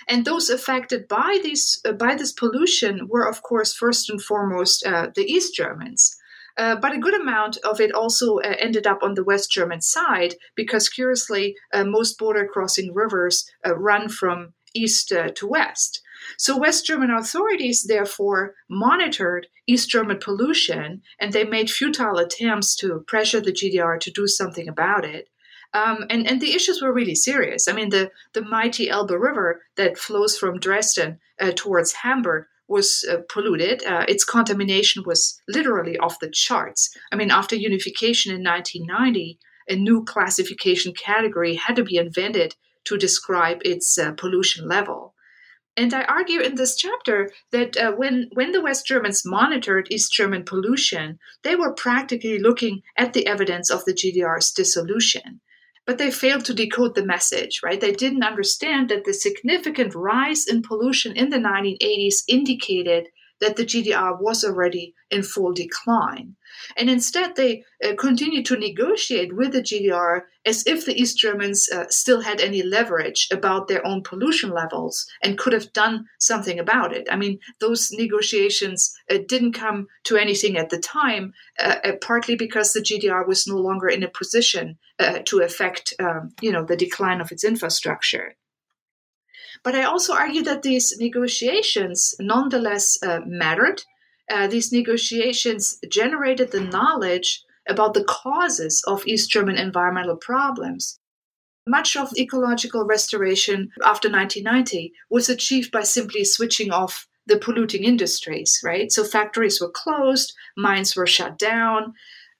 And 0.07 0.23
those 0.23 0.51
affected 0.51 1.07
by 1.07 1.39
these 1.41 1.81
by 1.97 2.13
this 2.13 2.31
pollution 2.31 3.07
were, 3.07 3.27
of 3.27 3.41
course, 3.41 3.73
first 3.73 4.07
and 4.07 4.21
foremost 4.21 4.83
the 4.83 5.25
East 5.25 5.55
Germans. 5.55 6.15
Uh, 6.57 6.75
but 6.75 6.93
a 6.93 6.99
good 6.99 7.19
amount 7.19 7.57
of 7.57 7.81
it 7.81 7.91
also 7.93 8.37
uh, 8.37 8.55
ended 8.59 8.87
up 8.87 9.03
on 9.03 9.13
the 9.13 9.23
West 9.23 9.51
German 9.51 9.81
side 9.81 10.35
because, 10.55 10.87
curiously, 10.87 11.55
uh, 11.73 11.83
most 11.83 12.17
border 12.17 12.47
crossing 12.47 12.93
rivers 12.93 13.49
uh, 13.65 13.75
run 13.75 14.07
from 14.07 14.53
east 14.73 15.11
uh, 15.11 15.29
to 15.35 15.47
west. 15.47 16.01
So, 16.37 16.57
West 16.57 16.85
German 16.85 17.11
authorities 17.11 17.83
therefore 17.83 18.55
monitored 18.69 19.47
East 19.67 19.89
German 19.89 20.19
pollution 20.19 21.01
and 21.19 21.33
they 21.33 21.43
made 21.43 21.69
futile 21.69 22.17
attempts 22.17 22.75
to 22.77 23.03
pressure 23.07 23.41
the 23.41 23.51
GDR 23.51 23.99
to 23.99 24.11
do 24.11 24.27
something 24.27 24.67
about 24.67 25.03
it. 25.03 25.29
Um, 25.73 26.05
and, 26.09 26.25
and 26.25 26.39
the 26.39 26.53
issues 26.53 26.81
were 26.81 26.93
really 26.93 27.15
serious. 27.15 27.67
I 27.67 27.73
mean, 27.73 27.89
the, 27.89 28.11
the 28.33 28.41
mighty 28.41 28.89
Elbe 28.89 29.11
River 29.11 29.61
that 29.75 29.97
flows 29.97 30.37
from 30.37 30.59
Dresden 30.59 31.19
uh, 31.39 31.51
towards 31.53 31.91
Hamburg 31.91 32.45
was 32.67 33.05
uh, 33.09 33.17
polluted. 33.29 33.85
Uh, 33.85 34.05
its 34.07 34.23
contamination 34.23 35.03
was 35.05 35.39
literally 35.47 35.97
off 35.97 36.19
the 36.19 36.29
charts. 36.29 36.89
I 37.11 37.15
mean, 37.15 37.31
after 37.31 37.55
unification 37.55 38.33
in 38.33 38.43
1990, 38.43 39.39
a 39.67 39.75
new 39.75 40.03
classification 40.03 40.93
category 40.93 41.55
had 41.55 41.75
to 41.75 41.83
be 41.83 41.97
invented 41.97 42.55
to 42.85 42.97
describe 42.97 43.61
its 43.65 43.97
uh, 43.97 44.11
pollution 44.13 44.67
level. 44.67 45.13
And 45.77 45.93
I 45.93 46.03
argue 46.03 46.39
in 46.39 46.55
this 46.55 46.75
chapter 46.75 47.31
that 47.51 47.75
uh, 47.75 47.91
when, 47.91 48.29
when 48.33 48.53
the 48.53 48.61
West 48.61 48.85
Germans 48.87 49.23
monitored 49.25 49.87
East 49.91 50.13
German 50.13 50.45
pollution, 50.45 51.19
they 51.43 51.55
were 51.55 51.73
practically 51.73 52.39
looking 52.39 52.81
at 52.97 53.13
the 53.13 53.27
evidence 53.27 53.69
of 53.69 53.83
the 53.83 53.93
GDR's 53.93 54.51
dissolution 54.51 55.41
but 55.85 55.97
they 55.97 56.11
failed 56.11 56.45
to 56.45 56.53
decode 56.53 56.95
the 56.95 57.05
message, 57.05 57.61
right? 57.63 57.79
They 57.79 57.91
didn't 57.91 58.23
understand 58.23 58.89
that 58.89 59.05
the 59.05 59.13
significant 59.13 59.93
rise 59.93 60.47
in 60.47 60.63
pollution 60.63 61.15
in 61.15 61.29
the 61.29 61.37
1980s 61.37 62.23
indicated 62.27 63.09
that 63.41 63.55
the 63.55 63.65
GDR 63.65 64.19
was 64.19 64.43
already 64.43 64.93
in 65.11 65.23
full 65.23 65.53
decline. 65.53 66.35
And 66.77 66.89
instead, 66.89 67.35
they 67.35 67.63
uh, 67.83 67.93
continued 67.97 68.45
to 68.45 68.57
negotiate 68.57 69.35
with 69.35 69.51
the 69.51 69.61
GDR 69.61 70.21
as 70.45 70.65
if 70.65 70.85
the 70.85 70.99
East 70.99 71.17
Germans 71.17 71.67
uh, 71.71 71.85
still 71.89 72.21
had 72.21 72.39
any 72.39 72.63
leverage 72.63 73.27
about 73.31 73.67
their 73.67 73.85
own 73.85 74.03
pollution 74.03 74.51
levels 74.51 75.05
and 75.23 75.37
could 75.37 75.53
have 75.53 75.73
done 75.73 76.05
something 76.19 76.59
about 76.59 76.95
it. 76.95 77.07
I 77.11 77.17
mean, 77.17 77.39
those 77.59 77.91
negotiations 77.91 78.93
uh, 79.09 79.17
didn't 79.27 79.53
come 79.53 79.87
to 80.05 80.17
anything 80.17 80.57
at 80.57 80.69
the 80.69 80.79
time, 80.79 81.33
uh, 81.59 81.75
uh, 81.83 81.91
partly 82.01 82.35
because 82.35 82.73
the 82.73 82.81
GDR 82.81 83.27
was 83.27 83.47
no 83.47 83.57
longer 83.57 83.87
in 83.87 84.03
a 84.03 84.09
position 84.09 84.77
uh, 84.99 85.19
to 85.25 85.41
affect, 85.41 85.93
um, 85.99 86.33
you 86.41 86.51
know, 86.51 86.63
the 86.63 86.77
decline 86.77 87.21
of 87.21 87.31
its 87.31 87.43
infrastructure. 87.43 88.35
But 89.65 89.73
I 89.73 89.83
also 89.83 90.13
argue 90.13 90.43
that 90.43 90.61
these 90.61 90.95
negotiations 90.99 92.13
nonetheless 92.19 92.99
uh, 93.01 93.21
mattered. 93.25 93.83
Uh, 94.29 94.45
these 94.45 94.71
negotiations 94.71 95.79
generated 95.89 96.51
the 96.51 96.61
knowledge 96.61 97.43
about 97.67 97.95
the 97.95 98.03
causes 98.03 98.83
of 98.85 99.07
East 99.07 99.31
German 99.31 99.57
environmental 99.57 100.17
problems. 100.17 100.99
Much 101.67 101.97
of 101.97 102.13
ecological 102.15 102.85
restoration 102.85 103.71
after 103.83 104.07
1990 104.07 104.93
was 105.09 105.29
achieved 105.29 105.71
by 105.71 105.81
simply 105.81 106.23
switching 106.23 106.71
off 106.71 107.07
the 107.25 107.37
polluting 107.37 107.83
industries, 107.83 108.61
right? 108.63 108.91
So 108.91 109.03
factories 109.03 109.59
were 109.59 109.71
closed, 109.71 110.31
mines 110.55 110.95
were 110.95 111.07
shut 111.07 111.39
down, 111.39 111.95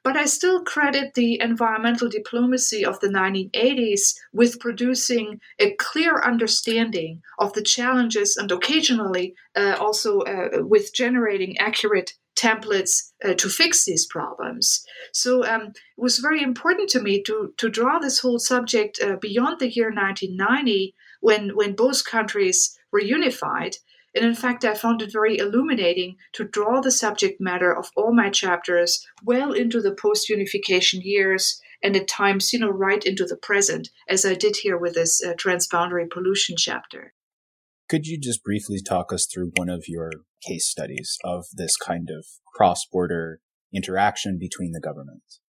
but 0.06 0.16
I 0.16 0.26
still 0.26 0.64
credit 0.64 1.16
the 1.16 1.41
environmental 1.41 2.08
diplomacy 2.08 2.86
of 2.86 2.99
the 2.99 3.08
1980s 3.08 4.14
with 4.32 4.60
producing 4.60 5.41
a 5.58 5.74
clear 5.78 6.22
understanding 6.22 7.24
of 7.39 7.53
the 7.53 7.64
challenges 7.64 8.38
and 8.38 8.51
occasionally 8.51 9.34
uh, 9.56 9.78
also 9.80 10.20
uh, 10.20 10.60
with 10.62 10.93
generating 10.93 11.58
accurate 11.58 12.14
templates 12.36 13.14
uh, 13.24 13.34
to 13.34 13.49
fix 13.49 13.86
these 13.86 14.06
problems. 14.06 14.86
So 15.12 15.43
um, 15.43 15.70
it 15.70 15.74
was 15.97 16.20
very 16.20 16.43
important 16.43 16.88
to 16.89 17.01
me 17.01 17.24
to, 17.24 17.56
to 17.58 17.68
draw 17.68 17.97
this 17.97 18.20
whole 18.20 18.38
subject 18.38 18.99
uh, 19.01 19.16
beyond 19.20 19.60
the 19.60 19.74
year 19.74 19.91
1990 19.91 20.93
when, 21.22 21.56
when 21.56 21.74
both 21.74 22.06
countries 22.06 22.78
were 22.91 23.01
unified 23.01 23.78
And 24.16 24.24
in 24.24 24.34
fact, 24.34 24.63
I 24.63 24.76
found 24.76 25.01
it 25.01 25.11
very 25.11 25.38
illuminating 25.38 26.16
to 26.34 26.45
draw 26.45 26.80
the 26.80 26.91
subject 26.91 27.41
matter 27.41 27.76
of 27.76 27.89
all 27.97 28.13
my 28.13 28.30
chapters 28.30 29.05
well 29.24 29.51
into 29.51 29.82
the 29.82 29.93
post 29.93 30.30
unification 30.30 31.01
years 31.03 31.59
and 31.84 31.95
at 31.97 32.07
times, 32.07 32.53
you 32.53 32.59
know, 32.59 32.70
right 32.70 33.03
into 33.05 33.26
the 33.26 33.36
present, 33.36 33.89
as 34.07 34.26
I 34.26 34.34
did 34.34 34.57
here 34.57 34.78
with 34.78 34.93
this 34.95 35.22
uh, 35.22 35.34
transboundary 35.34 36.09
pollution 36.09 36.55
chapter. 36.57 37.13
Could 37.89 38.07
you 38.07 38.20
just 38.20 38.43
briefly 38.43 38.80
talk 38.82 39.11
us 39.11 39.28
through 39.32 39.51
one 39.57 39.70
of 39.70 39.84
your 39.88 40.11
case 40.47 40.68
studies 40.68 41.18
of 41.24 41.45
this 41.53 41.76
kind 41.76 42.09
of 42.09 42.26
cross 42.55 42.86
border 42.91 43.41
interaction 43.74 44.39
between 44.39 44.72
the 44.72 44.80
governments? 44.80 45.41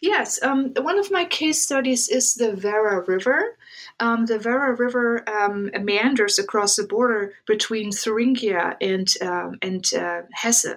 Yes, 0.00 0.42
um, 0.42 0.72
one 0.80 0.98
of 0.98 1.10
my 1.10 1.24
case 1.24 1.62
studies 1.62 2.08
is 2.08 2.34
the 2.34 2.52
Werra 2.52 3.06
River. 3.06 3.56
Um, 3.98 4.26
the 4.26 4.38
Werra 4.38 4.78
River 4.78 5.28
um, 5.28 5.70
meanders 5.82 6.38
across 6.38 6.76
the 6.76 6.84
border 6.84 7.34
between 7.46 7.92
Thuringia 7.92 8.76
and 8.80 9.08
um, 9.20 9.58
and 9.62 9.84
uh, 9.94 10.22
Hesse, 10.32 10.76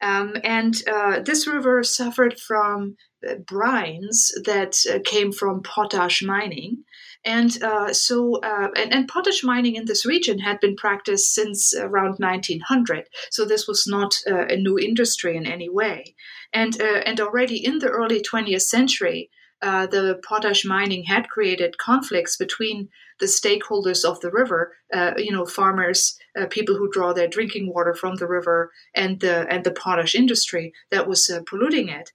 um, 0.00 0.36
and 0.42 0.82
uh, 0.90 1.20
this 1.20 1.46
river 1.46 1.82
suffered 1.84 2.38
from 2.40 2.96
uh, 3.28 3.34
brines 3.34 4.32
that 4.44 4.76
uh, 4.92 4.98
came 5.04 5.32
from 5.32 5.62
potash 5.62 6.22
mining. 6.22 6.84
And 7.24 7.62
uh, 7.62 7.92
so, 7.92 8.40
uh, 8.40 8.70
and, 8.76 8.92
and, 8.92 9.06
potash 9.06 9.44
mining 9.44 9.76
in 9.76 9.84
this 9.84 10.04
region 10.04 10.40
had 10.40 10.58
been 10.58 10.74
practiced 10.74 11.32
since 11.32 11.72
around 11.72 12.16
1900. 12.18 13.06
So 13.30 13.44
this 13.44 13.68
was 13.68 13.86
not 13.86 14.16
uh, 14.28 14.46
a 14.46 14.56
new 14.56 14.76
industry 14.76 15.36
in 15.36 15.46
any 15.46 15.68
way. 15.68 16.16
And 16.52 16.80
uh, 16.80 17.02
and 17.06 17.20
already 17.20 17.64
in 17.64 17.78
the 17.78 17.88
early 17.88 18.20
20th 18.20 18.62
century, 18.62 19.30
uh, 19.62 19.86
the 19.86 20.20
potash 20.26 20.64
mining 20.64 21.04
had 21.04 21.28
created 21.28 21.78
conflicts 21.78 22.36
between 22.36 22.88
the 23.20 23.26
stakeholders 23.26 24.04
of 24.04 24.18
the 24.20 24.30
river, 24.30 24.74
uh, 24.92 25.12
you 25.16 25.30
know, 25.30 25.46
farmers, 25.46 26.18
uh, 26.38 26.46
people 26.46 26.74
who 26.74 26.90
draw 26.90 27.12
their 27.12 27.28
drinking 27.28 27.72
water 27.72 27.94
from 27.94 28.16
the 28.16 28.26
river, 28.26 28.72
and 28.96 29.20
the 29.20 29.46
and 29.48 29.62
the 29.62 29.70
potash 29.70 30.16
industry 30.16 30.72
that 30.90 31.06
was 31.06 31.30
uh, 31.30 31.40
polluting 31.48 31.88
it. 31.88 32.10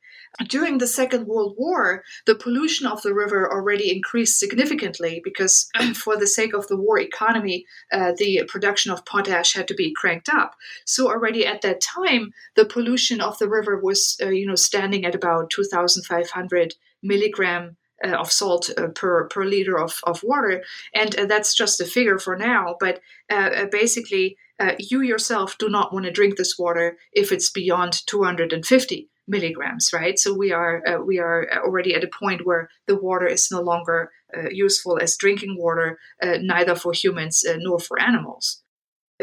During 0.50 0.78
the 0.78 0.88
Second 0.88 1.26
World 1.26 1.56
War, 1.58 2.04
the 2.26 2.36
pollution 2.36 2.86
of 2.86 3.02
the 3.02 3.14
river 3.14 3.50
already 3.50 3.96
increased 3.96 4.38
significantly 4.38 5.22
because, 5.24 5.70
for 5.96 6.18
the 6.18 6.28
sake 6.28 6.54
of 6.54 6.68
the 6.68 6.78
war 6.78 7.00
economy, 7.00 7.66
uh, 7.94 8.12
the 8.18 8.44
production 8.48 8.92
of 8.92 9.06
potash 9.06 9.54
had 9.54 9.68
to 9.70 9.74
be 9.74 9.94
cranked 9.94 10.28
up. 10.28 10.56
So 10.86 11.08
already 11.08 11.46
at 11.46 11.62
that 11.62 11.80
time, 11.80 12.34
the 12.56 12.66
pollution 12.66 13.22
of 13.22 13.40
the 13.40 13.48
river 13.48 13.80
was, 13.80 14.18
you 14.20 14.46
know, 14.46 14.56
standing 14.56 15.06
at 15.06 15.16
about 15.16 15.50
2,500 15.50 16.76
milligram 17.04 17.78
uh, 18.04 18.12
of 18.12 18.32
salt 18.32 18.70
uh, 18.78 18.88
per 18.88 19.28
per 19.28 19.44
liter 19.44 19.80
of, 19.80 20.00
of 20.04 20.24
water, 20.24 20.64
and 20.94 21.18
uh, 21.18 21.26
that's 21.26 21.56
just 21.56 21.82
a 21.82 21.86
figure 21.86 22.20
for 22.20 22.36
now. 22.36 22.76
But 22.80 23.00
uh, 23.32 23.36
uh, 23.36 23.66
basically, 23.72 24.38
uh, 24.60 24.74
you 24.80 25.02
yourself 25.02 25.58
do 25.58 25.70
not 25.70 25.94
want 25.94 26.06
to 26.06 26.12
drink 26.12 26.38
this 26.38 26.58
water 26.58 26.98
if 27.12 27.32
it's 27.32 27.50
beyond 27.50 28.06
250 28.06 29.10
milligrams, 29.28 29.92
right? 29.94 30.18
So 30.18 30.34
we 30.34 30.52
are 30.52 31.04
we 31.04 31.20
are 31.20 31.48
already 31.66 31.94
at 31.94 32.04
a 32.04 32.08
point 32.20 32.46
where 32.46 32.70
the 32.88 32.96
water 32.96 33.28
is 33.28 33.52
no 33.52 33.62
longer 33.62 34.12
useful 34.52 35.00
as 35.02 35.18
drinking 35.18 35.58
water, 35.58 36.00
neither 36.22 36.76
for 36.76 36.94
humans 36.94 37.44
nor 37.60 37.80
for 37.80 38.00
animals 38.00 38.62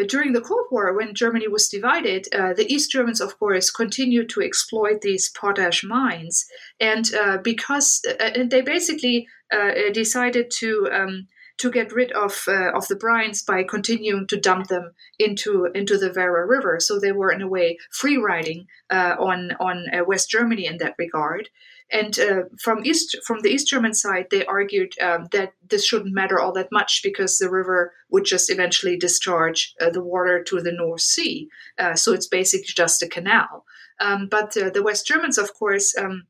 during 0.09 0.32
the 0.32 0.40
Cold 0.40 0.66
War, 0.70 0.92
when 0.92 1.14
Germany 1.14 1.47
was 1.49 1.68
divided, 1.68 2.26
uh, 2.34 2.53
the 2.53 2.66
East 2.72 2.90
Germans, 2.90 3.20
of 3.20 3.38
course, 3.38 3.70
continued 3.70 4.28
to 4.30 4.42
exploit 4.42 5.01
these 5.03 5.30
potash 5.30 5.84
mines, 5.84 6.45
and 6.80 7.14
uh, 7.14 7.38
because 7.38 8.05
uh, 8.20 8.30
they 8.51 8.61
basically 8.61 9.26
uh, 9.53 9.70
decided 9.92 10.51
to 10.59 10.88
um, 10.92 11.28
to 11.59 11.70
get 11.70 11.92
rid 11.92 12.12
of 12.12 12.44
uh, 12.48 12.72
of 12.72 12.88
the 12.88 12.96
brines 12.96 13.44
by 13.46 13.62
continuing 13.62 14.26
to 14.26 14.40
dump 14.40 14.68
them 14.68 14.92
into 15.18 15.66
into 15.74 15.98
the 15.98 16.11
Werra 16.11 16.48
River. 16.48 16.78
So 16.80 16.98
they 16.98 17.12
were 17.12 17.32
in 17.32 17.42
a 17.42 17.48
way 17.48 17.78
free 17.90 18.16
riding 18.16 18.66
uh, 18.90 19.16
on 19.18 19.52
on 19.61 19.86
West 20.07 20.30
Germany 20.30 20.66
in 20.66 20.78
that 20.78 20.94
regard. 20.98 21.48
And 21.90 22.18
uh, 22.18 22.42
from 22.61 22.84
east 22.84 23.16
from 23.26 23.40
the 23.40 23.50
East 23.50 23.68
German 23.68 23.94
side, 23.94 24.26
they 24.30 24.44
argued 24.46 24.98
um, 25.00 25.28
that 25.32 25.52
this 25.68 25.86
shouldn't 25.86 26.14
matter 26.14 26.40
all 26.40 26.52
that 26.52 26.72
much 26.72 27.02
because 27.02 27.38
the 27.38 27.50
river 27.50 27.92
would 28.11 28.24
just 28.24 28.50
eventually 28.50 28.96
discharge 28.96 29.74
uh, 29.80 29.90
the 29.90 30.02
water 30.02 30.42
to 30.44 30.61
the 30.61 30.72
North 30.72 31.02
Sea. 31.02 31.48
Uh, 31.78 31.94
so 31.94 32.12
it's 32.12 32.26
basically 32.26 32.72
just 32.74 33.02
a 33.02 33.09
canal. 33.09 33.64
Um, 34.00 34.28
but 34.30 34.57
uh, 34.57 34.70
the 34.70 34.82
West 34.82 35.07
Germans, 35.07 35.38
of 35.38 35.55
course, 35.55 35.96
um, 35.96 36.26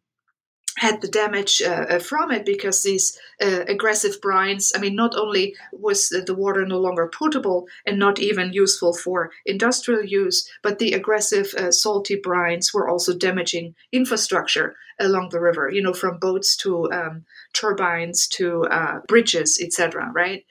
had 0.78 1.00
the 1.00 1.08
damage 1.08 1.62
uh, 1.62 1.86
uh, 1.88 1.98
from 1.98 2.30
it 2.30 2.44
because 2.44 2.82
these 2.82 3.18
uh, 3.40 3.64
aggressive 3.68 4.20
brines 4.20 4.72
i 4.74 4.78
mean 4.78 4.94
not 4.94 5.14
only 5.14 5.54
was 5.72 6.08
the 6.08 6.34
water 6.34 6.66
no 6.66 6.78
longer 6.78 7.08
potable 7.08 7.66
and 7.86 7.98
not 7.98 8.18
even 8.18 8.52
useful 8.52 8.92
for 8.92 9.30
industrial 9.46 10.04
use 10.04 10.48
but 10.62 10.78
the 10.78 10.92
aggressive 10.92 11.54
uh, 11.56 11.70
salty 11.70 12.20
brines 12.20 12.74
were 12.74 12.88
also 12.88 13.16
damaging 13.16 13.74
infrastructure 13.92 14.74
along 15.00 15.28
the 15.30 15.40
river 15.40 15.70
you 15.70 15.82
know 15.82 15.94
from 15.94 16.18
boats 16.18 16.56
to 16.56 16.90
um, 16.92 17.24
turbines 17.52 18.26
to 18.26 18.64
uh, 18.64 19.00
bridges 19.06 19.60
etc 19.62 20.10
right? 20.14 20.44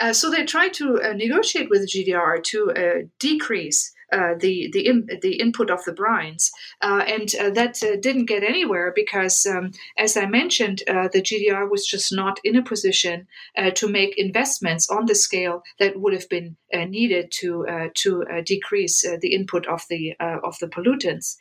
Uh, 0.00 0.12
so 0.12 0.30
they 0.30 0.44
tried 0.44 0.72
to 0.72 0.98
negotiate 1.14 1.68
with 1.70 1.88
gdr 1.88 2.42
to 2.42 3.08
decrease 3.18 3.91
uh, 4.12 4.34
the 4.38 4.68
the 4.72 4.86
in, 4.86 5.08
the 5.22 5.40
input 5.40 5.70
of 5.70 5.84
the 5.84 5.92
brines, 5.92 6.50
uh, 6.82 7.04
and 7.06 7.34
uh, 7.40 7.50
that 7.50 7.82
uh, 7.82 7.96
didn't 8.00 8.26
get 8.26 8.42
anywhere 8.42 8.92
because, 8.94 9.46
um, 9.46 9.72
as 9.98 10.16
I 10.16 10.26
mentioned, 10.26 10.82
uh, 10.88 11.08
the 11.12 11.22
GDR 11.22 11.70
was 11.70 11.86
just 11.86 12.12
not 12.12 12.38
in 12.44 12.56
a 12.56 12.62
position 12.62 13.26
to 13.74 13.88
make 13.88 14.18
investments 14.18 14.88
on 14.90 15.06
the 15.06 15.14
scale 15.14 15.62
that 15.78 15.98
would 15.98 16.12
have 16.12 16.28
been 16.28 16.56
needed 16.72 17.32
to 17.40 17.66
to 17.94 18.24
decrease 18.44 19.02
the 19.02 19.34
input 19.34 19.66
of 19.66 19.82
the 19.88 20.14
of 20.20 20.58
the 20.60 20.68
pollutants. 20.68 21.36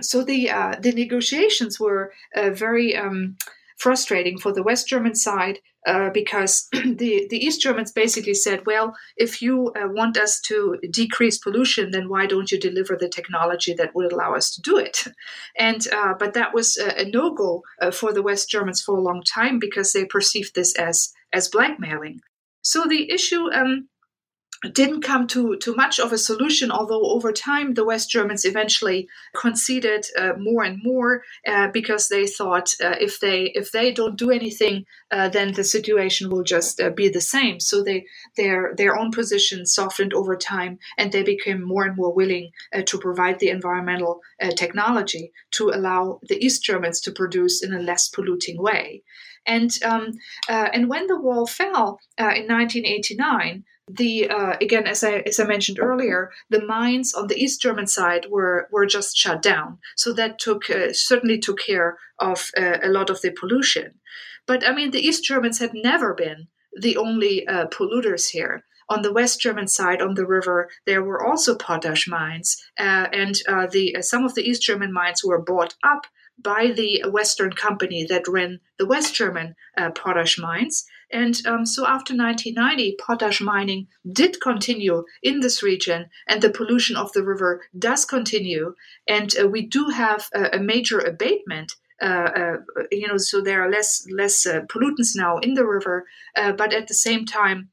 So 0.00 0.22
the 0.22 0.46
the 0.80 0.92
negotiations 0.92 1.78
were 1.80 2.12
very 2.34 2.96
um, 2.96 3.36
frustrating 3.76 4.38
for 4.38 4.52
the 4.52 4.62
West 4.62 4.88
German 4.88 5.14
side 5.14 5.60
uh, 5.86 6.10
because 6.10 6.68
the, 6.72 7.26
the 7.30 7.38
East 7.38 7.60
Germans 7.60 7.92
basically 7.92 8.34
said, 8.34 8.66
well, 8.66 8.94
if 9.16 9.40
you 9.40 9.72
uh, 9.76 9.88
want 9.88 10.16
us 10.16 10.40
to 10.40 10.78
decrease 10.90 11.38
pollution, 11.38 11.90
then 11.90 12.08
why 12.08 12.26
don't 12.26 12.50
you 12.50 12.58
deliver 12.58 12.96
the 12.96 13.08
technology 13.08 13.74
that 13.74 13.94
would 13.94 14.12
allow 14.12 14.34
us 14.34 14.54
to 14.54 14.60
do 14.62 14.76
it? 14.76 15.04
And 15.58 15.86
uh, 15.92 16.14
but 16.18 16.34
that 16.34 16.52
was 16.52 16.76
a, 16.76 17.08
no 17.10 17.34
go 17.34 17.62
uh, 17.80 17.90
for 17.90 18.12
the 18.12 18.22
West 18.22 18.50
Germans 18.50 18.82
for 18.82 18.96
a 18.96 19.00
long 19.00 19.22
time 19.22 19.58
because 19.58 19.92
they 19.92 20.04
perceived 20.04 20.54
this 20.54 20.74
as 20.76 21.12
as 21.32 21.48
blackmailing. 21.48 22.20
So 22.62 22.84
the 22.84 23.10
issue 23.10 23.50
um, 23.52 23.88
didn't 24.72 25.02
come 25.02 25.26
to, 25.28 25.56
to 25.56 25.74
much 25.74 25.98
of 26.00 26.12
a 26.12 26.18
solution, 26.18 26.70
although 26.70 27.10
over 27.10 27.32
time 27.32 27.74
the 27.74 27.84
West 27.84 28.10
Germans 28.10 28.44
eventually 28.44 29.08
conceded 29.34 30.06
uh, 30.18 30.32
more 30.38 30.64
and 30.64 30.80
more 30.82 31.22
uh, 31.46 31.68
because 31.68 32.08
they 32.08 32.26
thought 32.26 32.70
uh, 32.82 32.94
if 33.00 33.20
they 33.20 33.52
if 33.54 33.70
they 33.72 33.92
don't 33.92 34.16
do 34.16 34.30
anything, 34.30 34.84
uh, 35.10 35.28
then 35.28 35.52
the 35.52 35.64
situation 35.64 36.30
will 36.30 36.42
just 36.42 36.80
uh, 36.80 36.90
be 36.90 37.08
the 37.08 37.20
same. 37.20 37.60
So 37.60 37.82
they 37.82 38.06
their 38.36 38.74
their 38.76 38.96
own 38.96 39.10
position 39.10 39.66
softened 39.66 40.14
over 40.14 40.36
time, 40.36 40.78
and 40.96 41.12
they 41.12 41.22
became 41.22 41.62
more 41.62 41.84
and 41.84 41.96
more 41.96 42.12
willing 42.12 42.50
uh, 42.74 42.82
to 42.82 42.98
provide 42.98 43.38
the 43.38 43.50
environmental 43.50 44.20
technology 44.56 45.32
to 45.50 45.70
allow 45.70 46.20
the 46.28 46.44
East 46.44 46.62
Germans 46.64 47.00
to 47.00 47.12
produce 47.12 47.62
in 47.62 47.74
a 47.74 47.80
less 47.80 48.08
polluting 48.08 48.60
way. 48.60 49.02
And 49.46 49.70
um, 49.84 50.12
and 50.48 50.88
when 50.88 51.06
the 51.06 51.20
wall 51.20 51.46
fell 51.46 52.00
in 52.18 52.48
1989 52.48 53.64
the 53.88 54.28
uh, 54.28 54.56
again 54.60 54.86
as 54.86 55.04
I 55.04 55.22
as 55.26 55.38
I 55.38 55.44
mentioned 55.44 55.78
earlier, 55.78 56.30
the 56.50 56.64
mines 56.64 57.14
on 57.14 57.28
the 57.28 57.36
East 57.36 57.60
German 57.60 57.86
side 57.86 58.26
were 58.28 58.68
were 58.72 58.86
just 58.86 59.16
shut 59.16 59.42
down. 59.42 59.78
So 59.96 60.12
that 60.14 60.38
took 60.38 60.68
uh, 60.70 60.92
certainly 60.92 61.38
took 61.38 61.58
care 61.60 61.98
of 62.18 62.50
uh, 62.56 62.78
a 62.82 62.88
lot 62.88 63.10
of 63.10 63.20
the 63.22 63.30
pollution. 63.30 63.94
But 64.46 64.66
I 64.66 64.74
mean, 64.74 64.90
the 64.90 65.06
East 65.06 65.24
Germans 65.24 65.58
had 65.58 65.72
never 65.74 66.14
been 66.14 66.48
the 66.72 66.96
only 66.96 67.46
uh, 67.46 67.66
polluters 67.66 68.30
here. 68.30 68.64
On 68.88 69.02
the 69.02 69.12
West 69.12 69.40
German 69.40 69.66
side, 69.66 70.00
on 70.00 70.14
the 70.14 70.26
river, 70.26 70.68
there 70.84 71.02
were 71.02 71.24
also 71.24 71.56
potash 71.56 72.06
mines, 72.06 72.56
uh, 72.78 73.08
and 73.12 73.34
uh, 73.48 73.66
the 73.66 73.96
some 74.00 74.24
of 74.24 74.34
the 74.34 74.48
East 74.48 74.62
German 74.62 74.92
mines 74.92 75.24
were 75.24 75.42
bought 75.42 75.74
up 75.82 76.06
by 76.38 76.70
the 76.70 77.02
Western 77.10 77.52
company 77.52 78.04
that 78.04 78.28
ran 78.28 78.60
the 78.78 78.86
West 78.86 79.14
German 79.14 79.54
potash 79.94 80.38
mines. 80.38 80.86
And 81.12 81.34
um, 81.46 81.66
so 81.66 81.86
after 81.86 82.14
1990, 82.16 82.96
potash 82.98 83.40
mining 83.40 83.86
did 84.12 84.40
continue 84.40 85.04
in 85.22 85.40
this 85.40 85.62
region, 85.62 86.06
and 86.26 86.42
the 86.42 86.50
pollution 86.50 86.96
of 86.96 87.12
the 87.12 87.22
river 87.22 87.62
does 87.78 88.04
continue. 88.04 88.74
And 89.06 89.32
uh, 89.40 89.48
we 89.48 89.66
do 89.66 89.88
have 89.90 90.28
a, 90.34 90.56
a 90.56 90.58
major 90.58 90.98
abatement. 90.98 91.72
Uh, 92.02 92.30
uh, 92.36 92.56
you 92.90 93.06
know, 93.06 93.16
so 93.16 93.40
there 93.40 93.62
are 93.62 93.70
less 93.70 94.06
less 94.10 94.44
uh, 94.46 94.62
pollutants 94.62 95.16
now 95.16 95.38
in 95.38 95.54
the 95.54 95.64
river, 95.64 96.06
uh, 96.36 96.52
but 96.52 96.72
at 96.72 96.88
the 96.88 96.94
same 96.94 97.24
time, 97.24 97.70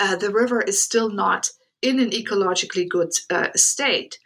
uh, 0.00 0.16
the 0.16 0.30
river 0.30 0.60
is 0.60 0.82
still 0.82 1.10
not 1.10 1.50
in 1.82 2.00
an 2.00 2.10
ecologically 2.10 2.88
good 2.88 3.10
state. 3.54 4.18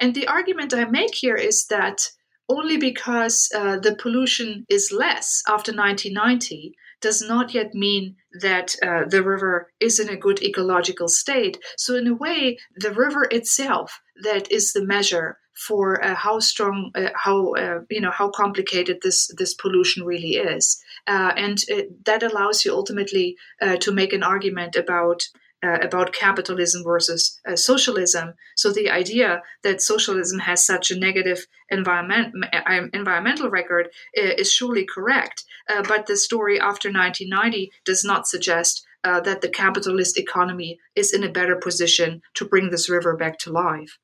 And 0.00 0.14
the 0.14 0.26
argument 0.26 0.74
I 0.74 0.84
make 0.86 1.14
here 1.14 1.36
is 1.36 1.66
that 1.66 2.00
only 2.48 2.78
because 2.78 3.48
the 3.50 3.96
pollution 4.00 4.64
is 4.68 4.90
less 4.90 5.42
after 5.46 5.70
1990 5.70 6.74
does 7.00 7.22
not 7.22 7.54
yet 7.54 7.74
mean 7.74 8.16
that 8.40 8.74
uh, 8.82 9.04
the 9.08 9.22
river 9.22 9.72
is 9.80 9.98
in 9.98 10.08
a 10.08 10.16
good 10.16 10.42
ecological 10.42 11.08
state. 11.08 11.58
So, 11.76 11.94
in 11.94 12.06
a 12.06 12.14
way, 12.14 12.58
the 12.76 12.92
river 12.92 13.28
itself 13.30 14.00
that 14.22 14.50
is 14.50 14.72
the 14.72 14.84
measure 14.84 15.38
for 15.58 16.02
uh, 16.04 16.14
how 16.14 16.38
strong, 16.38 16.90
uh, 16.94 17.08
how 17.14 17.54
uh, 17.54 17.80
you 17.90 18.00
know, 18.00 18.10
how 18.10 18.30
complicated 18.30 18.98
this 19.02 19.28
this 19.36 19.54
pollution 19.54 20.04
really 20.04 20.36
is, 20.36 20.80
uh, 21.06 21.32
and 21.36 21.58
it, 21.68 22.04
that 22.04 22.22
allows 22.22 22.64
you 22.64 22.72
ultimately 22.72 23.36
uh, 23.60 23.76
to 23.76 23.92
make 23.92 24.12
an 24.12 24.22
argument 24.22 24.76
about 24.76 25.22
uh, 25.64 25.78
about 25.82 26.12
capitalism 26.12 26.82
versus 26.84 27.40
uh, 27.46 27.56
socialism. 27.56 28.34
So 28.56 28.72
the 28.72 28.90
idea 28.90 29.42
that 29.62 29.82
socialism 29.82 30.40
has 30.40 30.64
such 30.64 30.90
a 30.90 30.98
negative 30.98 31.46
environment, 31.68 32.34
uh, 32.52 32.82
environmental 32.92 33.50
record 33.50 33.88
is 34.14 34.52
surely 34.52 34.86
correct. 34.86 35.44
Uh, 35.68 35.82
but 35.82 36.06
the 36.06 36.16
story 36.16 36.58
after 36.58 36.88
1990 36.90 37.70
does 37.84 38.04
not 38.04 38.26
suggest 38.26 38.84
uh, 39.04 39.20
that 39.20 39.40
the 39.40 39.48
capitalist 39.48 40.18
economy 40.18 40.78
is 40.96 41.12
in 41.12 41.22
a 41.22 41.30
better 41.30 41.56
position 41.56 42.20
to 42.34 42.44
bring 42.44 42.70
this 42.70 42.88
river 42.88 43.16
back 43.16 43.38
to 43.38 43.52
life. 43.52 43.98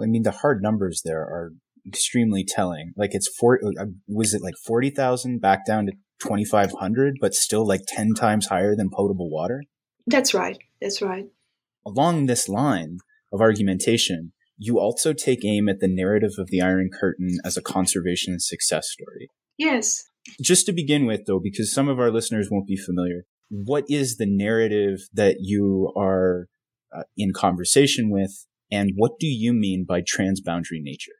I 0.00 0.06
mean, 0.06 0.22
the 0.22 0.30
hard 0.30 0.62
numbers 0.62 1.02
there 1.04 1.20
are 1.20 1.52
extremely 1.86 2.44
telling. 2.44 2.92
Like 2.96 3.10
it's 3.12 3.28
four, 3.28 3.60
uh, 3.78 3.86
was 4.08 4.34
it 4.34 4.42
like 4.42 4.54
40,000 4.66 5.40
back 5.40 5.66
down 5.66 5.86
to 5.86 5.92
2,500, 6.22 7.16
but 7.20 7.34
still 7.34 7.66
like 7.66 7.82
10 7.88 8.14
times 8.14 8.46
higher 8.46 8.74
than 8.74 8.90
potable 8.90 9.30
water? 9.30 9.62
That's 10.06 10.34
right. 10.34 10.58
That's 10.84 11.00
right. 11.00 11.24
Along 11.86 12.26
this 12.26 12.46
line 12.46 12.98
of 13.32 13.40
argumentation, 13.40 14.34
you 14.58 14.78
also 14.78 15.14
take 15.14 15.42
aim 15.42 15.66
at 15.66 15.80
the 15.80 15.88
narrative 15.88 16.32
of 16.36 16.50
the 16.50 16.60
Iron 16.60 16.90
Curtain 16.92 17.38
as 17.42 17.56
a 17.56 17.62
conservation 17.62 18.38
success 18.38 18.90
story. 18.90 19.30
Yes. 19.56 20.04
Just 20.42 20.66
to 20.66 20.74
begin 20.74 21.06
with, 21.06 21.22
though, 21.26 21.40
because 21.42 21.72
some 21.72 21.88
of 21.88 21.98
our 21.98 22.10
listeners 22.10 22.48
won't 22.50 22.66
be 22.66 22.76
familiar, 22.76 23.24
what 23.48 23.84
is 23.88 24.18
the 24.18 24.26
narrative 24.28 25.08
that 25.14 25.36
you 25.40 25.90
are 25.96 26.48
uh, 26.94 27.04
in 27.16 27.32
conversation 27.32 28.10
with, 28.10 28.46
and 28.70 28.90
what 28.94 29.12
do 29.18 29.26
you 29.26 29.54
mean 29.54 29.86
by 29.88 30.02
transboundary 30.02 30.82
nature? 30.82 31.12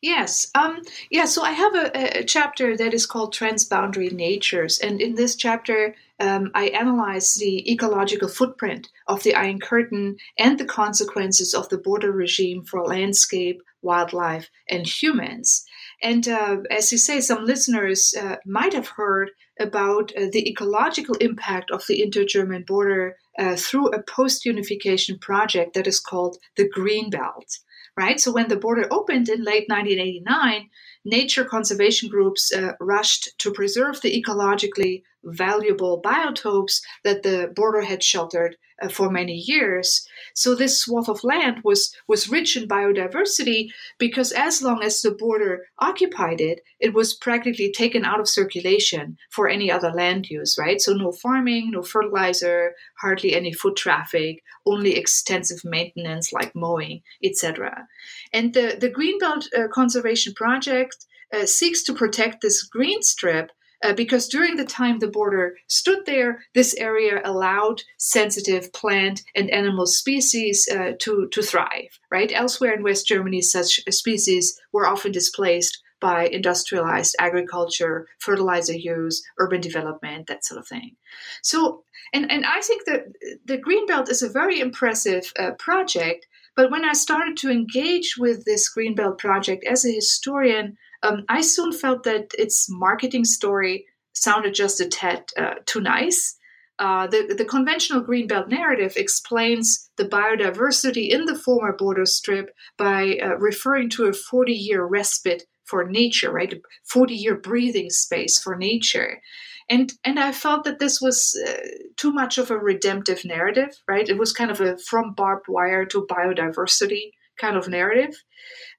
Yes. 0.00 0.50
Um, 0.54 0.82
yeah. 1.10 1.24
So 1.24 1.42
I 1.42 1.52
have 1.52 1.74
a, 1.74 2.18
a, 2.20 2.24
chapter 2.24 2.76
that 2.76 2.94
is 2.94 3.06
called 3.06 3.34
Transboundary 3.34 4.12
Natures. 4.12 4.78
And 4.78 5.00
in 5.00 5.14
this 5.14 5.36
chapter, 5.36 5.94
um, 6.20 6.50
I 6.54 6.68
analyze 6.68 7.34
the 7.34 7.70
ecological 7.70 8.28
footprint 8.28 8.88
of 9.06 9.22
the 9.22 9.34
Iron 9.34 9.60
Curtain 9.60 10.16
and 10.38 10.58
the 10.58 10.64
consequences 10.64 11.54
of 11.54 11.68
the 11.68 11.78
border 11.78 12.12
regime 12.12 12.64
for 12.64 12.84
landscape, 12.84 13.60
wildlife, 13.82 14.48
and 14.68 14.86
humans. 14.86 15.64
And 16.02 16.26
uh, 16.28 16.58
as 16.70 16.92
you 16.92 16.98
say, 16.98 17.20
some 17.20 17.44
listeners 17.44 18.14
uh, 18.20 18.36
might 18.44 18.74
have 18.74 18.88
heard 18.88 19.30
about 19.58 20.12
uh, 20.16 20.26
the 20.32 20.48
ecological 20.48 21.14
impact 21.16 21.70
of 21.70 21.86
the 21.86 22.02
inter 22.02 22.24
German 22.24 22.64
border 22.64 23.16
uh, 23.38 23.56
through 23.56 23.88
a 23.88 24.02
post 24.02 24.44
unification 24.44 25.18
project 25.18 25.74
that 25.74 25.86
is 25.86 26.00
called 26.00 26.36
the 26.56 26.68
Green 26.68 27.10
Belt 27.10 27.58
right? 27.96 28.20
So 28.20 28.32
when 28.32 28.48
the 28.48 28.56
border 28.56 28.86
opened 28.90 29.28
in 29.28 29.42
late 29.42 29.68
1989, 29.68 30.68
nature 31.04 31.44
conservation 31.44 32.08
groups 32.08 32.52
uh, 32.52 32.72
rushed 32.80 33.30
to 33.38 33.52
preserve 33.52 34.00
the 34.00 34.22
ecologically 34.22 35.02
valuable 35.24 36.02
biotopes 36.02 36.80
that 37.04 37.22
the 37.22 37.52
border 37.54 37.82
had 37.82 38.02
sheltered 38.02 38.56
uh, 38.82 38.88
for 38.88 39.10
many 39.10 39.34
years. 39.34 40.06
So 40.34 40.54
this 40.54 40.80
swath 40.80 41.08
of 41.08 41.24
land 41.24 41.60
was 41.64 41.94
was 42.06 42.28
rich 42.28 42.56
in 42.56 42.68
biodiversity 42.68 43.68
because 43.98 44.32
as 44.32 44.62
long 44.62 44.82
as 44.82 45.00
the 45.00 45.10
border 45.10 45.66
occupied 45.78 46.40
it, 46.40 46.60
it 46.78 46.92
was 46.92 47.14
practically 47.14 47.72
taken 47.72 48.04
out 48.04 48.20
of 48.20 48.28
circulation 48.28 49.16
for 49.30 49.48
any 49.48 49.70
other 49.70 49.90
land 49.90 50.28
use, 50.28 50.58
right? 50.58 50.80
So 50.80 50.92
no 50.92 51.12
farming, 51.12 51.70
no 51.72 51.82
fertilizer, 51.82 52.74
hardly 53.00 53.34
any 53.34 53.52
foot 53.52 53.76
traffic, 53.76 54.42
only 54.66 54.96
extensive 54.96 55.64
maintenance 55.64 56.32
like 56.32 56.54
mowing, 56.54 57.02
etc. 57.24 57.86
And 58.32 58.52
the 58.52 58.76
the 58.78 58.90
Greenbelt 58.90 59.46
uh, 59.56 59.68
Conservation 59.68 60.34
Project 60.34 61.06
uh, 61.32 61.46
seeks 61.46 61.82
to 61.84 61.94
protect 61.94 62.40
this 62.40 62.62
green 62.62 63.02
strip 63.02 63.50
uh, 63.82 63.92
because 63.92 64.28
during 64.28 64.56
the 64.56 64.64
time 64.64 64.98
the 64.98 65.08
border 65.08 65.56
stood 65.68 66.06
there, 66.06 66.44
this 66.54 66.74
area 66.74 67.20
allowed 67.24 67.82
sensitive 67.98 68.72
plant 68.72 69.22
and 69.34 69.50
animal 69.50 69.86
species 69.86 70.68
uh, 70.70 70.92
to, 71.00 71.28
to 71.32 71.42
thrive, 71.42 71.98
right? 72.10 72.32
Elsewhere 72.32 72.74
in 72.74 72.82
West 72.82 73.06
Germany, 73.06 73.42
such 73.42 73.80
species 73.90 74.60
were 74.72 74.86
often 74.86 75.12
displaced 75.12 75.82
by 76.00 76.26
industrialized 76.26 77.16
agriculture, 77.18 78.06
fertilizer 78.18 78.74
use, 78.74 79.22
urban 79.38 79.60
development, 79.60 80.26
that 80.26 80.44
sort 80.44 80.60
of 80.60 80.68
thing. 80.68 80.96
So, 81.42 81.84
and, 82.12 82.30
and 82.30 82.44
I 82.44 82.60
think 82.60 82.84
that 82.86 83.06
the 83.44 83.58
Greenbelt 83.58 84.10
is 84.10 84.22
a 84.22 84.28
very 84.28 84.60
impressive 84.60 85.32
uh, 85.38 85.52
project. 85.58 86.26
But 86.54 86.70
when 86.70 86.84
I 86.84 86.92
started 86.92 87.36
to 87.38 87.50
engage 87.50 88.16
with 88.18 88.44
this 88.44 88.70
Greenbelt 88.74 89.18
project 89.18 89.64
as 89.64 89.84
a 89.84 89.92
historian, 89.92 90.76
um, 91.02 91.24
I 91.28 91.40
soon 91.40 91.72
felt 91.72 92.04
that 92.04 92.32
its 92.38 92.66
marketing 92.68 93.24
story 93.24 93.86
sounded 94.12 94.54
just 94.54 94.80
a 94.80 94.88
tad 94.88 95.30
uh, 95.36 95.54
too 95.66 95.80
nice. 95.80 96.36
Uh, 96.78 97.06
the, 97.06 97.34
the 97.36 97.44
conventional 97.44 98.02
Greenbelt 98.02 98.48
narrative 98.48 98.94
explains 98.96 99.90
the 99.96 100.04
biodiversity 100.04 101.08
in 101.08 101.24
the 101.24 101.38
former 101.38 101.72
border 101.72 102.04
strip 102.04 102.50
by 102.76 103.18
uh, 103.22 103.36
referring 103.36 103.88
to 103.90 104.06
a 104.06 104.12
40 104.12 104.52
year 104.52 104.84
respite 104.84 105.44
for 105.64 105.84
nature, 105.84 106.30
right? 106.30 106.52
A 106.52 106.60
40 106.84 107.14
year 107.14 107.36
breathing 107.36 107.90
space 107.90 108.38
for 108.38 108.56
nature. 108.56 109.20
And, 109.68 109.92
and 110.04 110.20
I 110.20 110.32
felt 110.32 110.64
that 110.64 110.78
this 110.78 111.00
was 111.00 111.36
uh, 111.48 111.54
too 111.96 112.12
much 112.12 112.38
of 112.38 112.50
a 112.50 112.58
redemptive 112.58 113.24
narrative, 113.24 113.70
right? 113.88 114.08
It 114.08 114.18
was 114.18 114.32
kind 114.32 114.50
of 114.50 114.60
a 114.60 114.76
from 114.78 115.12
barbed 115.14 115.46
wire 115.48 115.84
to 115.86 116.06
biodiversity 116.08 117.10
kind 117.40 117.56
of 117.56 117.68
narrative. 117.68 118.22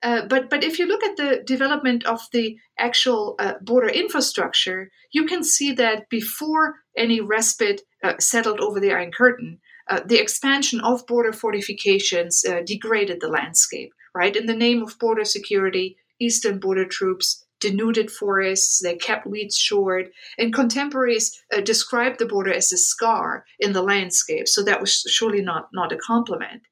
Uh, 0.03 0.26
but 0.28 0.49
but 0.49 0.64
if 0.64 0.80
you 0.80 0.86
look 0.86 1.03
at 1.03 1.18
the 1.18 1.43
development 1.45 2.05
of 2.05 2.22
the 2.32 2.58
actual 2.78 3.36
uh, 3.39 3.53
border 3.62 3.89
infrastructure, 3.89 4.89
you 5.12 5.26
can 5.26 5.43
see 5.43 5.74
that 5.74 6.10
before 6.10 6.76
any 6.95 7.20
respite 7.22 7.82
uh, 8.03 8.14
settled 8.20 8.60
over 8.60 8.80
the 8.80 8.91
Iron 8.91 9.12
Curtain, 9.12 9.60
uh, 9.89 10.01
the 10.05 10.20
expansion 10.20 10.80
of 10.82 11.08
border 11.08 11.34
fortifications 11.34 12.43
uh, 12.45 12.62
degraded 12.66 13.20
the 13.22 13.30
landscape. 13.30 13.91
Right 14.14 14.36
in 14.36 14.47
the 14.47 14.55
name 14.55 14.82
of 14.82 14.97
border 14.99 15.26
security, 15.26 15.97
eastern 16.20 16.60
border 16.60 16.86
troops 16.86 17.45
denuded 17.60 18.12
forests, 18.12 18.80
they 18.82 18.95
kept 18.95 19.26
weeds 19.26 19.58
short, 19.58 20.12
and 20.38 20.53
contemporaries 20.53 21.43
uh, 21.55 21.62
described 21.62 22.20
the 22.20 22.26
border 22.26 22.53
as 22.53 22.72
a 22.72 22.78
scar 22.78 23.45
in 23.60 23.74
the 23.74 23.82
landscape. 23.82 24.47
So 24.47 24.64
that 24.64 24.80
was 24.80 24.93
surely 25.08 25.41
not, 25.41 25.70
not 25.74 25.91
a 25.91 25.97
compliment. 25.97 26.64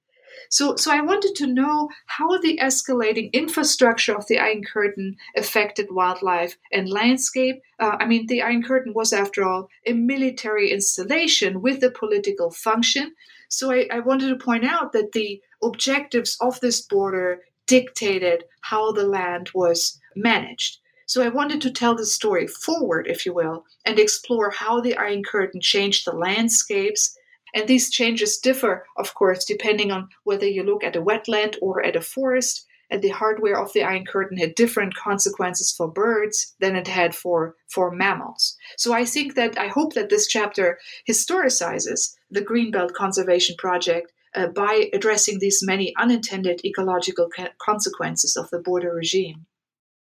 So, 0.50 0.76
so 0.76 0.92
I 0.92 1.02
wanted 1.02 1.36
to 1.36 1.48
know 1.48 1.90
how 2.06 2.38
the 2.38 2.60
escalating 2.62 3.32
infrastructure 3.34 4.16
of 4.16 4.28
the 4.28 4.40
Iron 4.40 4.64
Curtain 4.64 5.16
affected 5.36 5.88
wildlife 5.92 6.58
and 6.72 6.90
landscape. 6.90 7.62
Uh, 7.80 7.98
I 8.00 8.06
mean, 8.06 8.28
the 8.28 8.42
Iron 8.42 8.64
Curtain 8.64 8.94
was, 8.94 9.14
after 9.14 9.44
all, 9.44 9.70
a 9.86 9.94
military 9.94 10.72
installation 10.72 11.62
with 11.62 11.84
a 11.84 11.92
political 11.92 12.52
function. 12.52 13.14
So 13.50 13.72
I, 13.72 13.88
I 13.92 14.00
wanted 14.00 14.30
to 14.30 14.44
point 14.44 14.66
out 14.66 14.92
that 14.94 15.12
the 15.12 15.42
objectives 15.64 16.38
of 16.42 16.60
this 16.60 16.82
border 16.82 17.42
dictated 17.68 18.44
how 18.62 18.92
the 18.92 19.08
land 19.08 19.50
was 19.54 20.00
managed. 20.16 20.80
So 21.08 21.24
I 21.24 21.30
wanted 21.30 21.62
to 21.62 21.72
tell 21.72 21.96
the 21.96 22.06
story 22.06 22.48
forward, 22.48 23.08
if 23.08 23.26
you 23.26 23.34
will, 23.34 23.66
and 23.86 24.00
explore 24.00 24.50
how 24.50 24.82
the 24.82 24.98
Iron 24.98 25.24
Curtain 25.24 25.62
changed 25.62 26.06
the 26.06 26.16
landscapes 26.16 27.16
and 27.56 27.70
these 27.70 27.90
changes 27.90 28.38
differ, 28.38 28.86
of 28.98 29.14
course, 29.16 29.46
depending 29.46 29.90
on 29.90 30.10
whether 30.26 30.46
you 30.46 30.62
look 30.62 30.84
at 30.84 30.98
a 30.98 31.02
wetland 31.02 31.56
or 31.62 31.84
at 31.84 31.96
a 31.96 32.02
forest. 32.02 32.66
And 32.92 33.02
the 33.02 33.10
hardware 33.10 33.60
of 33.60 33.74
the 33.74 33.82
Iron 33.82 34.06
Curtain 34.06 34.38
had 34.38 34.54
different 34.54 34.94
consequences 34.94 35.74
for 35.76 35.88
birds 35.88 36.54
than 36.60 36.76
it 36.76 36.88
had 36.88 37.16
for, 37.16 37.56
for 37.68 37.90
mammals. 37.90 38.56
So 38.78 38.94
I 38.94 39.06
think 39.06 39.34
that 39.34 39.58
I 39.58 39.70
hope 39.70 39.94
that 39.94 40.10
this 40.10 40.28
chapter 40.28 40.78
historicizes 41.10 42.14
the 42.30 42.46
Greenbelt 42.46 42.94
Conservation 42.94 43.56
Project 43.58 44.12
uh, 44.36 44.48
by 44.48 44.90
addressing 44.94 45.40
these 45.40 45.62
many 45.64 45.94
unintended 45.98 46.62
ecological 46.64 47.30
ca- 47.36 47.54
consequences 47.60 48.36
of 48.36 48.50
the 48.52 48.60
border 48.60 48.94
regime. 48.94 49.48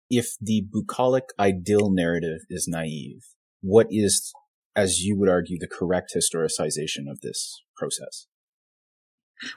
If 0.09 0.35
the 0.41 0.65
bucolic 0.69 1.25
idyll 1.39 1.91
narrative 1.91 2.41
is 2.49 2.67
naive, 2.67 3.27
what 3.61 3.88
is 3.91 4.33
as 4.78 5.01
you 5.03 5.17
would 5.17 5.28
argue, 5.28 5.57
the 5.59 5.67
correct 5.67 6.13
historicization 6.15 7.09
of 7.09 7.19
this 7.21 7.63
process? 7.75 8.28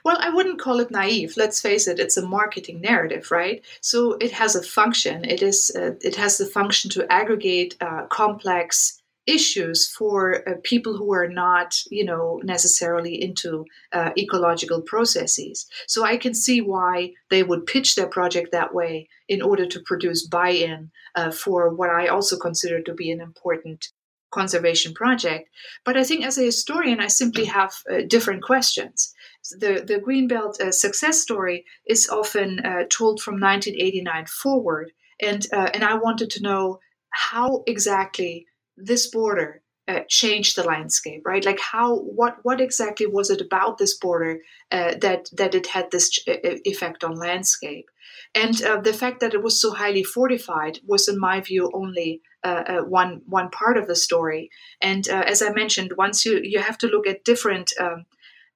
Well, 0.03 0.17
I 0.19 0.29
wouldn't 0.29 0.59
call 0.59 0.79
it 0.79 0.91
naive. 0.91 1.35
Let's 1.37 1.61
face 1.61 1.87
it; 1.87 1.99
it's 1.99 2.17
a 2.17 2.25
marketing 2.25 2.81
narrative, 2.81 3.31
right? 3.31 3.63
So 3.81 4.13
it 4.13 4.31
has 4.31 4.55
a 4.55 4.63
function. 4.63 5.23
It 5.25 5.41
is. 5.41 5.71
Uh, 5.75 5.93
it 6.01 6.15
has 6.15 6.37
the 6.37 6.45
function 6.45 6.89
to 6.91 7.11
aggregate 7.11 7.77
uh, 7.81 8.05
complex 8.07 8.97
issues 9.27 9.87
for 9.87 10.47
uh, 10.49 10.53
people 10.63 10.97
who 10.97 11.13
are 11.13 11.27
not, 11.27 11.75
you 11.91 12.03
know, 12.03 12.41
necessarily 12.43 13.21
into 13.21 13.65
uh, 13.93 14.09
ecological 14.17 14.81
processes. 14.81 15.67
So 15.87 16.03
I 16.03 16.17
can 16.17 16.33
see 16.33 16.59
why 16.59 17.13
they 17.29 17.43
would 17.43 17.67
pitch 17.67 17.95
their 17.95 18.07
project 18.07 18.51
that 18.51 18.73
way 18.73 19.07
in 19.29 19.41
order 19.41 19.67
to 19.67 19.83
produce 19.85 20.27
buy-in 20.27 20.91
uh, 21.15 21.31
for 21.31 21.73
what 21.73 21.91
I 21.91 22.07
also 22.07 22.37
consider 22.37 22.81
to 22.81 22.93
be 22.93 23.11
an 23.11 23.21
important 23.21 23.89
conservation 24.31 24.93
project. 24.93 25.49
But 25.85 25.97
I 25.97 26.03
think 26.03 26.25
as 26.25 26.37
a 26.37 26.43
historian, 26.43 26.99
I 26.99 27.07
simply 27.07 27.45
have 27.45 27.73
uh, 27.89 28.01
different 28.07 28.43
questions. 28.43 29.13
The, 29.51 29.83
the 29.85 29.99
Greenbelt 29.99 30.59
uh, 30.59 30.71
success 30.71 31.19
story 31.21 31.65
is 31.87 32.09
often 32.09 32.59
uh, 32.59 32.83
told 32.89 33.21
from 33.21 33.35
1989 33.35 34.25
forward. 34.27 34.91
And, 35.21 35.45
uh, 35.53 35.69
and 35.73 35.83
I 35.83 35.95
wanted 35.95 36.29
to 36.31 36.43
know 36.43 36.79
how 37.09 37.63
exactly 37.67 38.45
this 38.77 39.07
border 39.07 39.61
uh, 39.87 40.01
changed 40.07 40.55
the 40.55 40.63
landscape, 40.63 41.21
right? 41.25 41.45
Like 41.45 41.59
how, 41.59 41.97
what, 41.97 42.37
what 42.43 42.61
exactly 42.61 43.07
was 43.07 43.29
it 43.29 43.41
about 43.41 43.77
this 43.77 43.97
border 43.97 44.39
uh, 44.71 44.95
that 45.01 45.27
that 45.33 45.55
it 45.55 45.67
had 45.67 45.91
this 45.91 46.09
ch- 46.09 46.21
effect 46.27 47.03
on 47.03 47.15
landscape? 47.15 47.89
And 48.33 48.61
uh, 48.63 48.79
the 48.79 48.93
fact 48.93 49.19
that 49.19 49.33
it 49.33 49.43
was 49.43 49.59
so 49.59 49.71
highly 49.71 50.03
fortified 50.03 50.79
was, 50.85 51.07
in 51.07 51.19
my 51.19 51.41
view, 51.41 51.69
only 51.73 52.21
uh, 52.43 52.63
uh, 52.67 52.81
one 52.81 53.21
one 53.25 53.49
part 53.49 53.77
of 53.77 53.87
the 53.87 53.95
story. 53.95 54.49
And 54.81 55.07
uh, 55.09 55.23
as 55.27 55.41
I 55.41 55.51
mentioned, 55.51 55.93
once 55.97 56.25
you 56.25 56.39
you 56.41 56.59
have 56.59 56.77
to 56.79 56.87
look 56.87 57.07
at 57.07 57.23
different. 57.23 57.71
Um, 57.79 58.05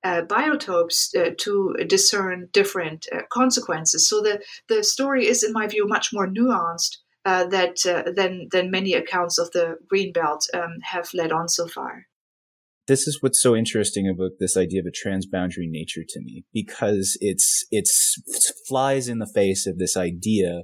uh, 0.03 0.21
biotopes 0.21 1.15
uh, 1.17 1.31
to 1.35 1.73
discern 1.87 2.47
different 2.53 3.07
uh, 3.11 3.21
consequences. 3.33 4.07
So 4.07 4.21
the, 4.21 4.39
the 4.69 4.83
story 4.83 5.25
is, 5.25 5.43
in 5.43 5.51
my 5.51 5.65
view, 5.65 5.87
much 5.87 6.13
more 6.13 6.27
nuanced 6.27 6.97
that, 7.23 7.77
than, 8.15 8.47
than 8.51 8.69
many 8.69 8.93
accounts 8.93 9.39
of 9.39 9.49
the 9.49 9.79
green 9.89 10.13
belt 10.13 10.47
um, 10.53 10.75
have 10.83 11.09
led 11.15 11.31
on 11.31 11.49
so 11.49 11.67
far 11.67 12.05
this 12.87 13.07
is 13.07 13.21
what's 13.21 13.41
so 13.41 13.55
interesting 13.55 14.07
about 14.07 14.31
this 14.39 14.55
idea 14.55 14.81
of 14.81 14.85
a 14.85 15.07
transboundary 15.07 15.69
nature 15.69 16.03
to 16.07 16.19
me 16.21 16.43
because 16.53 17.17
it's 17.21 17.65
it's 17.71 18.15
flies 18.67 19.07
in 19.07 19.19
the 19.19 19.31
face 19.33 19.65
of 19.67 19.77
this 19.77 19.97
idea 19.97 20.61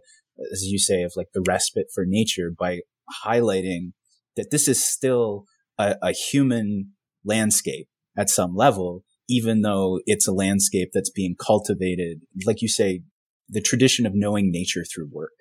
as 0.51 0.63
you 0.63 0.79
say 0.79 1.03
of 1.03 1.13
like 1.15 1.27
the 1.33 1.43
respite 1.47 1.87
for 1.93 2.03
nature 2.07 2.51
by 2.57 2.79
highlighting 3.25 3.93
that 4.35 4.51
this 4.51 4.67
is 4.67 4.83
still 4.83 5.45
a, 5.77 5.95
a 6.01 6.11
human 6.11 6.91
landscape 7.25 7.87
at 8.17 8.29
some 8.29 8.55
level 8.55 9.03
even 9.29 9.61
though 9.61 9.99
it's 10.05 10.27
a 10.27 10.33
landscape 10.33 10.89
that's 10.93 11.11
being 11.11 11.35
cultivated 11.39 12.21
like 12.45 12.61
you 12.61 12.67
say 12.67 13.01
the 13.49 13.61
tradition 13.61 14.05
of 14.05 14.13
knowing 14.15 14.51
nature 14.51 14.83
through 14.83 15.09
work 15.11 15.33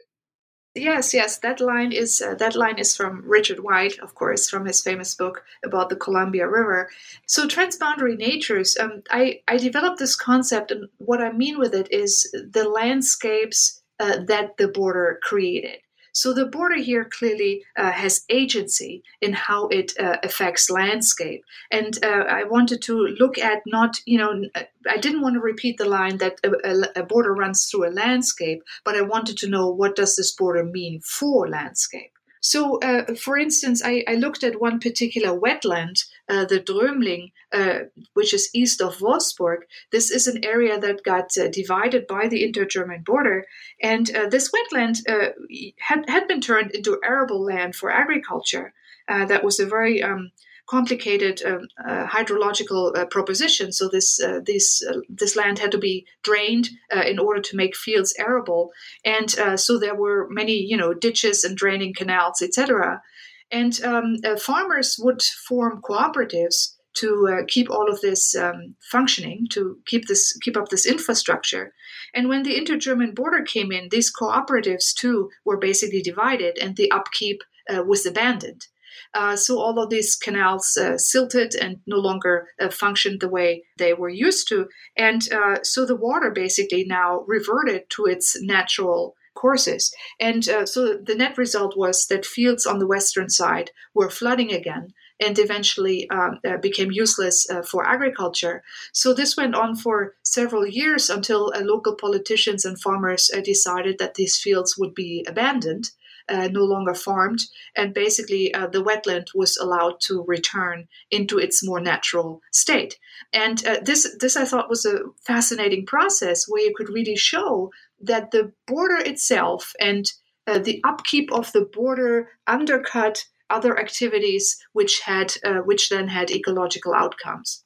Yes, 0.74 1.12
yes, 1.12 1.38
that 1.38 1.60
line 1.60 1.90
is 1.92 2.22
uh, 2.22 2.34
that 2.36 2.54
line 2.54 2.78
is 2.78 2.96
from 2.96 3.22
Richard 3.28 3.60
White, 3.60 3.98
of 3.98 4.14
course, 4.14 4.48
from 4.48 4.66
his 4.66 4.80
famous 4.80 5.14
book 5.16 5.42
about 5.64 5.88
the 5.88 5.96
Columbia 5.96 6.46
River. 6.48 6.88
So 7.26 7.46
transboundary 7.48 8.16
natures. 8.16 8.76
Um, 8.78 9.02
I 9.10 9.42
I 9.48 9.56
developed 9.56 9.98
this 9.98 10.14
concept, 10.14 10.70
and 10.70 10.88
what 10.98 11.20
I 11.20 11.32
mean 11.32 11.58
with 11.58 11.74
it 11.74 11.88
is 11.92 12.30
the 12.32 12.68
landscapes 12.68 13.82
uh, 13.98 14.18
that 14.28 14.56
the 14.58 14.68
border 14.68 15.18
created. 15.22 15.80
So 16.12 16.32
the 16.32 16.46
border 16.46 16.76
here 16.76 17.04
clearly 17.04 17.64
uh, 17.76 17.90
has 17.92 18.24
agency 18.28 19.02
in 19.20 19.32
how 19.32 19.68
it 19.68 19.92
uh, 19.98 20.16
affects 20.22 20.70
landscape. 20.70 21.44
And 21.70 21.98
uh, 22.04 22.24
I 22.28 22.44
wanted 22.44 22.82
to 22.82 22.96
look 23.18 23.38
at 23.38 23.62
not, 23.66 23.96
you 24.06 24.18
know, 24.18 24.42
I 24.88 24.96
didn't 24.96 25.22
want 25.22 25.34
to 25.34 25.40
repeat 25.40 25.78
the 25.78 25.84
line 25.84 26.18
that 26.18 26.38
a, 26.44 27.00
a, 27.00 27.02
border 27.04 27.34
runs 27.34 27.66
through 27.66 27.88
a 27.88 27.90
landscape, 27.92 28.62
but 28.84 28.96
I 28.96 29.02
wanted 29.02 29.36
to 29.38 29.48
know 29.48 29.68
what 29.68 29.96
does 29.96 30.16
this 30.16 30.34
border 30.34 30.64
mean 30.64 31.00
for 31.00 31.48
landscape. 31.48 32.12
So, 32.40 32.78
uh, 32.78 33.14
for 33.14 33.36
instance, 33.36 33.82
I, 33.84 34.02
I, 34.08 34.14
looked 34.14 34.42
at 34.42 34.60
one 34.60 34.80
particular 34.80 35.38
wetland, 35.38 36.02
uh, 36.30 36.44
the 36.44 36.60
Drömling, 36.60 37.32
uh, 37.52 37.80
which 38.14 38.32
is 38.32 38.50
east 38.54 38.80
of 38.80 38.98
Wolfsburg. 38.98 39.62
This 39.90 40.10
is 40.10 40.26
an 40.26 40.44
area 40.44 40.78
that 40.78 41.02
got 41.02 41.36
uh, 41.36 41.48
divided 41.48 42.06
by 42.06 42.28
the 42.28 42.44
inter 42.44 42.64
German 42.64 43.02
border. 43.02 43.46
And 43.82 44.14
uh, 44.14 44.28
this 44.28 44.50
wetland 44.52 45.00
uh, 45.08 45.32
had, 45.78 46.08
had 46.08 46.28
been 46.28 46.40
turned 46.40 46.70
into 46.70 47.00
arable 47.04 47.42
land 47.42 47.74
for 47.74 47.90
agriculture. 47.90 48.72
that 49.08 49.42
was 49.42 49.58
a 49.58 49.66
very 49.66 50.00
um, 50.00 50.30
complicated 50.70 51.42
um, 51.44 51.66
uh, 51.84 52.06
hydrological 52.06 52.96
uh, 52.96 53.04
proposition. 53.06 53.72
So 53.72 53.88
this 53.88 54.22
uh, 54.22 54.40
this 54.46 54.82
this 55.08 55.34
land 55.34 55.58
had 55.58 55.72
to 55.72 55.78
be 55.78 56.06
drained 56.22 56.70
in 57.06 57.18
order 57.18 57.40
to 57.40 57.56
make 57.56 57.74
fields 57.76 58.14
arable, 58.18 58.70
and 59.04 59.28
so 59.58 59.78
there 59.78 59.96
were 59.96 60.28
many 60.30 60.52
you 60.52 60.76
know 60.76 60.94
ditches 60.94 61.42
and 61.44 61.56
draining 61.56 61.92
canals, 61.92 62.40
etc. 62.40 63.02
And 63.50 63.82
um, 63.82 64.16
farmers 64.38 64.96
would 64.98 65.22
form 65.22 65.82
cooperatives 65.82 66.76
to 66.94 67.44
keep 67.48 67.70
all 67.70 67.88
of 67.88 68.00
this 68.00 68.34
um, 68.34 68.74
functioning, 68.90 69.46
to 69.50 69.78
keep 69.86 70.06
this 70.08 70.36
keep 70.42 70.56
up 70.56 70.68
this 70.68 70.86
infrastructure. 70.86 71.72
And 72.14 72.28
when 72.28 72.42
the 72.42 72.56
inter-German 72.56 73.14
border 73.14 73.42
came 73.42 73.70
in, 73.70 73.88
these 73.90 74.12
cooperatives 74.12 74.92
too 74.94 75.30
were 75.44 75.58
basically 75.58 76.02
divided, 76.02 76.58
and 76.58 76.76
the 76.76 76.90
upkeep 76.90 77.42
was 77.68 78.04
abandoned. 78.04 78.66
Uh, 79.12 79.36
so 79.36 79.58
all 79.58 79.78
of 79.78 79.90
these 79.90 80.14
canals 80.14 80.76
uh, 80.76 80.96
silted 80.96 81.54
and 81.54 81.78
no 81.86 81.96
longer 81.98 82.48
uh, 82.60 82.68
functioned 82.70 83.20
the 83.20 83.28
way 83.28 83.64
they 83.76 83.92
were 83.92 84.08
used 84.08 84.48
to. 84.48 84.68
And 84.96 85.22
uh, 85.32 85.62
so 85.62 85.84
the 85.84 85.96
water 85.96 86.30
basically 86.30 86.84
now 86.84 87.24
reverted 87.26 87.82
to 87.90 88.06
its 88.06 88.40
natural 88.40 89.14
courses. 89.40 89.92
And 90.18 90.48
uh, 90.48 90.66
so 90.66 90.98
the 91.08 91.14
net 91.14 91.38
result 91.38 91.76
was 91.76 92.06
that 92.06 92.34
fields 92.36 92.66
on 92.66 92.78
the 92.78 92.90
western 92.94 93.28
side 93.28 93.70
were 93.94 94.10
flooding 94.10 94.52
again 94.52 94.92
and 95.20 95.38
eventually 95.38 96.08
um, 96.10 96.38
uh, 96.46 96.56
became 96.56 96.90
useless 96.90 97.48
uh, 97.50 97.62
for 97.62 97.86
agriculture. 97.86 98.62
So 98.92 99.12
this 99.12 99.36
went 99.36 99.54
on 99.54 99.76
for 99.76 100.14
several 100.22 100.66
years 100.66 101.10
until 101.10 101.52
uh, 101.54 101.60
local 101.60 101.94
politicians 101.94 102.64
and 102.64 102.80
farmers 102.80 103.30
decided 103.44 103.98
that 103.98 104.14
these 104.14 104.36
fields 104.38 104.78
would 104.78 104.94
be 104.94 105.24
abandoned 105.28 105.90
uh, 106.30 106.48
no 106.48 106.64
longer 106.64 106.94
farmed, 106.94 107.40
and 107.76 107.92
basically 107.92 108.54
uh, 108.54 108.68
the 108.68 108.82
wetland 108.82 109.26
was 109.34 109.56
allowed 109.56 110.00
to 110.00 110.24
return 110.28 110.86
into 111.10 111.38
its 111.38 111.64
more 111.64 111.80
natural 111.80 112.40
state. 112.52 112.98
And 113.32 113.66
uh, 113.66 113.78
this, 113.82 114.16
this 114.20 114.36
I 114.36 114.44
thought 114.44 114.70
was 114.70 114.86
a 114.86 115.00
fascinating 115.26 115.86
process 115.86 116.46
where 116.48 116.62
you 116.62 116.72
could 116.76 116.88
really 116.88 117.16
show 117.16 117.70
that 118.00 118.30
the 118.30 118.52
border 118.66 118.98
itself 118.98 119.72
and 119.80 120.06
uh, 120.46 120.58
the 120.58 120.82
upkeep 120.86 121.30
of 121.32 121.52
the 121.52 121.68
border 121.72 122.28
undercut 122.46 123.24
other 123.50 123.78
activities 123.78 124.56
which 124.72 125.00
had, 125.00 125.34
uh, 125.44 125.58
which 125.64 125.88
then 125.88 126.08
had 126.08 126.30
ecological 126.30 126.94
outcomes. 126.94 127.64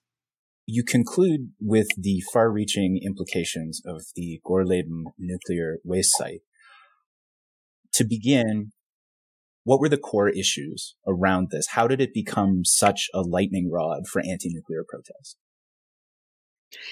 You 0.67 0.83
conclude 0.83 1.51
with 1.61 1.89
the 1.97 2.23
far-reaching 2.33 3.01
implications 3.05 3.83
of 3.87 4.03
the 4.17 4.41
Gorleben 4.47 5.05
nuclear 5.19 5.79
waste 5.85 6.17
site 6.17 6.41
to 7.93 8.05
begin, 8.05 8.73
what 9.65 9.79
were 9.79 9.89
the 9.89 9.99
core 9.99 10.31
issues 10.31 10.97
around 11.07 11.49
this? 11.51 11.69
How 11.69 11.87
did 11.87 12.01
it 12.01 12.15
become 12.15 12.65
such 12.65 13.09
a 13.15 13.21
lightning 13.21 13.71
rod 13.71 14.07
for 14.11 14.21
anti-nuclear 14.21 14.85
protest? 14.89 15.37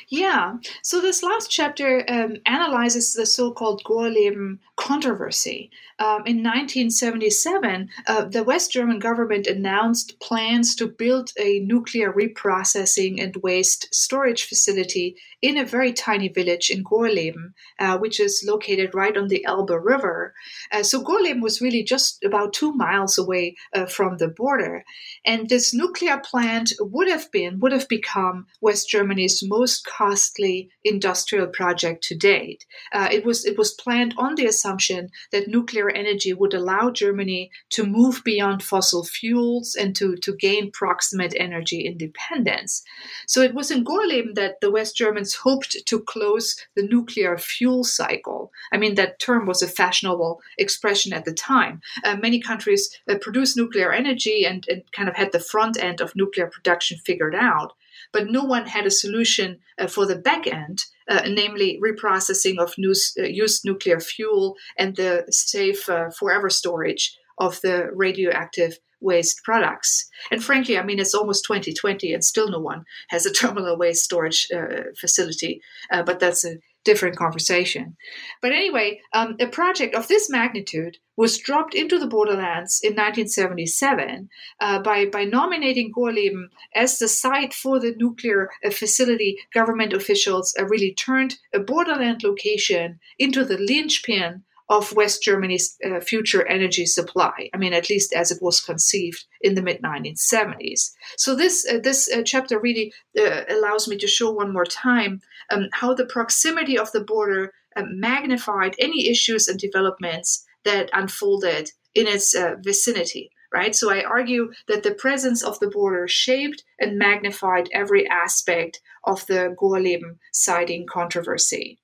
Yeah. 0.09 0.57
So 0.83 1.01
this 1.01 1.23
last 1.23 1.51
chapter 1.51 2.05
um, 2.09 2.37
analyzes 2.47 3.15
the 3.15 3.27
so-called 3.27 3.83
Gorleben 3.85 4.59
controversy. 4.77 5.71
Um, 5.99 6.27
in 6.27 6.43
1977, 6.43 7.89
uh, 8.09 8.25
the 8.25 8.43
West 8.43 8.73
German 8.73 8.99
government 8.99 9.47
announced 9.47 10.19
plans 10.19 10.75
to 10.77 10.89
build 10.89 11.31
a 11.39 11.61
nuclear 11.61 12.13
reprocessing 12.13 13.23
and 13.23 13.37
waste 13.37 13.95
storage 13.95 14.45
facility 14.45 15.17
in 15.41 15.57
a 15.57 15.65
very 15.65 15.93
tiny 15.93 16.29
village 16.29 16.71
in 16.71 16.83
Gorleben, 16.83 17.53
uh, 17.79 17.99
which 17.99 18.19
is 18.19 18.45
located 18.45 18.95
right 18.95 19.17
on 19.17 19.29
the 19.29 19.45
Elbe 19.45 19.71
River. 19.71 20.35
Uh, 20.73 20.83
so 20.83 21.01
Gorleben 21.03 21.41
was 21.41 21.61
really 21.61 21.85
just 21.85 22.25
about 22.25 22.53
two 22.53 22.73
miles 22.73 23.17
away 23.17 23.55
uh, 23.73 23.87
from 23.87 24.17
the 24.17 24.29
border, 24.29 24.85
and 25.25 25.49
this 25.49 25.73
nuclear 25.73 26.21
plant 26.25 26.73
would 26.81 27.09
have 27.09 27.31
been 27.31 27.61
would 27.61 27.73
have 27.73 27.89
become 27.89 28.47
West 28.61 28.89
Germany's 28.89 29.43
most 29.43 29.72
costly 29.81 30.71
industrial 30.85 31.47
project 31.47 32.03
to 32.05 32.15
date. 32.15 32.65
Uh, 32.93 33.09
it 33.11 33.25
was 33.25 33.45
it 33.45 33.57
was 33.59 33.73
planned 33.73 34.15
on 34.17 34.35
the 34.35 34.47
assumption 34.47 35.11
that 35.31 35.49
nuclear 35.49 35.91
energy 35.91 36.33
would 36.33 36.55
allow 36.55 36.91
Germany 36.91 37.51
to 37.71 37.85
move 37.85 38.23
beyond 38.25 38.63
fossil 38.63 39.05
fuels 39.05 39.75
and 39.75 39.95
to, 39.97 40.17
to 40.17 40.37
gain 40.37 40.71
proximate 40.71 41.35
energy 41.37 41.83
independence. 41.83 42.83
So 43.27 43.41
it 43.41 43.55
was 43.55 43.71
in 43.71 43.85
Gorleben 43.85 44.35
that 44.35 44.61
the 44.61 44.71
West 44.71 44.97
Germans 44.97 45.35
hoped 45.35 45.77
to 45.87 46.01
close 46.01 46.57
the 46.75 46.83
nuclear 46.83 47.39
fuel 47.39 47.85
cycle. 47.85 48.51
I 48.73 48.77
mean, 48.79 48.95
that 48.97 49.19
term 49.19 49.47
was 49.47 49.63
a 49.63 49.69
fashionable 49.69 50.41
expression 50.59 51.13
at 51.13 51.25
the 51.25 51.35
time. 51.35 51.81
Uh, 52.05 52.17
many 52.17 52.41
countries 52.41 52.91
uh, 53.09 53.17
produced 53.21 53.57
nuclear 53.57 53.93
energy 53.93 54.45
and, 54.45 54.67
and 54.69 54.83
kind 54.93 55.09
of 55.09 55.17
had 55.17 55.33
the 55.33 55.41
front 55.41 55.83
end 55.83 56.01
of 56.01 56.17
nuclear 56.17 56.47
production 56.47 56.99
figured 56.99 57.35
out 57.35 57.73
but 58.13 58.31
no 58.31 58.45
one 58.45 58.67
had 58.67 58.87
a 58.87 58.91
solution 58.91 59.59
uh, 59.79 59.87
for 59.87 60.07
the 60.07 60.17
back 60.17 60.47
end, 60.47 60.85
uh, 61.09 61.23
namely 61.29 61.81
reprocessing 61.83 62.59
of 62.59 62.75
news, 62.79 63.15
uh, 63.19 63.25
used 63.25 63.65
nuclear 63.65 64.01
fuel 64.01 64.57
and 64.79 64.97
the 64.97 65.25
safe 65.31 65.89
uh, 65.89 66.11
forever 66.11 66.51
storage 66.51 67.17
of 67.39 67.61
the 67.63 67.91
radioactive 67.95 68.79
waste 69.01 69.43
products. 69.43 70.09
And 70.31 70.43
frankly, 70.43 70.79
I 70.79 70.85
mean, 70.85 70.99
it's 70.99 71.15
almost 71.15 71.45
2020 71.45 72.15
and 72.15 72.25
still 72.25 72.49
no 72.49 72.61
one 72.61 72.85
has 73.09 73.27
a 73.27 73.33
terminal 73.41 73.77
waste 73.77 74.05
storage 74.05 74.49
uh, 74.55 74.93
facility, 74.99 75.61
uh, 75.91 76.03
but 76.03 76.21
that's 76.21 76.45
a 76.45 76.57
different 76.85 77.17
conversation. 77.17 77.97
But 78.41 78.53
anyway, 78.53 79.01
um, 79.13 79.37
a 79.41 79.47
project 79.47 79.95
of 79.95 80.09
this 80.09 80.29
magnitude 80.29 80.99
was 81.17 81.39
dropped 81.39 81.75
into 81.75 81.99
the 81.99 82.07
borderlands 82.07 82.81
in 82.83 82.93
1977 82.93 84.29
uh, 84.61 84.83
by, 84.83 85.07
by 85.07 85.25
nominating 85.25 85.93
Gorleben 85.93 86.47
as 86.75 86.99
the 86.99 87.09
site 87.09 87.55
for 87.55 87.79
the 87.79 87.95
nuclear 87.97 88.51
uh, 88.65 88.71
facility. 88.71 89.39
Government 89.53 89.93
officials 89.93 90.55
uh, 90.59 90.65
really 90.67 90.95
turned 90.95 91.37
a 91.53 91.61
borderland 91.61 92.23
location 92.25 92.99
into 93.19 93.45
the 93.45 93.59
linchpin 93.59 94.43
of 94.73 94.95
West 94.95 95.23
Germany's 95.23 95.77
uh, 95.85 96.01
future 96.01 96.47
energy 96.47 96.87
supply. 96.87 97.51
I 97.53 97.59
mean, 97.59 97.75
at 97.75 97.91
least 97.91 98.15
as 98.15 98.31
it 98.31 98.41
was 98.41 98.59
conceived 98.59 99.27
in 99.43 99.55
the 99.55 99.61
mid 99.61 99.83
1970s. 99.83 100.93
So 101.19 101.37
this 101.37 101.67
uh, 101.71 101.79
this 101.79 102.11
uh, 102.11 102.23
chapter 102.25 102.59
really 102.59 102.95
uh, 103.19 103.43
allows 103.51 103.87
me 103.87 103.99
to 103.99 104.07
show 104.07 104.31
one 104.31 104.51
more 104.51 104.65
time 104.65 105.21
um, 105.51 105.69
how 105.73 105.93
the 105.93 106.07
proximity 106.07 106.79
of 106.79 106.91
the 106.93 107.05
border 107.05 107.53
um, 107.77 108.01
magnified 108.01 108.75
any 108.79 109.11
issues 109.11 109.47
and 109.47 109.61
developments 109.61 110.43
that 110.65 110.89
unfolded 110.95 111.71
in 111.95 112.07
its 112.07 112.35
uh, 112.35 112.55
vicinity. 112.63 113.31
Right, 113.55 113.75
so 113.75 113.93
I 113.93 114.03
argue 114.03 114.51
that 114.69 114.83
the 114.83 114.95
presence 114.95 115.45
of 115.45 115.61
the 115.61 115.69
border 115.69 116.09
shaped 116.09 116.65
and 116.81 116.99
magnified 116.99 117.69
every 117.75 118.09
aspect 118.09 118.81
of 119.05 119.27
the 119.27 119.55
Gorleben 119.61 120.17
siding 120.33 120.87
controversy. 120.91 121.79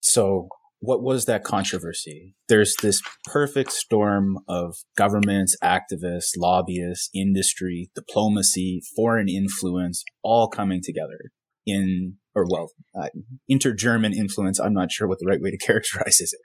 So, 0.00 0.48
what 0.80 1.02
was 1.02 1.24
that 1.24 1.44
controversy? 1.44 2.34
There's 2.48 2.74
this 2.82 3.00
perfect 3.24 3.72
storm 3.72 4.38
of 4.48 4.76
governments, 4.96 5.56
activists, 5.62 6.32
lobbyists, 6.36 7.08
industry, 7.14 7.90
diplomacy, 7.94 8.82
foreign 8.94 9.28
influence, 9.28 10.04
all 10.22 10.48
coming 10.48 10.80
together 10.84 11.30
in, 11.66 12.16
or 12.34 12.46
well, 12.48 12.70
uh, 12.98 13.08
inter-German 13.48 14.12
influence. 14.12 14.60
I'm 14.60 14.74
not 14.74 14.92
sure 14.92 15.08
what 15.08 15.18
the 15.18 15.26
right 15.26 15.40
way 15.40 15.50
to 15.50 15.58
characterize 15.66 16.20
is, 16.20 16.32
it, 16.32 16.40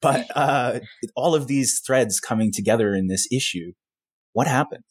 but 0.00 0.26
uh, 0.36 0.80
all 1.14 1.34
of 1.34 1.46
these 1.46 1.80
threads 1.86 2.20
coming 2.20 2.50
together 2.52 2.94
in 2.94 3.06
this 3.06 3.26
issue. 3.32 3.72
What 4.32 4.46
happened? 4.46 4.84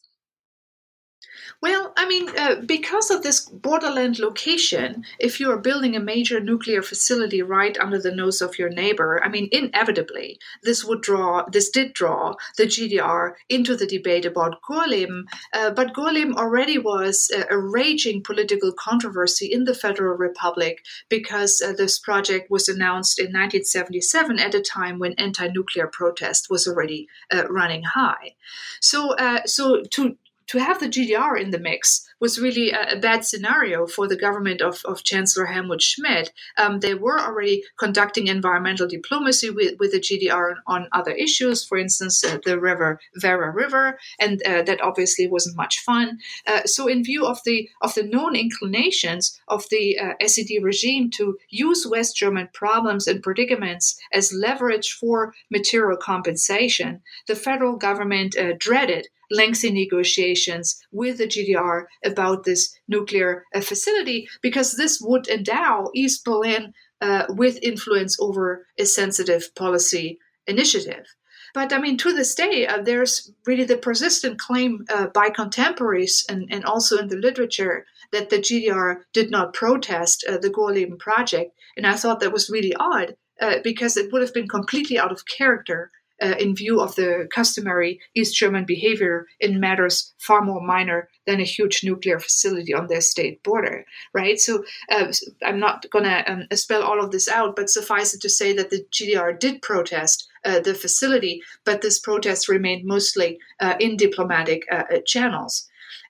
Well, 1.61 1.93
I 1.97 2.07
mean, 2.07 2.29
uh, 2.37 2.61
because 2.65 3.09
of 3.09 3.23
this 3.23 3.41
borderland 3.41 4.19
location, 4.19 5.03
if 5.19 5.39
you 5.39 5.49
are 5.51 5.57
building 5.57 5.95
a 5.95 5.99
major 5.99 6.39
nuclear 6.39 6.81
facility 6.81 7.41
right 7.41 7.77
under 7.79 7.99
the 7.99 8.13
nose 8.13 8.41
of 8.41 8.59
your 8.59 8.69
neighbor, 8.69 9.21
I 9.23 9.29
mean, 9.29 9.49
inevitably, 9.51 10.39
this 10.63 10.83
would 10.83 11.01
draw, 11.01 11.45
this 11.51 11.69
did 11.69 11.93
draw 11.93 12.35
the 12.57 12.65
GDR 12.65 13.33
into 13.49 13.75
the 13.75 13.87
debate 13.87 14.25
about 14.25 14.61
Gorleben. 14.61 15.23
Uh, 15.53 15.71
but 15.71 15.93
Gorleben 15.93 16.35
already 16.35 16.77
was 16.77 17.31
a, 17.33 17.53
a, 17.53 17.57
raging 17.57 18.21
political 18.21 18.71
controversy 18.71 19.51
in 19.51 19.63
the 19.63 19.73
Federal 19.73 20.17
Republic 20.17 20.83
because 21.09 21.61
uh, 21.61 21.73
this 21.73 21.97
project 21.99 22.51
was 22.51 22.69
announced 22.69 23.19
in 23.19 23.25
1977 23.25 24.39
at 24.39 24.53
a 24.53 24.61
time 24.61 24.99
when 24.99 25.13
anti-nuclear 25.13 25.87
protest 25.87 26.49
was 26.49 26.67
already 26.67 27.07
uh, 27.33 27.47
running 27.49 27.83
high. 27.83 28.35
So, 28.81 29.15
uh, 29.15 29.41
so 29.45 29.81
to 29.91 30.17
to 30.47 30.59
have 30.59 30.79
the 30.79 30.87
GDR 30.87 31.39
in 31.41 31.51
the 31.51 31.59
mix 31.59 32.07
was 32.25 32.41
really 32.41 32.71
a, 32.71 32.93
a 32.93 32.99
bad 32.99 33.23
scenario 33.23 33.85
for 33.85 34.07
the 34.07 34.15
government 34.15 34.59
of, 34.59 34.81
of 34.85 35.03
Chancellor 35.03 35.45
Helmut 35.45 35.79
Schmidt. 35.79 36.33
Um, 36.57 36.79
they 36.79 36.95
were 36.95 37.19
already 37.19 37.61
conducting 37.77 38.25
environmental 38.25 38.87
diplomacy 38.87 39.51
with, 39.51 39.73
with 39.79 39.91
the 39.91 39.99
GDR 39.99 40.55
on, 40.65 40.87
other 40.91 41.11
issues, 41.11 41.63
for 41.63 41.77
instance, 41.77 42.23
uh, 42.23 42.39
the 42.43 42.59
river 42.59 42.99
Werra 43.21 43.53
River, 43.53 43.99
and 44.19 44.41
uh, 44.41 44.63
that 44.63 44.81
obviously 44.81 45.27
wasn't 45.27 45.55
much 45.55 45.75
fun. 45.81 46.17
Uh, 46.47 46.63
so, 46.65 46.87
in 46.87 47.03
view 47.03 47.27
of 47.27 47.37
the 47.45 47.69
of 47.81 47.93
the 47.93 48.03
known 48.03 48.35
inclinations 48.35 49.39
of 49.47 49.65
the 49.69 49.99
uh, 49.99 50.13
SED 50.25 50.63
regime 50.63 51.11
to 51.11 51.37
use 51.49 51.85
West 51.85 52.15
German 52.15 52.49
problems 52.53 53.05
and 53.07 53.21
predicaments 53.21 53.99
as 54.11 54.33
leverage 54.33 54.93
for 54.99 55.35
material 55.51 55.97
compensation, 55.97 57.01
the 57.27 57.35
federal 57.35 57.75
government 57.75 58.35
uh, 58.35 58.53
dreaded 58.57 59.07
lengthy 59.31 59.71
negotiations 59.71 60.81
with 60.91 61.17
the 61.17 61.27
GDR 61.27 61.85
about 62.15 62.43
this 62.43 62.73
nuclear 62.87 63.43
uh, 63.53 63.61
facility 63.61 64.27
because 64.41 64.73
this 64.73 65.01
would 65.01 65.27
endow 65.27 65.89
East 65.93 66.23
Berlin 66.23 66.73
uh, 67.01 67.25
with 67.29 67.59
influence 67.61 68.17
over 68.19 68.65
a 68.79 68.85
sensitive 68.85 69.53
policy 69.55 70.17
initiative. 70.47 71.05
But 71.53 71.71
I 71.71 71.79
mean, 71.79 71.97
to 71.97 72.13
this 72.13 72.35
day, 72.35 72.67
uh, 72.67 72.81
there's 72.81 73.31
really 73.45 73.63
the 73.63 73.77
persistent 73.77 74.39
claim 74.39 74.85
uh, 74.89 75.07
by 75.07 75.29
contemporaries 75.29 76.25
and, 76.29 76.47
and 76.51 76.65
also 76.65 76.97
in 76.97 77.07
the 77.07 77.15
literature 77.15 77.85
that 78.11 78.29
the 78.29 78.39
GDR 78.39 79.01
did 79.13 79.31
not 79.31 79.53
protest 79.53 80.25
uh, 80.27 80.37
the 80.37 80.49
Gorleben 80.49 80.99
project. 80.99 81.51
And 81.77 81.87
I 81.87 81.95
thought 81.95 82.19
that 82.19 82.33
was 82.33 82.49
really 82.49 82.73
odd 82.75 83.15
uh, 83.41 83.57
because 83.63 83.97
it 83.97 84.11
would 84.11 84.21
have 84.21 84.33
been 84.33 84.47
completely 84.47 84.99
out 84.99 85.11
of 85.11 85.25
character 85.25 85.91
uh, 86.21 86.35
in 86.39 86.55
view 86.55 86.81
of 86.81 86.95
the 86.95 87.27
customary 87.33 87.99
East 88.15 88.35
German 88.35 88.65
behavior 88.65 89.27
in 89.39 89.59
matters 89.59 90.13
far 90.17 90.41
more 90.41 90.61
minor 90.61 91.09
than 91.25 91.39
a 91.39 91.43
huge 91.43 91.83
nuclear 91.83 92.19
facility 92.19 92.73
on 92.73 92.87
their 92.87 93.01
state 93.01 93.43
border, 93.43 93.85
right? 94.13 94.39
So 94.39 94.63
uh, 94.89 95.11
I'm 95.43 95.59
not 95.59 95.85
going 95.91 96.05
to 96.05 96.31
um, 96.31 96.43
spell 96.53 96.83
all 96.83 97.03
of 97.03 97.11
this 97.11 97.27
out, 97.27 97.55
but 97.55 97.69
suffice 97.69 98.13
it 98.13 98.21
to 98.21 98.29
say 98.29 98.53
that 98.53 98.69
the 98.69 98.85
GDR 98.91 99.37
did 99.39 99.61
protest 99.61 100.27
uh, 100.45 100.59
the 100.59 100.73
facility, 100.73 101.41
but 101.63 101.81
this 101.81 101.99
protest 101.99 102.47
remained 102.47 102.85
mostly 102.85 103.39
uh, 103.59 103.75
in 103.79 103.97
diplomatic 103.97 104.63
uh, 104.71 104.83
uh, 104.93 104.97
channels. 105.05 105.67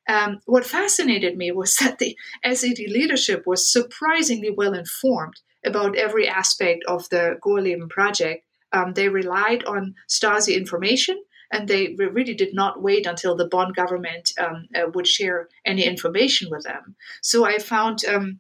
Um, 0.08 0.40
what 0.46 0.66
fascinated 0.66 1.38
me 1.38 1.52
was 1.52 1.76
that 1.82 2.00
the 2.00 2.18
SED 2.44 2.80
leadership 2.90 3.44
was 3.48 3.72
surprisingly 3.72 4.52
well 4.52 4.74
informed 4.74 5.40
about 5.66 5.98
every 5.98 6.28
aspect 6.28 6.84
of 6.88 7.10
the 7.10 7.40
Gorleben 7.44 7.90
project 7.90 8.45
um, 8.76 8.94
they 8.94 9.10
relied 9.10 9.64
on 9.64 9.96
Stasi 10.08 10.56
information 10.56 11.18
and 11.52 11.68
they 11.68 11.96
really 11.98 12.34
did 12.34 12.54
not 12.54 12.82
wait 12.82 13.06
until 13.06 13.36
the 13.36 13.48
Bonn 13.48 13.72
government 13.72 14.32
um, 14.40 14.68
uh, 14.76 14.88
would 14.94 15.08
share 15.08 15.48
any 15.66 15.86
information 15.86 16.50
with 16.52 16.64
them. 16.64 16.96
So 17.22 17.46
I 17.46 17.58
found. 17.58 18.06
Um, 18.06 18.40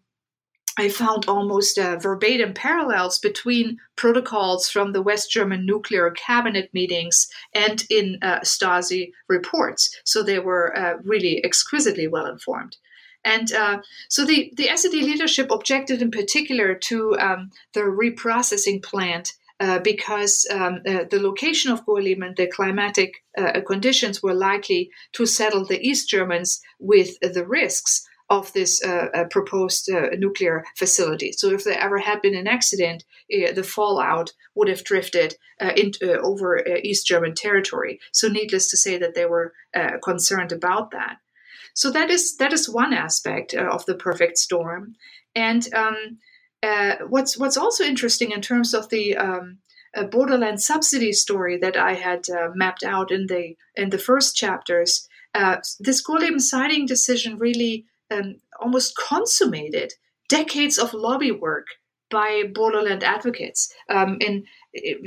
I 0.77 0.89
found 0.89 1.29
almost 1.29 1.79
uh, 1.79 1.97
verbatim 1.97 2.53
parallels 2.53 3.17
between 3.17 3.77
protocols 3.95 4.69
from 4.69 4.91
the 4.91 5.01
West 5.01 5.31
German 5.31 5.65
nuclear 5.65 6.11
cabinet 6.11 6.69
meetings 6.73 7.29
and 7.53 7.85
in 7.89 8.17
uh, 8.21 8.41
Stasi 8.41 9.11
reports. 9.29 9.97
So 10.03 10.21
they 10.21 10.39
were 10.39 10.77
uh, 10.77 10.97
really 11.01 11.41
exquisitely 11.45 12.09
well 12.09 12.25
informed. 12.25 12.75
And 13.23 13.53
uh, 13.53 13.83
so 14.09 14.25
the, 14.25 14.51
the 14.57 14.67
SED 14.75 14.95
leadership 14.95 15.49
objected 15.49 16.01
in 16.01 16.11
particular 16.11 16.75
to 16.75 17.17
um, 17.19 17.51
the 17.73 17.81
reprocessing 17.81 18.83
plant 18.83 19.31
uh, 19.59 19.79
because 19.79 20.45
um, 20.51 20.81
uh, 20.85 21.05
the 21.09 21.21
location 21.21 21.71
of 21.71 21.85
Gorleben 21.85 22.25
and 22.25 22.35
the 22.35 22.47
climatic 22.47 23.23
uh, 23.37 23.61
conditions 23.65 24.21
were 24.21 24.33
likely 24.33 24.89
to 25.13 25.25
settle 25.25 25.65
the 25.65 25.79
East 25.79 26.09
Germans 26.09 26.59
with 26.79 27.17
the 27.21 27.45
risks 27.47 28.05
of 28.29 28.51
this 28.53 28.83
uh, 28.83 29.07
uh, 29.13 29.23
proposed 29.25 29.89
nuclear 30.17 30.65
facility. 30.75 31.31
So, 31.31 31.51
if 31.51 31.63
there 31.63 31.79
ever 31.79 31.99
had 31.99 32.21
been 32.21 32.35
an 32.35 32.47
accident, 32.47 33.05
the 33.29 33.63
fallout 33.63 34.33
would 34.55 34.67
have 34.67 34.83
drifted 34.83 35.35
over 35.61 36.61
East 36.83 37.05
German 37.05 37.35
territory. 37.35 37.99
So, 38.11 38.27
needless 38.27 38.69
to 38.71 38.77
say, 38.77 38.97
that 38.97 39.13
they 39.13 39.25
were 39.25 39.53
concerned 40.03 40.51
about 40.51 40.91
that. 40.91 41.17
So 41.75 41.91
that 41.91 42.09
is 42.09 42.37
that 42.37 42.53
is 42.53 42.69
one 42.69 42.93
aspect 42.93 43.53
of 43.53 43.85
the 43.85 43.95
perfect 43.95 44.37
storm, 44.37 44.95
and 45.35 45.67
um, 45.73 46.17
uh, 46.65 46.95
what's 47.07 47.37
what's 47.37 47.57
also 47.57 47.83
interesting 47.83 48.31
in 48.31 48.41
terms 48.41 48.73
of 48.73 48.89
the 48.89 49.15
um, 49.15 49.59
uh, 49.95 50.03
borderland 50.03 50.61
subsidy 50.61 51.13
story 51.13 51.57
that 51.57 51.77
I 51.77 51.93
had 51.93 52.29
uh, 52.29 52.49
mapped 52.55 52.83
out 52.83 53.11
in 53.11 53.27
the 53.27 53.55
in 53.75 53.89
the 53.89 53.97
first 53.97 54.35
chapters, 54.35 55.07
uh, 55.33 55.57
this 55.79 56.03
Gorleben 56.03 56.41
siting 56.41 56.85
decision 56.85 57.37
really 57.37 57.85
um, 58.11 58.35
almost 58.59 58.97
consummated 58.97 59.93
decades 60.27 60.77
of 60.77 60.93
lobby 60.93 61.31
work 61.31 61.67
by 62.09 62.43
borderland 62.53 63.03
advocates. 63.03 63.73
Um, 63.89 64.17
and 64.25 64.45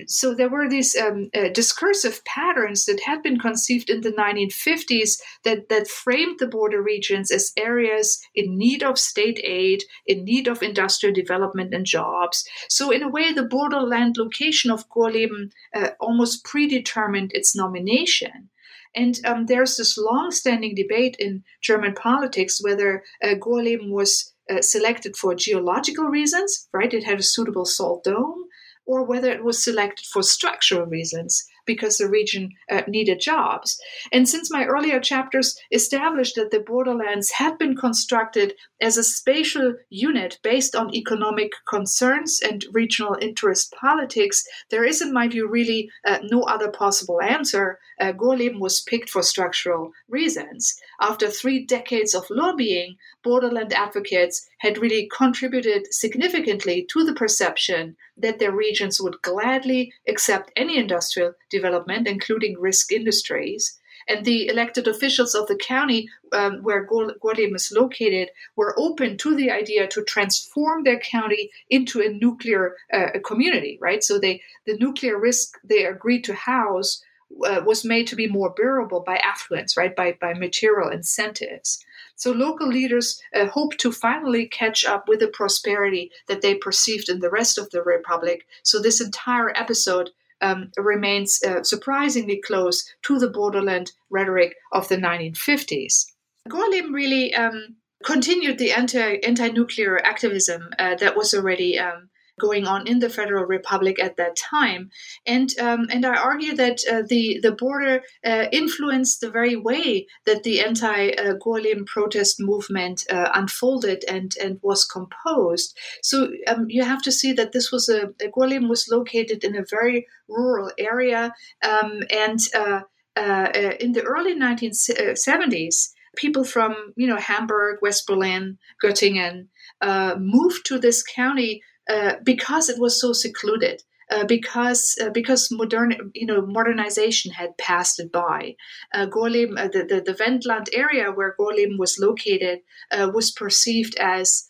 so 0.06 0.34
there 0.34 0.48
were 0.48 0.68
these 0.68 0.96
um, 0.96 1.30
uh, 1.34 1.48
discursive 1.48 2.24
patterns 2.24 2.86
that 2.86 3.00
had 3.00 3.22
been 3.22 3.38
conceived 3.38 3.90
in 3.90 4.00
the 4.00 4.12
1950s 4.12 5.20
that, 5.44 5.68
that 5.68 5.88
framed 5.88 6.38
the 6.38 6.46
border 6.46 6.82
regions 6.82 7.30
as 7.30 7.52
areas 7.56 8.20
in 8.34 8.56
need 8.56 8.82
of 8.82 8.98
state 8.98 9.40
aid, 9.44 9.84
in 10.06 10.24
need 10.24 10.48
of 10.48 10.62
industrial 10.62 11.14
development 11.14 11.74
and 11.74 11.84
jobs. 11.84 12.48
So, 12.68 12.90
in 12.90 13.02
a 13.02 13.10
way, 13.10 13.32
the 13.32 13.44
borderland 13.44 14.16
location 14.16 14.70
of 14.70 14.88
Gorleben 14.88 15.50
uh, 15.74 15.90
almost 16.00 16.44
predetermined 16.44 17.32
its 17.34 17.54
nomination. 17.54 18.48
And 18.94 19.20
um, 19.26 19.46
there's 19.46 19.76
this 19.76 19.98
long-standing 19.98 20.74
debate 20.74 21.16
in 21.18 21.44
German 21.60 21.94
politics 21.94 22.62
whether 22.62 23.04
uh, 23.22 23.34
Gorleben 23.34 23.90
was 23.90 24.32
uh, 24.50 24.62
selected 24.62 25.16
for 25.16 25.34
geological 25.34 26.06
reasons, 26.06 26.68
right? 26.72 26.92
It 26.92 27.04
had 27.04 27.20
a 27.20 27.22
suitable 27.22 27.64
salt 27.64 28.04
dome, 28.04 28.44
or 28.86 29.04
whether 29.04 29.30
it 29.30 29.44
was 29.44 29.62
selected 29.62 30.06
for 30.06 30.22
structural 30.22 30.86
reasons 30.86 31.46
because 31.68 31.98
the 31.98 32.08
region 32.08 32.50
uh, 32.72 32.82
needed 32.88 33.20
jobs. 33.20 33.78
And 34.10 34.28
since 34.28 34.50
my 34.50 34.64
earlier 34.64 34.98
chapters 34.98 35.56
established 35.70 36.34
that 36.34 36.50
the 36.50 36.60
borderlands 36.60 37.30
had 37.30 37.58
been 37.58 37.76
constructed 37.76 38.54
as 38.80 38.96
a 38.96 39.04
spatial 39.04 39.74
unit 39.90 40.38
based 40.42 40.74
on 40.74 40.94
economic 40.94 41.52
concerns 41.68 42.40
and 42.42 42.64
regional 42.72 43.16
interest 43.20 43.74
politics, 43.78 44.42
there 44.70 44.84
is, 44.84 45.02
in 45.02 45.12
my 45.12 45.28
view, 45.28 45.46
really 45.46 45.90
uh, 46.06 46.18
no 46.22 46.42
other 46.44 46.70
possible 46.70 47.20
answer. 47.20 47.78
Uh, 48.00 48.12
Gorleben 48.12 48.60
was 48.60 48.80
picked 48.80 49.10
for 49.10 49.22
structural 49.22 49.92
reasons. 50.08 50.74
After 51.00 51.28
three 51.28 51.66
decades 51.66 52.14
of 52.14 52.24
lobbying, 52.30 52.96
borderland 53.22 53.74
advocates 53.74 54.47
had 54.58 54.78
really 54.78 55.08
contributed 55.16 55.92
significantly 55.92 56.86
to 56.90 57.04
the 57.04 57.14
perception 57.14 57.96
that 58.16 58.38
their 58.38 58.52
regions 58.52 59.00
would 59.00 59.20
gladly 59.22 59.92
accept 60.08 60.52
any 60.56 60.76
industrial 60.76 61.32
development, 61.50 62.06
including 62.06 62.58
risk 62.58 62.92
industries. 62.92 63.78
And 64.08 64.24
the 64.24 64.48
elected 64.48 64.88
officials 64.88 65.34
of 65.34 65.48
the 65.48 65.56
county 65.56 66.08
um, 66.32 66.62
where 66.62 66.86
Gorleben 66.86 67.54
is 67.54 67.70
located 67.76 68.30
were 68.56 68.74
open 68.78 69.18
to 69.18 69.34
the 69.34 69.50
idea 69.50 69.86
to 69.88 70.02
transform 70.02 70.84
their 70.84 70.98
county 70.98 71.50
into 71.68 72.00
a 72.00 72.08
nuclear 72.08 72.74
uh, 72.92 73.18
community, 73.24 73.78
right? 73.82 74.02
So 74.02 74.18
they 74.18 74.40
the 74.66 74.78
nuclear 74.78 75.18
risk 75.18 75.58
they 75.62 75.84
agreed 75.84 76.24
to 76.24 76.34
house 76.34 77.02
uh, 77.46 77.60
was 77.64 77.84
made 77.84 78.06
to 78.08 78.16
be 78.16 78.26
more 78.26 78.50
bearable 78.50 79.00
by 79.00 79.16
affluence, 79.18 79.76
right? 79.76 79.94
By 79.94 80.16
by 80.20 80.34
material 80.34 80.88
incentives. 80.88 81.84
So 82.16 82.32
local 82.32 82.68
leaders 82.68 83.20
uh, 83.34 83.46
hope 83.46 83.76
to 83.78 83.92
finally 83.92 84.46
catch 84.46 84.84
up 84.84 85.08
with 85.08 85.20
the 85.20 85.28
prosperity 85.28 86.10
that 86.26 86.42
they 86.42 86.54
perceived 86.54 87.08
in 87.08 87.20
the 87.20 87.30
rest 87.30 87.58
of 87.58 87.70
the 87.70 87.82
republic. 87.82 88.46
So 88.64 88.80
this 88.80 89.00
entire 89.00 89.50
episode 89.56 90.10
um, 90.40 90.70
remains 90.76 91.40
uh, 91.42 91.62
surprisingly 91.62 92.40
close 92.44 92.84
to 93.02 93.18
the 93.18 93.30
borderland 93.30 93.92
rhetoric 94.10 94.56
of 94.72 94.88
the 94.88 94.96
1950s. 94.96 96.06
Gorleben 96.48 96.92
really 96.92 97.34
um, 97.34 97.76
continued 98.04 98.58
the 98.58 98.72
anti 98.72 99.18
anti 99.24 99.48
nuclear 99.50 99.98
activism 99.98 100.70
uh, 100.78 100.94
that 100.96 101.16
was 101.16 101.34
already 101.34 101.78
um, 101.78 102.08
going 102.38 102.66
on 102.66 102.86
in 102.86 102.98
the 102.98 103.08
Federal 103.08 103.44
Republic 103.44 104.02
at 104.02 104.16
that 104.16 104.36
time. 104.36 104.90
And 105.26 105.50
um, 105.58 105.86
and 105.90 106.04
I 106.04 106.16
argue 106.16 106.54
that 106.56 106.80
uh, 106.90 107.02
the 107.06 107.40
the 107.42 107.52
border 107.52 108.02
uh, 108.24 108.46
influenced 108.52 109.20
the 109.20 109.30
very 109.30 109.56
way 109.56 110.06
that 110.26 110.42
the 110.42 110.60
anti-Gorleben 110.60 111.86
protest 111.86 112.36
movement 112.40 113.04
uh, 113.10 113.30
unfolded 113.34 114.04
and 114.08 114.32
and 114.42 114.58
was 114.62 114.84
composed. 114.84 115.76
So 116.02 116.30
um, 116.46 116.66
you 116.68 116.84
have 116.84 117.02
to 117.02 117.12
see 117.12 117.32
that 117.34 117.52
this 117.52 117.70
was 117.72 117.88
a, 117.88 118.08
a 118.22 118.30
was 118.68 118.88
located 118.90 119.44
in 119.44 119.56
a 119.56 119.64
very 119.68 120.06
rural 120.28 120.70
area, 120.78 121.34
um, 121.62 122.00
and 122.10 122.38
uh, 122.54 122.80
uh, 123.16 123.48
uh, 123.54 123.72
in 123.80 123.92
the 123.92 124.02
early 124.02 124.34
1970s 124.34 125.90
people 126.16 126.44
from 126.44 126.92
you 126.96 127.06
know 127.06 127.16
Hamburg, 127.16 127.78
West 127.82 128.06
Berlin, 128.06 128.58
Göttingen 128.82 129.48
uh, 129.80 130.14
moved 130.18 130.66
to 130.66 130.78
this 130.78 131.02
county 131.02 131.62
uh, 131.88 132.14
because 132.22 132.68
it 132.68 132.78
was 132.78 133.00
so 133.00 133.12
secluded. 133.12 133.82
Uh, 134.10 134.24
because 134.24 134.96
uh, 135.02 135.10
because 135.10 135.50
modern 135.50 135.94
you 136.14 136.24
know 136.24 136.40
modernization 136.40 137.30
had 137.30 137.58
passed 137.58 138.00
it 138.00 138.10
by. 138.10 138.54
Uh, 138.94 139.02
uh, 139.02 139.68
the, 139.68 139.84
the, 139.86 140.02
the 140.02 140.16
Wendland 140.18 140.70
area 140.72 141.12
where 141.12 141.36
Gorleben 141.38 141.78
was 141.78 141.98
located 141.98 142.60
uh, 142.90 143.10
was 143.12 143.30
perceived 143.30 143.96
as 143.98 144.46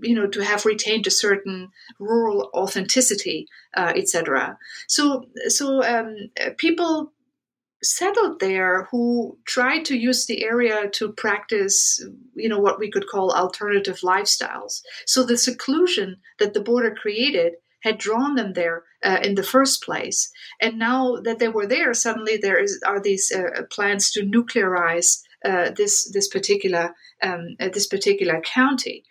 you 0.00 0.14
know 0.14 0.28
to 0.28 0.44
have 0.44 0.64
retained 0.64 1.08
a 1.08 1.10
certain 1.10 1.70
rural 1.98 2.50
authenticity, 2.54 3.48
etc. 3.76 4.56
So 4.86 5.24
so 5.48 5.82
um, 5.82 6.14
people 6.56 7.12
settled 7.82 8.40
there 8.40 8.88
who 8.90 9.38
tried 9.46 9.84
to 9.86 9.96
use 9.96 10.26
the 10.26 10.44
area 10.44 10.88
to 10.90 11.12
practice 11.12 12.04
you 12.34 12.48
know 12.48 12.58
what 12.58 12.78
we 12.78 12.90
could 12.90 13.06
call 13.06 13.32
alternative 13.32 14.00
lifestyles. 14.02 14.82
So 15.06 15.24
the 15.24 15.38
seclusion 15.38 16.16
that 16.38 16.54
the 16.54 16.60
border 16.60 16.94
created 16.94 17.54
had 17.82 17.98
drawn 17.98 18.34
them 18.34 18.52
there 18.52 18.84
uh, 19.02 19.18
in 19.22 19.34
the 19.34 19.42
first 19.42 19.82
place. 19.82 20.30
And 20.60 20.78
now 20.78 21.16
that 21.24 21.38
they 21.38 21.48
were 21.48 21.66
there 21.66 21.94
suddenly 21.94 22.36
there 22.36 22.62
is, 22.62 22.80
are 22.86 23.00
these 23.00 23.32
uh, 23.32 23.62
plans 23.70 24.10
to 24.12 24.22
nuclearize 24.22 25.22
uh, 25.44 25.70
this 25.70 26.10
this 26.12 26.28
particular 26.28 26.94
um, 27.22 27.56
uh, 27.58 27.68
this 27.68 27.86
particular 27.86 28.40
county. 28.42 29.04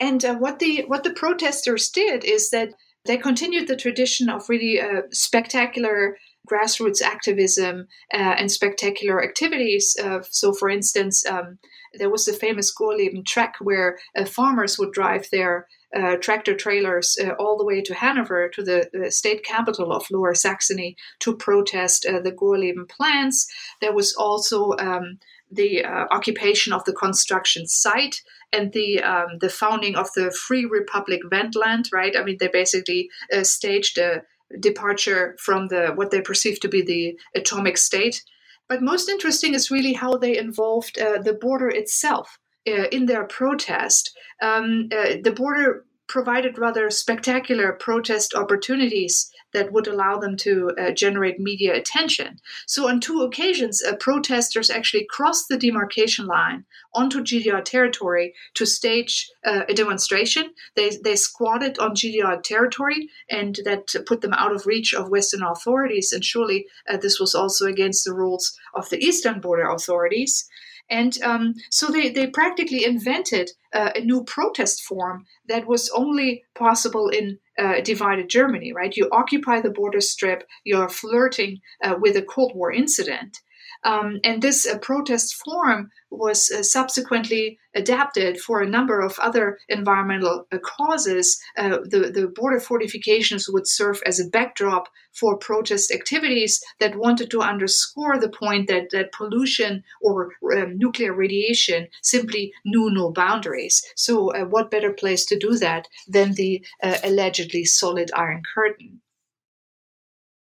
And 0.00 0.24
uh, 0.24 0.36
what 0.36 0.58
the 0.58 0.84
what 0.86 1.04
the 1.04 1.12
protesters 1.12 1.88
did 1.90 2.24
is 2.24 2.50
that 2.50 2.70
they 3.04 3.18
continued 3.18 3.68
the 3.68 3.76
tradition 3.76 4.30
of 4.30 4.48
really 4.48 4.80
uh, 4.80 5.02
spectacular 5.10 6.16
grassroots 6.50 7.02
activism 7.02 7.88
uh, 8.12 8.16
and 8.38 8.50
spectacular 8.50 9.22
activities. 9.22 9.96
Uh, 10.02 10.20
so, 10.30 10.52
for 10.52 10.68
instance, 10.68 11.24
um, 11.26 11.58
there 11.98 12.10
was 12.10 12.24
the 12.24 12.32
famous 12.32 12.74
Gorleben 12.74 13.24
trek 13.24 13.54
where 13.60 13.98
uh, 14.16 14.24
farmers 14.24 14.78
would 14.78 14.92
drive 14.92 15.28
their 15.30 15.66
uh, 15.94 16.16
tractor 16.16 16.54
trailers 16.56 17.16
uh, 17.22 17.30
all 17.38 17.56
the 17.56 17.64
way 17.64 17.80
to 17.80 17.94
Hanover, 17.94 18.48
to 18.48 18.62
the 18.62 19.10
state 19.10 19.44
capital 19.44 19.92
of 19.92 20.10
Lower 20.10 20.34
Saxony, 20.34 20.96
to 21.20 21.36
protest 21.36 22.04
uh, 22.04 22.20
the 22.20 22.32
Gorleben 22.32 22.88
plans. 22.88 23.46
There 23.80 23.92
was 23.92 24.12
also 24.14 24.72
um, 24.78 25.18
the 25.52 25.84
uh, 25.84 26.06
occupation 26.10 26.72
of 26.72 26.84
the 26.84 26.92
construction 26.92 27.68
site 27.68 28.22
and 28.52 28.72
the 28.72 29.02
um, 29.02 29.38
the 29.40 29.48
founding 29.48 29.94
of 29.94 30.08
the 30.16 30.32
Free 30.32 30.64
Republic 30.64 31.20
Wendland. 31.30 31.86
Right? 31.92 32.16
I 32.16 32.24
mean, 32.24 32.38
they 32.40 32.48
basically 32.48 33.08
uh, 33.32 33.44
staged 33.44 33.98
a 33.98 34.22
departure 34.60 35.36
from 35.38 35.68
the 35.68 35.92
what 35.94 36.10
they 36.10 36.20
perceive 36.20 36.60
to 36.60 36.68
be 36.68 36.82
the 36.82 37.18
atomic 37.34 37.76
state. 37.78 38.22
But 38.68 38.82
most 38.82 39.08
interesting 39.08 39.54
is 39.54 39.70
really 39.70 39.92
how 39.92 40.16
they 40.16 40.36
involved 40.38 40.98
uh, 40.98 41.20
the 41.20 41.34
border 41.34 41.68
itself 41.68 42.38
uh, 42.66 42.88
in 42.90 43.06
their 43.06 43.24
protest. 43.24 44.16
Um, 44.40 44.88
uh, 44.92 45.16
the 45.22 45.34
border 45.36 45.84
provided 46.06 46.58
rather 46.58 46.90
spectacular 46.90 47.72
protest 47.72 48.34
opportunities 48.34 49.30
that 49.54 49.72
would 49.72 49.86
allow 49.86 50.18
them 50.18 50.36
to 50.36 50.72
uh, 50.78 50.90
generate 50.90 51.40
media 51.40 51.74
attention. 51.74 52.40
So, 52.66 52.88
on 52.88 53.00
two 53.00 53.22
occasions, 53.22 53.82
uh, 53.82 53.96
protesters 53.96 54.68
actually 54.68 55.06
crossed 55.08 55.48
the 55.48 55.56
demarcation 55.56 56.26
line 56.26 56.64
onto 56.92 57.22
GDR 57.22 57.64
territory 57.64 58.34
to 58.54 58.66
stage 58.66 59.30
uh, 59.46 59.62
a 59.68 59.74
demonstration. 59.74 60.50
They, 60.76 60.90
they 61.02 61.16
squatted 61.16 61.78
on 61.78 61.94
GDR 61.94 62.42
territory, 62.42 63.08
and 63.30 63.58
that 63.64 63.94
put 64.06 64.20
them 64.20 64.34
out 64.34 64.54
of 64.54 64.66
reach 64.66 64.92
of 64.92 65.08
Western 65.08 65.42
authorities. 65.42 66.12
And 66.12 66.24
surely 66.24 66.66
uh, 66.88 66.98
this 66.98 67.18
was 67.18 67.34
also 67.34 67.66
against 67.66 68.04
the 68.04 68.12
rules 68.12 68.58
of 68.74 68.90
the 68.90 68.98
Eastern 68.98 69.40
border 69.40 69.68
authorities. 69.70 70.48
And 70.90 71.20
um, 71.22 71.54
so 71.70 71.88
they, 71.88 72.10
they 72.10 72.26
practically 72.26 72.84
invented 72.84 73.50
uh, 73.72 73.90
a 73.94 74.00
new 74.00 74.24
protest 74.24 74.82
form 74.82 75.24
that 75.48 75.66
was 75.66 75.90
only 75.90 76.44
possible 76.54 77.08
in 77.08 77.38
uh, 77.58 77.80
divided 77.80 78.28
Germany, 78.28 78.72
right? 78.72 78.96
You 78.96 79.08
occupy 79.10 79.60
the 79.60 79.70
border 79.70 80.00
strip, 80.00 80.44
you're 80.64 80.88
flirting 80.88 81.60
uh, 81.82 81.94
with 81.98 82.16
a 82.16 82.22
Cold 82.22 82.52
War 82.54 82.72
incident. 82.72 83.38
Um, 83.84 84.18
and 84.24 84.40
this 84.40 84.66
uh, 84.66 84.78
protest 84.78 85.34
form 85.44 85.90
was 86.10 86.50
uh, 86.50 86.62
subsequently 86.62 87.58
adapted 87.74 88.40
for 88.40 88.62
a 88.62 88.68
number 88.68 89.00
of 89.00 89.18
other 89.18 89.58
environmental 89.68 90.46
uh, 90.50 90.58
causes. 90.58 91.40
Uh, 91.58 91.78
the, 91.84 92.10
the 92.14 92.32
border 92.34 92.60
fortifications 92.60 93.48
would 93.48 93.68
serve 93.68 94.00
as 94.06 94.18
a 94.18 94.28
backdrop 94.28 94.88
for 95.12 95.36
protest 95.36 95.92
activities 95.92 96.62
that 96.80 96.96
wanted 96.96 97.30
to 97.30 97.40
underscore 97.40 98.18
the 98.18 98.28
point 98.28 98.68
that, 98.68 98.88
that 98.90 99.12
pollution 99.12 99.82
or 100.00 100.30
um, 100.56 100.78
nuclear 100.78 101.12
radiation 101.12 101.86
simply 102.02 102.52
knew 102.64 102.90
no 102.90 103.12
boundaries. 103.12 103.84
So, 103.96 104.32
uh, 104.32 104.44
what 104.44 104.70
better 104.70 104.92
place 104.92 105.26
to 105.26 105.38
do 105.38 105.56
that 105.58 105.88
than 106.08 106.34
the 106.34 106.64
uh, 106.82 106.98
allegedly 107.04 107.64
solid 107.64 108.10
Iron 108.16 108.42
Curtain? 108.54 109.02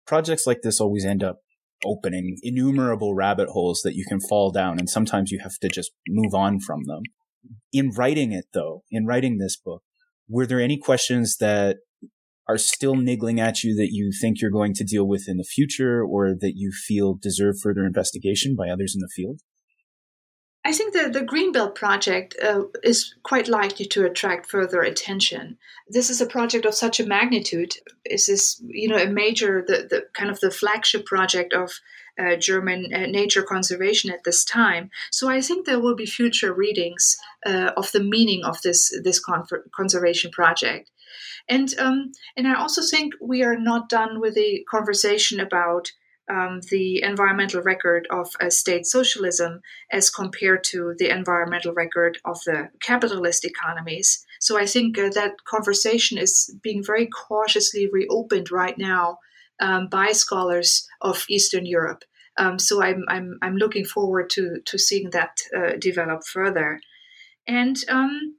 Projects 0.05 0.47
like 0.47 0.61
this 0.61 0.79
always 0.79 1.05
end 1.05 1.23
up 1.23 1.41
opening 1.85 2.37
innumerable 2.41 3.15
rabbit 3.15 3.49
holes 3.49 3.81
that 3.83 3.95
you 3.95 4.05
can 4.05 4.19
fall 4.19 4.51
down 4.51 4.79
and 4.79 4.89
sometimes 4.89 5.31
you 5.31 5.39
have 5.39 5.57
to 5.61 5.69
just 5.69 5.91
move 6.07 6.33
on 6.33 6.59
from 6.59 6.83
them. 6.85 7.03
In 7.71 7.91
writing 7.91 8.31
it 8.31 8.45
though, 8.53 8.83
in 8.91 9.05
writing 9.05 9.37
this 9.37 9.57
book, 9.57 9.83
were 10.29 10.45
there 10.45 10.61
any 10.61 10.77
questions 10.77 11.37
that 11.37 11.77
are 12.47 12.57
still 12.57 12.95
niggling 12.95 13.39
at 13.39 13.63
you 13.63 13.75
that 13.75 13.89
you 13.91 14.11
think 14.19 14.41
you're 14.41 14.51
going 14.51 14.73
to 14.73 14.83
deal 14.83 15.07
with 15.07 15.25
in 15.27 15.37
the 15.37 15.43
future 15.43 16.03
or 16.03 16.33
that 16.39 16.53
you 16.55 16.71
feel 16.71 17.15
deserve 17.15 17.55
further 17.61 17.85
investigation 17.85 18.55
by 18.55 18.69
others 18.69 18.93
in 18.95 19.01
the 19.01 19.09
field? 19.15 19.41
I 20.65 20.71
think 20.71 20.93
the, 20.93 21.09
the 21.09 21.25
Greenbelt 21.25 21.75
project 21.75 22.35
uh, 22.41 22.63
is 22.83 23.15
quite 23.23 23.49
likely 23.49 23.85
to 23.87 24.05
attract 24.05 24.49
further 24.49 24.81
attention. 24.81 25.57
This 25.89 26.09
is 26.09 26.21
a 26.21 26.25
project 26.25 26.65
of 26.65 26.73
such 26.73 26.99
a 26.99 27.05
magnitude. 27.05 27.75
This 28.09 28.29
is, 28.29 28.61
you 28.65 28.87
know, 28.87 28.97
a 28.97 29.07
major, 29.07 29.63
the, 29.67 29.87
the 29.89 30.05
kind 30.13 30.29
of 30.29 30.39
the 30.39 30.51
flagship 30.51 31.05
project 31.05 31.53
of 31.53 31.71
uh, 32.17 32.35
German 32.35 32.93
uh, 32.93 33.07
nature 33.07 33.43
conservation 33.43 34.11
at 34.11 34.23
this 34.23 34.45
time. 34.45 34.89
So 35.11 35.29
I 35.29 35.41
think 35.41 35.65
there 35.65 35.79
will 35.79 35.95
be 35.95 36.05
future 36.05 36.53
readings 36.53 37.17
uh, 37.45 37.71
of 37.75 37.91
the 37.91 38.03
meaning 38.03 38.43
of 38.43 38.61
this 38.61 38.93
this 39.03 39.19
con- 39.19 39.47
conservation 39.75 40.31
project. 40.31 40.91
And 41.49 41.73
um, 41.79 42.11
and 42.37 42.47
I 42.47 42.55
also 42.55 42.81
think 42.81 43.15
we 43.19 43.43
are 43.43 43.57
not 43.57 43.89
done 43.89 44.19
with 44.19 44.35
the 44.35 44.65
conversation 44.69 45.39
about 45.39 45.91
um, 46.29 46.61
the 46.71 47.01
environmental 47.03 47.61
record 47.61 48.07
of 48.09 48.29
a 48.39 48.49
state 48.49 48.85
socialism 48.85 49.61
as 49.91 50.09
compared 50.09 50.63
to 50.65 50.95
the 50.97 51.09
environmental 51.09 51.73
record 51.73 52.17
of 52.25 52.39
the 52.45 52.69
capitalist 52.81 53.45
economies. 53.45 54.25
So 54.39 54.57
I 54.57 54.65
think 54.65 54.97
uh, 54.97 55.09
that 55.15 55.43
conversation 55.45 56.17
is 56.17 56.53
being 56.61 56.83
very 56.83 57.07
cautiously 57.07 57.89
reopened 57.91 58.51
right 58.51 58.77
now 58.77 59.19
um, 59.59 59.87
by 59.87 60.11
scholars 60.11 60.87
of 61.01 61.25
Eastern 61.29 61.65
Europe. 61.65 62.03
Um, 62.37 62.57
so 62.57 62.81
I'm, 62.81 63.03
I'm, 63.07 63.37
I'm 63.41 63.57
looking 63.57 63.85
forward 63.85 64.29
to, 64.31 64.59
to 64.65 64.77
seeing 64.77 65.11
that 65.11 65.37
uh, 65.55 65.73
develop 65.79 66.23
further. 66.25 66.79
And 67.47 67.77
um, 67.89 68.37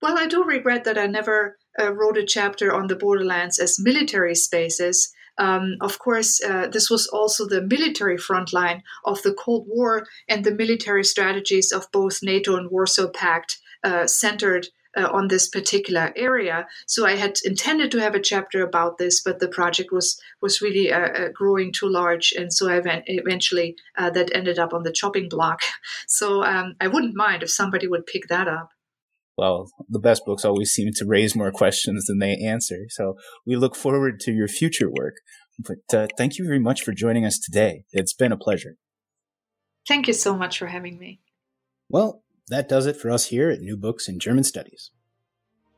well, 0.00 0.18
I 0.18 0.26
do 0.26 0.44
regret 0.44 0.84
that 0.84 0.98
I 0.98 1.06
never 1.06 1.58
uh, 1.80 1.92
wrote 1.92 2.18
a 2.18 2.24
chapter 2.24 2.72
on 2.72 2.86
the 2.86 2.96
borderlands 2.96 3.58
as 3.58 3.80
military 3.80 4.34
spaces. 4.34 5.12
Um, 5.38 5.76
of 5.80 5.98
course, 5.98 6.42
uh, 6.42 6.68
this 6.68 6.90
was 6.90 7.06
also 7.08 7.46
the 7.46 7.62
military 7.62 8.18
front 8.18 8.52
line 8.52 8.82
of 9.04 9.22
the 9.22 9.34
Cold 9.34 9.66
War, 9.68 10.06
and 10.28 10.44
the 10.44 10.54
military 10.54 11.04
strategies 11.04 11.72
of 11.72 11.90
both 11.92 12.22
NATO 12.22 12.56
and 12.56 12.70
Warsaw 12.70 13.08
Pact 13.08 13.58
uh, 13.82 14.06
centered 14.06 14.68
uh, 14.96 15.08
on 15.10 15.28
this 15.28 15.48
particular 15.48 16.12
area. 16.16 16.66
So 16.86 17.06
I 17.06 17.16
had 17.16 17.38
intended 17.44 17.90
to 17.92 18.00
have 18.00 18.14
a 18.14 18.20
chapter 18.20 18.62
about 18.62 18.98
this, 18.98 19.20
but 19.22 19.38
the 19.38 19.48
project 19.48 19.90
was 19.92 20.20
was 20.40 20.60
really 20.60 20.92
uh, 20.92 21.08
uh 21.08 21.28
growing 21.28 21.72
too 21.72 21.88
large, 21.88 22.32
and 22.36 22.52
so 22.52 22.68
I 22.68 22.80
eventually 23.06 23.76
uh, 23.96 24.10
that 24.10 24.34
ended 24.34 24.58
up 24.58 24.74
on 24.74 24.82
the 24.82 24.92
chopping 24.92 25.28
block. 25.28 25.62
So 26.06 26.44
um, 26.44 26.74
I 26.80 26.88
wouldn't 26.88 27.14
mind 27.14 27.42
if 27.42 27.50
somebody 27.50 27.86
would 27.86 28.06
pick 28.06 28.28
that 28.28 28.46
up 28.46 28.71
well, 29.36 29.70
the 29.88 29.98
best 29.98 30.24
books 30.24 30.44
always 30.44 30.70
seem 30.70 30.92
to 30.94 31.06
raise 31.06 31.34
more 31.34 31.50
questions 31.50 32.06
than 32.06 32.18
they 32.18 32.36
answer. 32.36 32.86
So 32.90 33.16
we 33.46 33.56
look 33.56 33.74
forward 33.74 34.20
to 34.20 34.32
your 34.32 34.48
future 34.48 34.90
work. 34.90 35.16
But 35.58 35.96
uh, 35.96 36.06
thank 36.16 36.38
you 36.38 36.44
very 36.44 36.58
much 36.58 36.82
for 36.82 36.92
joining 36.92 37.24
us 37.24 37.38
today. 37.38 37.84
It's 37.92 38.12
been 38.12 38.32
a 38.32 38.36
pleasure. 38.36 38.76
Thank 39.88 40.06
you 40.06 40.12
so 40.12 40.36
much 40.36 40.58
for 40.58 40.66
having 40.66 40.98
me. 40.98 41.20
Well, 41.88 42.22
that 42.48 42.68
does 42.68 42.86
it 42.86 42.96
for 42.96 43.10
us 43.10 43.26
here 43.26 43.50
at 43.50 43.60
New 43.60 43.76
Books 43.76 44.08
in 44.08 44.18
German 44.18 44.44
Studies. 44.44 44.90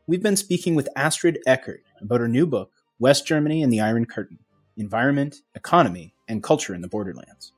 We've 0.07 0.23
been 0.23 0.37
speaking 0.37 0.75
with 0.75 0.89
Astrid 0.97 1.39
Eckert 1.47 1.83
about 2.01 2.21
her 2.21 2.29
new 2.29 2.47
book, 2.47 2.71
West 2.99 3.27
Germany 3.27 3.63
and 3.63 3.73
the 3.73 3.81
Iron 3.81 4.05
Curtain 4.05 4.39
Environment, 4.77 5.37
Economy, 5.55 6.15
and 6.29 6.43
Culture 6.43 6.75
in 6.75 6.83
the 6.83 6.89
Borderlands. 6.89 7.53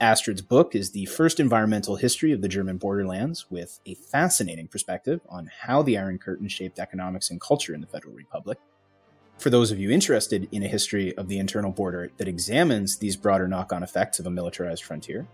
Astrid's 0.00 0.42
book 0.42 0.74
is 0.74 0.90
the 0.90 1.04
first 1.06 1.38
environmental 1.38 1.96
history 1.96 2.32
of 2.32 2.42
the 2.42 2.48
German 2.48 2.78
borderlands, 2.78 3.46
with 3.48 3.78
a 3.86 3.94
fascinating 3.94 4.66
perspective 4.66 5.20
on 5.28 5.50
how 5.60 5.82
the 5.82 5.96
Iron 5.96 6.18
Curtain 6.18 6.48
shaped 6.48 6.78
economics 6.78 7.30
and 7.30 7.40
culture 7.40 7.74
in 7.74 7.80
the 7.80 7.86
Federal 7.86 8.14
Republic. 8.14 8.58
For 9.38 9.50
those 9.50 9.70
of 9.70 9.78
you 9.78 9.90
interested 9.90 10.48
in 10.50 10.62
a 10.62 10.68
history 10.68 11.16
of 11.16 11.28
the 11.28 11.38
internal 11.38 11.70
border 11.70 12.10
that 12.16 12.28
examines 12.28 12.98
these 12.98 13.16
broader 13.16 13.46
knock 13.46 13.72
on 13.72 13.82
effects 13.82 14.18
of 14.18 14.26
a 14.26 14.30
militarized 14.30 14.82
frontier, 14.82 15.26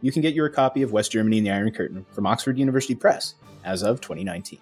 you 0.00 0.12
can 0.12 0.22
get 0.22 0.34
your 0.34 0.48
copy 0.48 0.82
of 0.82 0.92
West 0.92 1.12
Germany 1.12 1.38
and 1.38 1.46
the 1.46 1.52
Iron 1.52 1.72
Curtain 1.72 2.06
from 2.12 2.26
Oxford 2.26 2.58
University 2.58 2.94
Press 2.94 3.34
as 3.64 3.82
of 3.82 4.00
2019. 4.00 4.60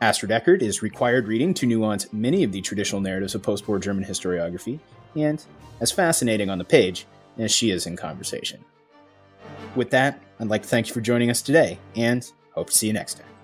Astrid 0.00 0.32
Eckert 0.32 0.62
is 0.62 0.82
required 0.82 1.28
reading 1.28 1.54
to 1.54 1.66
nuance 1.66 2.12
many 2.12 2.42
of 2.42 2.52
the 2.52 2.60
traditional 2.60 3.00
narratives 3.00 3.34
of 3.34 3.42
post 3.42 3.68
war 3.68 3.78
German 3.78 4.04
historiography, 4.04 4.78
and 5.14 5.44
as 5.80 5.92
fascinating 5.92 6.50
on 6.50 6.58
the 6.58 6.64
page 6.64 7.06
as 7.36 7.52
she 7.52 7.70
is 7.70 7.86
in 7.86 7.96
conversation. 7.96 8.64
With 9.74 9.90
that, 9.90 10.20
I'd 10.40 10.48
like 10.48 10.62
to 10.62 10.68
thank 10.68 10.88
you 10.88 10.94
for 10.94 11.00
joining 11.00 11.30
us 11.30 11.42
today 11.42 11.78
and 11.96 12.30
hope 12.52 12.70
to 12.70 12.76
see 12.76 12.86
you 12.86 12.92
next 12.92 13.14
time. 13.14 13.37